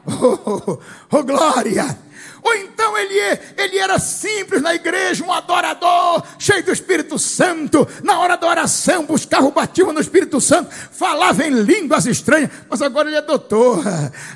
Oh, 0.21 0.81
oh, 1.13 1.23
glória! 1.23 2.08
Ou 2.43 2.55
então 2.55 2.97
ele, 2.97 3.41
ele 3.57 3.79
era 3.79 3.99
simples 3.99 4.63
na 4.63 4.75
igreja, 4.75 5.25
um 5.25 5.33
adorador, 5.33 6.23
cheio 6.39 6.65
do 6.65 6.73
Espírito 6.73 7.19
Santo. 7.19 7.87
Na 8.03 8.19
hora 8.19 8.37
da 8.37 8.47
oração, 8.47 9.05
buscava 9.05 9.47
o 9.47 9.53
batismo 9.53 9.93
no 9.93 10.01
Espírito 10.01 10.41
Santo, 10.41 10.71
falava 10.91 11.45
em 11.45 11.51
línguas 11.51 12.07
estranhas, 12.07 12.51
mas 12.69 12.83
agora 12.83 13.09
ele 13.09 13.17
é 13.17 13.23
doutor, 13.23 13.83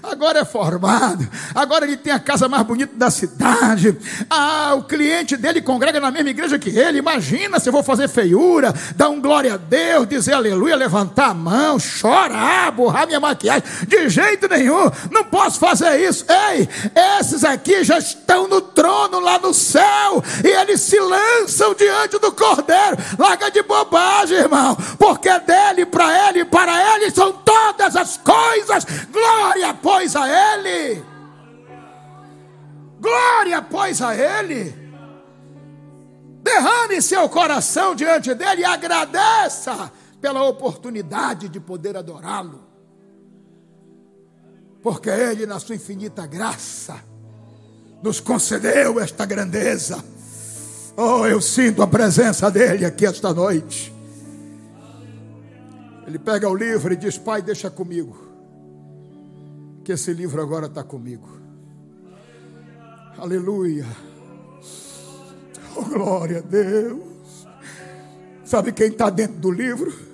agora 0.03 0.41
é 0.41 0.45
formado, 0.45 1.29
agora 1.55 1.85
ele 1.85 1.97
tem 1.97 2.13
a 2.13 2.19
casa 2.19 2.49
mais 2.49 2.65
bonita 2.65 2.93
da 2.97 3.11
cidade. 3.11 3.97
Ah, 4.29 4.75
o 4.75 4.85
cliente 4.85 5.37
dele 5.37 5.61
congrega 5.61 6.01
na 6.01 6.11
mesma 6.11 6.31
igreja 6.31 6.59
que 6.59 6.71
ele. 6.71 6.99
Imagina 6.99 7.59
se 7.59 7.69
eu 7.69 7.73
vou 7.73 7.83
fazer 7.83 8.09
feiura, 8.09 8.75
dar 8.97 9.09
um 9.09 9.21
glória 9.21 9.55
a 9.55 9.57
Deus, 9.57 10.07
dizer 10.09 10.35
aleluia, 10.35 10.77
levantar 10.77 11.31
a 11.31 11.35
mão, 11.35 11.79
chorar, 11.79 12.71
borrar 12.73 13.07
minha 13.07 13.21
maquiagem. 13.21 13.63
De 13.87 14.09
jeito 14.09 14.49
nenhum, 14.49 14.91
não 15.11 15.25
posso 15.25 15.59
fazer 15.59 15.97
isso. 16.01 16.25
Ei, 16.29 16.69
esses 17.21 17.45
aqui 17.45 17.85
já 17.85 17.92
já 17.93 17.99
estão 17.99 18.49
no 18.49 18.61
trono 18.61 19.21
lá 19.21 19.39
no 19.39 19.53
céu, 19.53 20.23
e 20.43 20.49
eles 20.49 20.81
se 20.81 20.99
lançam 20.99 21.75
diante 21.75 22.19
do 22.19 22.33
Cordeiro. 22.33 22.97
Larga 23.19 23.51
de 23.51 23.63
bobagem, 23.63 24.39
irmão, 24.39 24.75
porque 24.99 25.29
dele, 25.41 25.85
para 25.85 26.29
ele, 26.29 26.45
para 26.45 26.95
ele 26.95 27.11
são 27.11 27.33
todas 27.33 27.95
as 27.95 28.17
coisas. 28.17 28.87
Glória, 29.11 29.75
pois, 29.75 30.17
a 30.17 30.27
ele. 30.29 31.05
Glória, 32.99 33.61
pois, 33.61 34.01
a 34.01 34.15
ele. 34.15 34.81
Derrame 36.43 37.03
seu 37.03 37.29
coração 37.29 37.95
diante 37.95 38.35
dele 38.35 38.63
e 38.63 38.65
agradeça 38.65 39.93
pela 40.21 40.43
oportunidade 40.45 41.49
de 41.49 41.61
poder 41.61 41.97
adorá-lo. 41.97 42.63
Porque 44.83 45.11
ele, 45.11 45.47
na 45.47 45.61
sua 45.61 45.77
infinita 45.77 46.27
graça, 46.27 47.12
nos 48.03 48.21
concedeu 48.21 48.99
esta 48.99 49.25
grandeza. 49.25 50.03
Oh, 50.97 51.27
eu 51.27 51.41
sinto 51.41 51.83
a 51.83 51.87
presença 51.87 52.51
dele 52.51 52.85
aqui 52.85 53.07
esta 53.07 53.33
noite. 53.33 53.93
Ele 56.07 56.19
pega 56.19 56.49
o 56.49 56.55
livro 56.55 56.93
e 56.93 56.97
diz: 56.97 57.17
Pai, 57.17 57.41
deixa 57.41 57.71
comigo, 57.71 58.17
que 59.85 59.93
esse 59.93 60.13
livro 60.13 60.43
agora 60.43 60.67
está 60.67 60.83
comigo. 60.83 61.41
Aleluia. 63.17 63.87
Oh, 65.75 65.85
glória 65.85 66.39
a 66.39 66.43
Deus. 66.43 67.47
Sabe 68.45 68.73
quem 68.73 68.89
está 68.89 69.09
dentro 69.09 69.37
do 69.37 69.51
livro? 69.51 70.12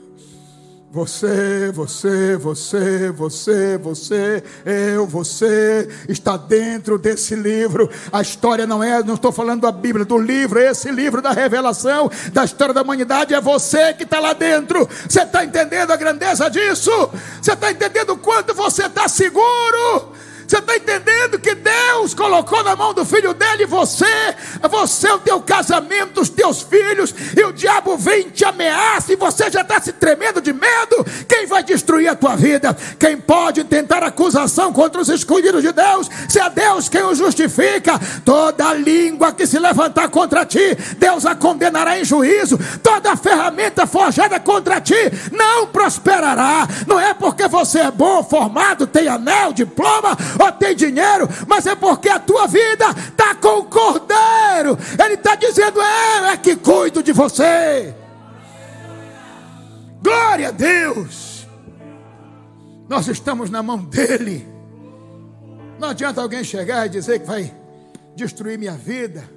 Você, 0.99 1.71
você, 1.73 2.37
você, 2.37 3.13
você, 3.13 3.79
você, 3.79 4.43
eu, 4.67 5.07
você 5.07 5.89
está 6.09 6.37
dentro 6.37 6.99
desse 6.99 7.37
livro. 7.37 7.89
A 8.13 8.21
história 8.21 8.67
não 8.67 8.83
é, 8.83 9.01
não 9.05 9.15
estou 9.15 9.31
falando 9.31 9.61
da 9.61 9.71
Bíblia, 9.71 10.05
do 10.05 10.19
livro, 10.19 10.59
esse 10.59 10.91
livro 10.91 11.23
da 11.23 11.31
revelação 11.31 12.11
da 12.33 12.45
história 12.45 12.75
da 12.75 12.83
humanidade 12.83 13.33
é 13.33 13.41
você 13.41 13.95
que 13.95 14.03
está 14.03 14.19
lá 14.19 14.33
dentro. 14.33 14.89
Você 15.09 15.23
está 15.23 15.45
entendendo 15.45 15.93
a 15.93 15.97
grandeza 15.97 16.51
disso? 16.51 16.91
Você 17.41 17.53
está 17.53 17.71
entendendo 17.71 18.15
o 18.15 18.19
quanto 18.19 18.53
você 18.53 18.87
está 18.87 19.07
seguro? 19.07 20.13
Você 20.49 20.57
está 20.57 20.77
entendendo 20.77 21.39
que 21.39 21.55
Deus 21.55 22.15
colocou 22.15 22.65
na 22.65 22.75
mão 22.75 22.95
do 22.95 23.05
filho 23.05 23.35
dele 23.35 23.67
você, 23.67 24.07
você, 24.71 25.11
o 25.11 25.19
teu 25.19 25.43
casamento, 25.43 26.23
os 26.23 26.31
teus 26.31 26.63
filhos, 26.63 27.15
e 27.37 27.45
o 27.45 27.53
diabo 27.53 27.99
vem 27.99 28.31
te 28.31 28.47
ameaça 28.47 29.13
e 29.13 29.17
você 29.17 29.51
já 29.51 29.61
está 29.61 29.79
se 29.79 29.93
tremendo 29.93 30.41
de 30.41 30.55
medo. 30.55 31.05
Quem 31.29 31.47
vai 31.47 31.63
destruir 31.63 32.09
a 32.09 32.17
tua 32.17 32.35
vida. 32.35 32.75
Quem 32.99 33.19
pode 33.19 33.63
tentar 33.65 34.03
acusação 34.03 34.73
contra 34.73 35.03
os 35.03 35.11
escolhidos 35.11 35.61
de 35.61 35.71
Deus, 35.71 36.09
se 36.31 36.41
é 36.41 36.49
Deus 36.49 36.89
quem 36.89 37.03
o 37.03 37.15
justifica, 37.15 38.01
toda 38.25 38.73
língua 38.73 39.33
que 39.33 39.47
se 39.47 39.59
levantar 39.59 40.09
contra 40.09 40.47
ti, 40.47 40.75
Deus 40.97 41.27
a 41.27 41.35
condenará 41.35 41.99
em 41.99 42.05
juízo. 42.07 42.59
Toda 42.83 43.17
ferramenta 43.17 43.87
forjada 43.87 44.41
contra 44.41 44.81
ti 44.81 44.95
não 45.31 45.67
prosperará. 45.67 46.67
Não 46.87 46.99
é 46.99 47.13
porque 47.13 47.47
você 47.49 47.81
é 47.81 47.91
bom, 47.91 48.25
formado, 48.25 48.87
tem 48.87 49.09
anel, 49.09 49.53
diploma 49.53 50.17
ou 50.39 50.53
tem 50.53 50.75
dinheiro, 50.75 51.29
mas 51.47 51.67
é 51.67 51.75
porque 51.75 52.09
a 52.09 52.19
tua 52.19 52.47
vida 52.47 52.87
está 52.91 53.35
com 53.35 53.61
o 53.61 53.65
cordeiro. 53.65 54.79
Ele 55.03 55.15
está 55.15 55.35
dizendo: 55.35 55.81
Eu 55.81 56.27
é 56.27 56.37
que 56.37 56.57
cuido 56.57 57.03
de 57.03 57.13
você. 57.13 57.95
Glória 60.03 60.49
a 60.49 60.53
Deus. 60.53 61.47
Nós 62.89 63.07
estamos 63.09 63.51
na 63.51 63.63
mão 63.63 63.79
dele. 63.79 64.47
Não 65.79 65.89
adianta 65.89 66.23
alguém 66.23 66.43
chegar 66.43 66.87
e 66.87 66.89
dizer 66.89 67.21
que 67.21 67.27
vai 67.27 67.55
destruir 68.17 68.59
minha 68.59 68.73
vida. 68.73 69.29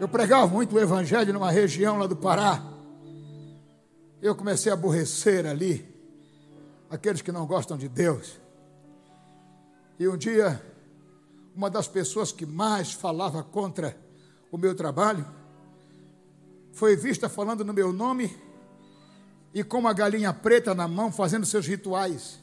Eu 0.00 0.08
pregava 0.08 0.46
muito 0.46 0.74
o 0.74 0.80
evangelho 0.80 1.32
numa 1.32 1.50
região 1.50 1.98
lá 1.98 2.06
do 2.06 2.16
Pará. 2.16 2.62
Eu 4.20 4.34
comecei 4.34 4.70
a 4.70 4.74
aborrecer 4.74 5.46
ali 5.46 5.86
aqueles 6.90 7.20
que 7.20 7.32
não 7.32 7.46
gostam 7.46 7.76
de 7.76 7.88
Deus. 7.88 8.40
E 9.98 10.08
um 10.08 10.16
dia, 10.16 10.60
uma 11.54 11.70
das 11.70 11.86
pessoas 11.86 12.32
que 12.32 12.44
mais 12.44 12.92
falava 12.92 13.42
contra 13.42 13.96
o 14.50 14.58
meu 14.58 14.74
trabalho 14.74 15.24
foi 16.72 16.96
vista 16.96 17.28
falando 17.28 17.64
no 17.64 17.72
meu 17.72 17.92
nome 17.92 18.36
e 19.54 19.62
com 19.62 19.78
uma 19.78 19.92
galinha 19.92 20.32
preta 20.32 20.74
na 20.74 20.88
mão 20.88 21.12
fazendo 21.12 21.46
seus 21.46 21.66
rituais. 21.66 22.42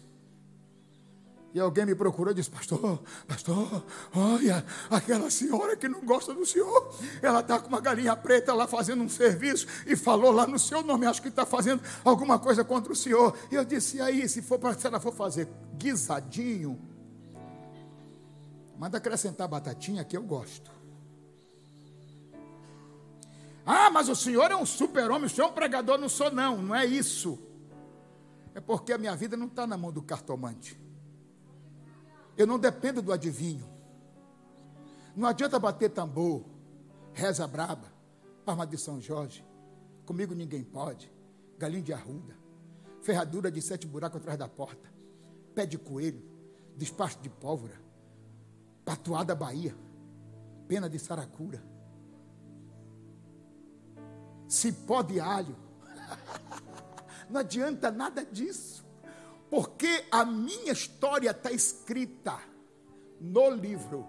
E 1.53 1.59
alguém 1.59 1.85
me 1.85 1.93
procurou 1.93 2.31
e 2.31 2.35
disse: 2.35 2.49
Pastor, 2.49 3.01
pastor, 3.27 3.83
olha, 4.15 4.65
aquela 4.89 5.29
senhora 5.29 5.75
que 5.75 5.89
não 5.89 5.99
gosta 6.05 6.33
do 6.33 6.45
senhor, 6.45 6.95
ela 7.21 7.41
está 7.41 7.59
com 7.59 7.67
uma 7.67 7.81
galinha 7.81 8.15
preta 8.15 8.53
lá 8.53 8.65
fazendo 8.65 9.03
um 9.03 9.09
serviço 9.09 9.67
e 9.85 9.97
falou 9.97 10.31
lá 10.31 10.47
no 10.47 10.57
seu 10.57 10.81
nome, 10.81 11.05
acho 11.05 11.21
que 11.21 11.27
está 11.27 11.45
fazendo 11.45 11.83
alguma 12.05 12.39
coisa 12.39 12.63
contra 12.63 12.93
o 12.93 12.95
senhor. 12.95 13.37
E 13.51 13.55
eu 13.55 13.65
disse: 13.65 13.97
E 13.97 14.01
aí, 14.01 14.29
se, 14.29 14.41
for, 14.41 14.59
se 14.75 14.87
ela 14.87 15.01
for 15.01 15.13
fazer 15.13 15.49
guisadinho, 15.77 16.79
manda 18.81 18.97
acrescentar 18.97 19.47
batatinha 19.47 20.03
que 20.03 20.17
eu 20.17 20.23
gosto. 20.23 20.71
Ah, 23.63 23.91
mas 23.91 24.09
o 24.09 24.15
senhor 24.15 24.49
é 24.49 24.55
um 24.55 24.65
super-homem, 24.65 25.27
o 25.27 25.29
senhor 25.29 25.49
é 25.49 25.51
um 25.51 25.53
pregador, 25.53 25.99
não 25.99 26.09
sou 26.09 26.31
não, 26.31 26.59
não 26.63 26.75
é 26.75 26.83
isso. 26.83 27.37
É 28.55 28.59
porque 28.59 28.91
a 28.91 28.97
minha 28.97 29.15
vida 29.15 29.37
não 29.37 29.45
está 29.45 29.67
na 29.67 29.77
mão 29.77 29.91
do 29.91 30.01
cartomante. 30.01 30.81
Eu 32.35 32.47
não 32.47 32.57
dependo 32.57 33.03
do 33.03 33.13
adivinho. 33.13 33.69
Não 35.15 35.29
adianta 35.29 35.59
bater 35.59 35.91
tambor, 35.91 36.43
reza 37.13 37.45
braba, 37.47 37.93
palma 38.43 38.65
de 38.65 38.79
São 38.79 38.99
Jorge. 38.99 39.45
Comigo 40.07 40.33
ninguém 40.33 40.63
pode. 40.63 41.13
Galinha 41.59 41.83
de 41.83 41.93
arruda, 41.93 42.35
ferradura 43.03 43.51
de 43.51 43.61
sete 43.61 43.85
buracos 43.85 44.19
atrás 44.19 44.39
da 44.39 44.47
porta, 44.47 44.91
pé 45.53 45.67
de 45.67 45.77
coelho, 45.77 46.23
despacho 46.75 47.19
de 47.19 47.29
pólvora, 47.29 47.79
patuada 48.83 49.35
Bahia, 49.35 49.75
pena 50.67 50.89
de 50.89 50.99
saracura 50.99 51.71
cipó 54.51 55.01
de 55.01 55.19
alho. 55.19 55.55
Não 57.29 57.39
adianta 57.39 57.89
nada 57.89 58.25
disso, 58.25 58.85
porque 59.49 60.03
a 60.11 60.25
minha 60.25 60.73
história 60.73 61.31
está 61.31 61.51
escrita 61.51 62.37
no 63.19 63.49
livro. 63.49 64.05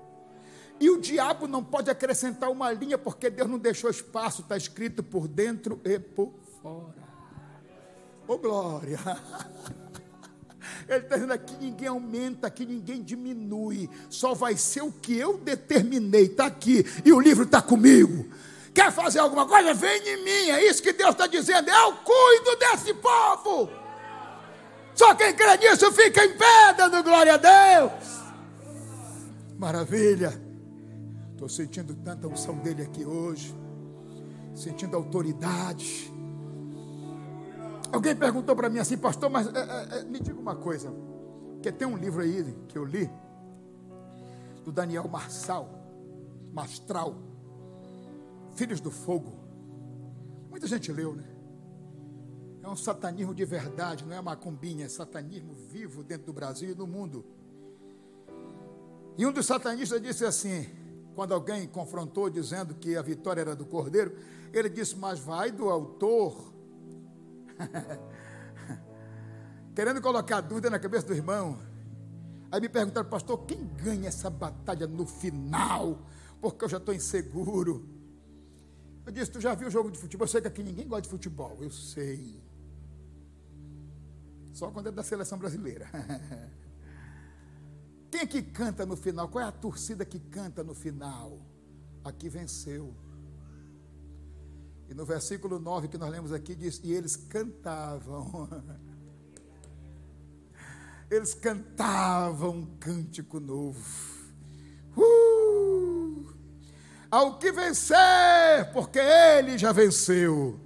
E 0.81 0.91
o 0.91 1.01
diabo 1.01 1.47
não 1.47 1.63
pode 1.63 1.89
acrescentar 1.89 2.51
uma 2.51 2.73
linha, 2.73 2.99
porque 2.99 3.31
Deus 3.31 3.49
não 3.49 3.59
deixou 3.59 3.89
espaço, 3.89 4.43
está 4.43 4.57
escrito 4.57 5.01
por 5.01 5.29
dentro 5.29 5.81
e 5.85 5.97
por 5.97 6.33
fora. 6.61 7.09
Ô 8.27 8.33
oh, 8.33 8.39
glória! 8.39 8.99
Ele 10.97 11.05
está 11.05 11.17
dizendo 11.17 11.33
aqui: 11.33 11.55
ninguém 11.61 11.89
aumenta, 11.89 12.47
aqui 12.47 12.65
ninguém 12.67 13.03
diminui, 13.03 13.89
só 14.09 14.35
vai 14.35 14.57
ser 14.57 14.83
o 14.83 14.93
que 14.93 15.17
eu 15.17 15.39
determinei, 15.39 16.27
está 16.27 16.47
aqui, 16.47 16.85
e 17.05 17.13
o 17.13 17.21
livro 17.21 17.45
está 17.45 17.61
comigo. 17.63 18.27
Quer 18.75 18.91
fazer 18.91 19.19
alguma 19.19 19.47
coisa? 19.47 19.75
Vem 19.75 20.09
em 20.09 20.25
mim. 20.25 20.51
É 20.51 20.65
isso 20.65 20.83
que 20.83 20.93
Deus 20.93 21.11
está 21.11 21.27
dizendo. 21.27 21.69
Eu 21.69 21.93
cuido 21.97 22.57
desse 22.59 22.95
povo. 22.95 23.71
Só 24.95 25.15
quem 25.15 25.35
crê 25.35 25.57
nisso 25.59 25.91
fica 25.93 26.25
em 26.25 26.37
pé, 26.37 26.75
dando 26.77 27.03
glória 27.03 27.35
a 27.35 27.37
Deus. 27.37 27.93
Maravilha. 29.59 30.41
Estou 31.33 31.49
sentindo 31.49 31.95
tanta 31.97 32.27
unção 32.29 32.57
dele 32.57 32.83
aqui 32.83 33.05
hoje. 33.05 33.55
Sentindo 34.55 34.97
autoridade. 34.97 36.12
Alguém 37.93 38.17
perguntou 38.17 38.57
para 38.57 38.71
mim 38.71 38.79
assim, 38.79 38.97
pastor, 38.97 39.29
mas 39.29 39.47
é, 39.47 39.99
é, 39.99 40.05
me 40.05 40.19
diga 40.19 40.41
uma 40.41 40.57
coisa. 40.57 40.91
Porque 41.55 41.71
tem 41.71 41.87
um 41.87 41.97
livro 41.97 42.23
aí 42.23 42.57
que 42.69 42.77
eu 42.77 42.85
li, 42.85 43.11
do 44.65 44.73
Daniel 44.73 45.07
Marçal, 45.09 45.69
Mastral 46.53 47.15
Filhos 48.55 48.81
do 48.81 48.91
Fogo. 48.91 49.39
Muita 50.51 50.67
gente 50.67 50.91
leu, 50.91 51.15
né? 51.15 51.25
É 52.63 52.69
um 52.69 52.77
satanismo 52.77 53.35
de 53.35 53.45
verdade, 53.45 54.05
não 54.05 54.17
é 54.17 54.21
macumbinha, 54.21 54.87
é 54.87 54.89
satanismo 54.89 55.55
vivo 55.55 56.03
dentro 56.03 56.27
do 56.27 56.33
Brasil 56.33 56.71
e 56.71 56.75
no 56.75 56.87
mundo. 56.87 57.25
E 59.19 59.27
um 59.27 59.33
dos 59.33 59.47
satanistas 59.47 60.01
disse 60.01 60.25
assim, 60.25 60.67
quando 61.15 61.35
alguém 61.35 61.67
confrontou 61.67 62.31
dizendo 62.31 62.75
que 62.75 62.97
a 62.97 63.03
vitória 63.03 63.41
era 63.41 63.57
do 63.57 63.67
Cordeiro, 63.67 64.17
ele 64.53 64.69
disse: 64.69 64.97
Mas 64.97 65.19
vai 65.19 65.51
do 65.51 65.69
autor. 65.69 66.53
Querendo 69.75 70.03
colocar 70.03 70.41
dúvida 70.41 70.69
na 70.69 70.79
cabeça 70.79 71.07
do 71.07 71.15
irmão. 71.15 71.59
Aí 72.51 72.61
me 72.61 72.69
perguntaram, 72.69 73.09
pastor, 73.09 73.47
quem 73.47 73.67
ganha 73.67 74.09
essa 74.09 74.29
batalha 74.29 74.87
no 74.87 75.07
final? 75.07 76.07
Porque 76.41 76.65
eu 76.65 76.69
já 76.69 76.77
estou 76.77 76.95
inseguro. 76.95 77.89
Eu 79.07 79.13
disse: 79.13 79.31
Tu 79.31 79.41
já 79.41 79.55
viu 79.55 79.69
o 79.69 79.71
jogo 79.71 79.91
de 79.91 79.99
futebol? 79.99 80.25
Eu 80.25 80.29
sei 80.29 80.41
que 80.41 80.49
aqui 80.49 80.63
ninguém 80.63 80.87
gosta 80.87 81.03
de 81.03 81.09
futebol. 81.09 81.57
Eu 81.61 81.71
sei. 81.71 82.43
Só 84.53 84.71
quando 84.71 84.89
é 84.89 84.93
da 84.93 85.03
seleção 85.03 85.39
brasileira. 85.39 85.89
Quem 88.11 88.21
é 88.21 88.27
que 88.27 88.43
canta 88.43 88.85
no 88.85 88.97
final? 88.97 89.29
Qual 89.29 89.43
é 89.43 89.49
a 89.49 89.53
torcida 89.53 90.05
que 90.05 90.21
canta 90.21 90.63
no 90.63 90.75
final? 90.75 91.41
Aqui 92.05 92.29
venceu. 92.29 92.95
E 94.93 94.95
no 94.95 95.07
versículo 95.07 95.59
9 95.59 95.89
que 95.89 95.97
nós 95.97 96.11
lemos 96.11 96.35
aqui 96.35 96.55
diz: 96.55 96.79
E 96.85 96.93
eles 96.93 97.17
cantavam. 97.17 98.47
Eles 101.11 101.35
cantavam 101.35 102.57
um 102.57 102.67
cântico 102.79 103.39
novo. 103.39 103.79
Uh! 104.97 106.33
ao 107.13 107.39
que 107.39 107.53
vencer, 107.53 108.73
porque 108.73 108.99
ele 108.99 109.59
já 109.59 109.71
venceu. 109.71 110.59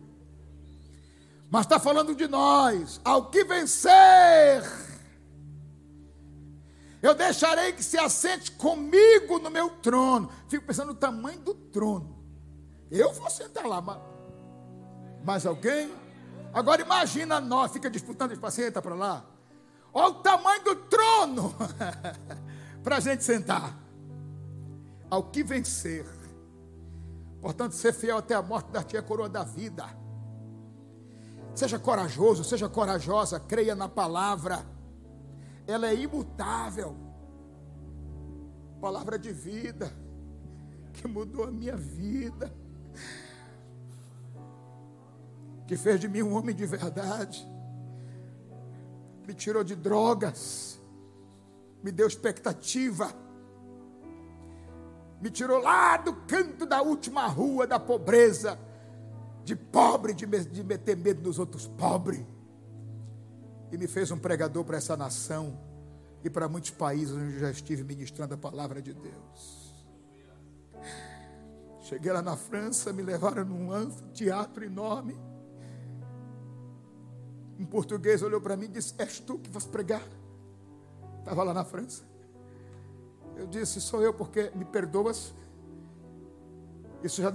Mas 1.50 1.62
está 1.62 1.80
falando 1.80 2.14
de 2.14 2.28
nós, 2.28 3.00
ao 3.04 3.28
que 3.30 3.42
vencer, 3.42 4.62
eu 7.02 7.16
deixarei 7.16 7.72
que 7.72 7.82
se 7.82 7.98
assente 7.98 8.52
comigo 8.52 9.40
no 9.40 9.50
meu 9.50 9.70
trono. 9.70 10.30
Fico 10.48 10.64
pensando 10.64 10.88
no 10.88 10.94
tamanho 10.94 11.40
do 11.40 11.52
trono. 11.52 12.16
Eu 12.92 13.12
vou 13.12 13.28
sentar 13.28 13.66
lá, 13.66 13.80
mas, 13.80 13.98
mas 15.26 15.44
alguém? 15.44 15.92
Agora 16.54 16.80
imagina 16.80 17.40
nós, 17.40 17.72
fica 17.72 17.90
disputando 17.90 18.32
espaço, 18.32 18.56
senta 18.56 18.80
para 18.80 18.94
lá. 18.94 19.24
Olha 19.92 20.08
o 20.08 20.14
tamanho 20.14 20.64
do 20.64 20.76
trono 20.76 21.54
para 22.82 22.96
a 22.96 23.00
gente 23.00 23.24
sentar. 23.24 23.76
Ao 25.10 25.22
que 25.24 25.42
vencer, 25.42 26.06
Portanto, 27.46 27.72
ser 27.74 27.92
fiel 27.92 28.18
até 28.18 28.34
a 28.34 28.42
morte 28.42 28.72
dar-te 28.72 28.96
a 28.96 29.02
coroa 29.02 29.28
da 29.28 29.44
vida. 29.44 29.86
Seja 31.54 31.78
corajoso, 31.78 32.42
seja 32.42 32.68
corajosa, 32.68 33.38
creia 33.38 33.72
na 33.72 33.88
palavra. 33.88 34.66
Ela 35.64 35.86
é 35.86 35.94
imutável. 35.94 36.96
Palavra 38.80 39.16
de 39.16 39.32
vida 39.32 39.92
que 40.92 41.06
mudou 41.06 41.44
a 41.44 41.50
minha 41.52 41.76
vida. 41.76 42.52
Que 45.66 45.76
fez 45.76 46.00
de 46.00 46.08
mim 46.08 46.22
um 46.22 46.34
homem 46.34 46.54
de 46.54 46.66
verdade. 46.66 47.46
Me 49.26 49.34
tirou 49.34 49.64
de 49.64 49.74
drogas. 49.74 50.80
Me 51.82 51.90
deu 51.90 52.06
expectativa 52.06 53.12
me 55.20 55.30
tirou 55.30 55.58
lá 55.58 55.96
do 55.96 56.14
canto 56.14 56.66
da 56.66 56.82
última 56.82 57.26
rua 57.26 57.66
da 57.66 57.78
pobreza, 57.78 58.58
de 59.44 59.56
pobre, 59.56 60.12
de, 60.12 60.26
de 60.26 60.62
meter 60.62 60.96
medo 60.96 61.22
nos 61.22 61.38
outros 61.38 61.66
pobres. 61.66 62.24
e 63.72 63.78
me 63.78 63.86
fez 63.86 64.10
um 64.10 64.18
pregador 64.18 64.64
para 64.64 64.76
essa 64.76 64.96
nação 64.96 65.58
e 66.22 66.30
para 66.30 66.48
muitos 66.48 66.70
países 66.70 67.14
onde 67.14 67.34
eu 67.34 67.40
já 67.40 67.50
estive 67.50 67.82
ministrando 67.82 68.34
a 68.34 68.38
palavra 68.38 68.80
de 68.80 68.92
Deus. 68.92 69.74
Cheguei 71.80 72.12
lá 72.12 72.22
na 72.22 72.36
França, 72.36 72.92
me 72.92 73.02
levaram 73.02 73.44
num 73.44 73.72
anfiteatro 73.72 74.64
enorme. 74.64 75.16
Um 77.58 77.64
português 77.64 78.22
olhou 78.22 78.40
para 78.40 78.56
mim 78.56 78.66
e 78.66 78.68
disse: 78.68 78.94
És 78.98 79.18
tu 79.18 79.38
que 79.38 79.50
vas 79.50 79.64
pregar? 79.64 80.02
Estava 81.20 81.42
lá 81.42 81.54
na 81.54 81.64
França. 81.64 82.04
Eu 83.36 83.46
disse: 83.46 83.80
Sou 83.80 84.02
eu, 84.02 84.12
porque 84.12 84.50
me 84.54 84.64
perdoas. 84.64 85.34
Isso 87.02 87.22
já. 87.22 87.32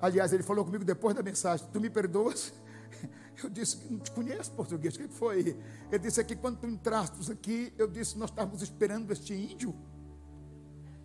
Aliás, 0.00 0.32
ele 0.32 0.42
falou 0.42 0.64
comigo 0.64 0.84
depois 0.84 1.14
da 1.14 1.22
mensagem: 1.22 1.66
Tu 1.72 1.80
me 1.80 1.90
perdoas? 1.90 2.52
Eu 3.42 3.50
disse: 3.50 3.78
Não 3.90 3.98
te 3.98 4.10
conheço 4.12 4.50
português. 4.52 4.96
O 4.96 4.98
que 4.98 5.08
foi? 5.08 5.58
Ele 5.90 5.98
disse 5.98 6.20
aqui: 6.20 6.34
Quando 6.34 6.58
tu 6.58 6.66
entraste 6.66 7.30
aqui, 7.30 7.72
eu 7.76 7.86
disse: 7.86 8.16
Nós 8.16 8.30
estávamos 8.30 8.62
esperando 8.62 9.12
este 9.12 9.34
índio. 9.34 9.74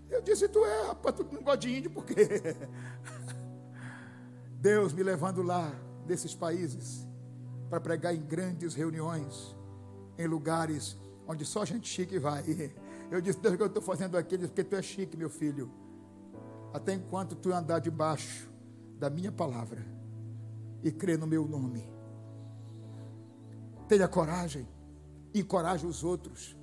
Eu 0.10 0.22
disse: 0.22 0.48
Tu 0.48 0.64
é, 0.64 0.88
rapaz, 0.88 1.16
tu 1.16 1.28
não 1.32 1.42
gosta 1.42 1.58
de 1.58 1.78
índio, 1.78 1.92
por 1.92 2.06
quê? 2.06 2.56
Deus 4.62 4.94
me 4.94 5.02
levando 5.02 5.42
lá, 5.42 5.74
desses 6.06 6.36
países, 6.36 7.08
para 7.72 7.80
pregar 7.80 8.14
em 8.14 8.20
grandes 8.22 8.76
reuniões, 8.76 9.56
em 10.18 10.28
lugares 10.28 10.98
onde 11.26 11.46
só 11.46 11.64
gente 11.64 11.88
chique 11.88 12.20
vai. 12.20 12.44
Eu 13.10 13.22
disse: 13.22 13.40
Deus, 13.40 13.54
o 13.56 13.58
que 13.58 13.64
eu 13.64 13.68
estou 13.68 13.82
fazendo 13.82 14.18
aqui? 14.18 14.36
Ele 14.36 14.44
disse: 14.44 14.54
Porque 14.54 14.64
tu 14.64 14.76
é 14.76 14.82
chique, 14.82 15.18
meu 15.18 15.30
filho. 15.30 15.72
Até 16.74 16.94
enquanto 16.94 17.36
tu 17.36 17.52
andar 17.52 17.80
debaixo 17.80 18.50
da 18.98 19.10
minha 19.10 19.32
palavra 19.32 19.86
e 20.82 20.92
crer 20.92 21.18
no 21.18 21.28
meu 21.28 21.46
nome. 21.46 21.90
Tenha 23.88 24.08
coragem, 24.08 24.66
encoraje 25.34 25.86
os 25.86 26.04
outros. 26.06 26.56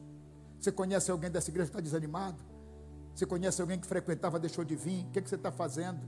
Você 0.58 0.72
conhece 0.72 1.10
alguém 1.10 1.30
dessa 1.30 1.50
igreja 1.50 1.66
que 1.66 1.76
está 1.76 1.82
desanimado? 1.82 2.42
Você 3.14 3.26
conhece 3.26 3.60
alguém 3.60 3.78
que 3.78 3.86
frequentava, 3.86 4.38
deixou 4.38 4.64
de 4.64 4.74
vir? 4.74 5.04
O 5.04 5.10
que, 5.10 5.18
é 5.18 5.22
que 5.22 5.28
você 5.28 5.36
está 5.36 5.52
fazendo? 5.52 6.00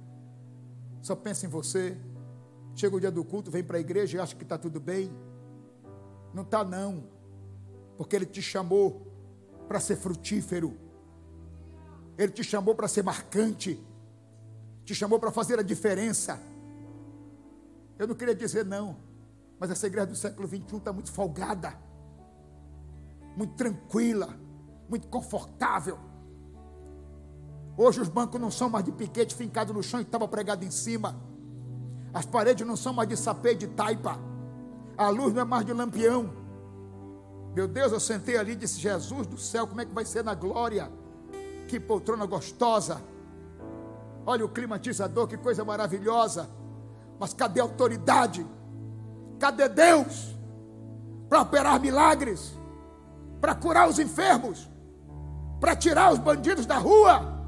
Só 1.03 1.14
pensa 1.14 1.44
em 1.44 1.48
você. 1.51 1.98
Chega 2.75 2.97
o 2.97 3.01
dia 3.01 3.11
do 3.11 3.25
culto, 3.25 3.51
vem 3.51 3.62
para 3.62 3.77
a 3.77 3.81
igreja 3.81 4.16
e 4.16 4.21
acha 4.21 4.35
que 4.35 4.43
está 4.43 4.57
tudo 4.57 4.81
bem. 4.81 5.11
Não 6.33 6.43
está, 6.43 6.64
não. 6.64 7.05
Porque 7.97 8.16
Ele 8.16 8.27
te 8.27 8.41
chamou 8.41 9.07
para 9.68 9.81
ser 9.81 9.97
frutífero. 9.97 10.77
Ele 12.16 12.33
te 12.33 12.43
chamou 12.43 12.75
para 12.75 12.89
ser 12.89 13.03
marcante. 13.03 13.79
Te 14.85 14.95
chamou 14.95 15.18
para 15.18 15.31
fazer 15.31 15.59
a 15.59 15.62
diferença. 15.62 16.41
Eu 18.01 18.07
não 18.07 18.14
queria 18.14 18.35
dizer 18.35 18.64
não, 18.64 18.97
mas 19.59 19.71
essa 19.71 19.87
igreja 19.87 20.07
do 20.07 20.16
século 20.16 20.49
XXI 20.49 20.79
está 20.79 20.91
muito 20.91 21.12
folgada, 21.12 21.77
muito 23.37 23.55
tranquila, 23.57 24.35
muito 24.89 25.07
confortável. 25.07 25.99
Hoje 27.77 28.01
os 28.01 28.09
bancos 28.09 28.41
não 28.41 28.51
são 28.51 28.71
mais 28.71 28.87
de 28.87 28.93
piquete 28.93 29.35
fincado 29.35 29.75
no 29.75 29.83
chão 29.83 30.01
e 30.01 30.03
estava 30.03 30.27
pregado 30.27 30.64
em 30.64 30.71
cima. 30.71 31.14
As 32.13 32.27
paredes 32.27 32.67
não 32.67 32.77
são 32.77 32.93
mais 32.93 33.09
de 33.09 33.17
sapê 33.17 33.55
de 33.55 33.67
taipa. 33.67 34.19
A 34.97 35.09
luz 35.09 35.33
não 35.33 35.43
é 35.43 35.45
mais 35.45 35.65
de 35.65 35.73
lampião. 35.73 36.31
Meu 37.55 37.67
Deus, 37.67 37.93
eu 37.93 38.01
sentei 38.01 38.37
ali 38.37 38.53
e 38.53 38.57
disse: 38.57 38.79
Jesus 38.79 39.27
do 39.27 39.39
céu, 39.39 39.67
como 39.67 39.81
é 39.81 39.85
que 39.85 39.95
vai 39.95 40.05
ser 40.05 40.25
na 40.25 40.35
glória? 40.35 40.91
Que 41.69 41.79
poltrona 41.79 42.27
gostosa. 42.27 43.01
Olha 44.27 44.45
o 44.45 44.49
climatizador, 44.49 45.27
que 45.27 45.37
coisa 45.37 45.65
maravilhosa. 45.65 46.49
Mas 47.19 47.33
cadê 47.33 47.61
a 47.61 47.65
autoridade? 47.65 48.47
Cadê 49.39 49.69
Deus? 49.69 50.37
Para 51.29 51.43
operar 51.43 51.81
milagres, 51.81 52.55
para 53.41 53.55
curar 53.55 53.89
os 53.89 53.99
enfermos, 53.99 54.69
para 55.61 55.77
tirar 55.77 56.13
os 56.13 56.19
bandidos 56.19 56.67
da 56.67 56.77
rua 56.77 57.41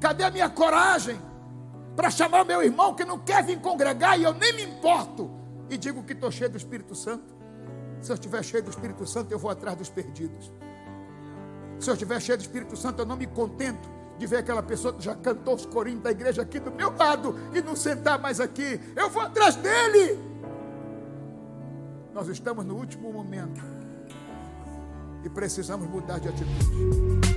Cadê 0.00 0.22
a 0.24 0.30
minha 0.30 0.48
coragem 0.48 1.20
para 1.98 2.10
chamar 2.12 2.44
meu 2.44 2.62
irmão 2.62 2.94
que 2.94 3.04
não 3.04 3.18
quer 3.18 3.42
vir 3.42 3.58
congregar 3.58 4.16
e 4.16 4.22
eu 4.22 4.32
nem 4.32 4.52
me 4.52 4.62
importo 4.62 5.28
e 5.68 5.76
digo 5.76 6.04
que 6.04 6.12
estou 6.12 6.30
cheio 6.30 6.48
do 6.48 6.56
Espírito 6.56 6.94
Santo? 6.94 7.34
Se 8.00 8.12
eu 8.12 8.14
estiver 8.14 8.40
cheio 8.44 8.62
do 8.62 8.70
Espírito 8.70 9.04
Santo, 9.04 9.32
eu 9.32 9.38
vou 9.38 9.50
atrás 9.50 9.76
dos 9.76 9.90
perdidos. 9.90 10.52
Se 11.80 11.90
eu 11.90 11.94
estiver 11.94 12.20
cheio 12.22 12.38
do 12.38 12.42
Espírito 12.42 12.76
Santo, 12.76 13.02
eu 13.02 13.04
não 13.04 13.16
me 13.16 13.26
contento 13.26 13.90
de 14.16 14.28
ver 14.28 14.36
aquela 14.36 14.62
pessoa 14.62 14.94
que 14.94 15.02
já 15.02 15.16
cantou 15.16 15.56
os 15.56 15.66
corinhos 15.66 16.00
da 16.00 16.12
igreja 16.12 16.42
aqui 16.42 16.60
do 16.60 16.70
meu 16.70 16.96
lado 16.96 17.34
e 17.52 17.60
não 17.60 17.74
sentar 17.74 18.16
mais 18.16 18.38
aqui. 18.38 18.80
Eu 18.94 19.10
vou 19.10 19.20
atrás 19.20 19.56
dele. 19.56 20.20
Nós 22.14 22.28
estamos 22.28 22.64
no 22.64 22.76
último 22.76 23.12
momento 23.12 23.60
e 25.24 25.28
precisamos 25.28 25.88
mudar 25.88 26.20
de 26.20 26.28
atitude. 26.28 27.28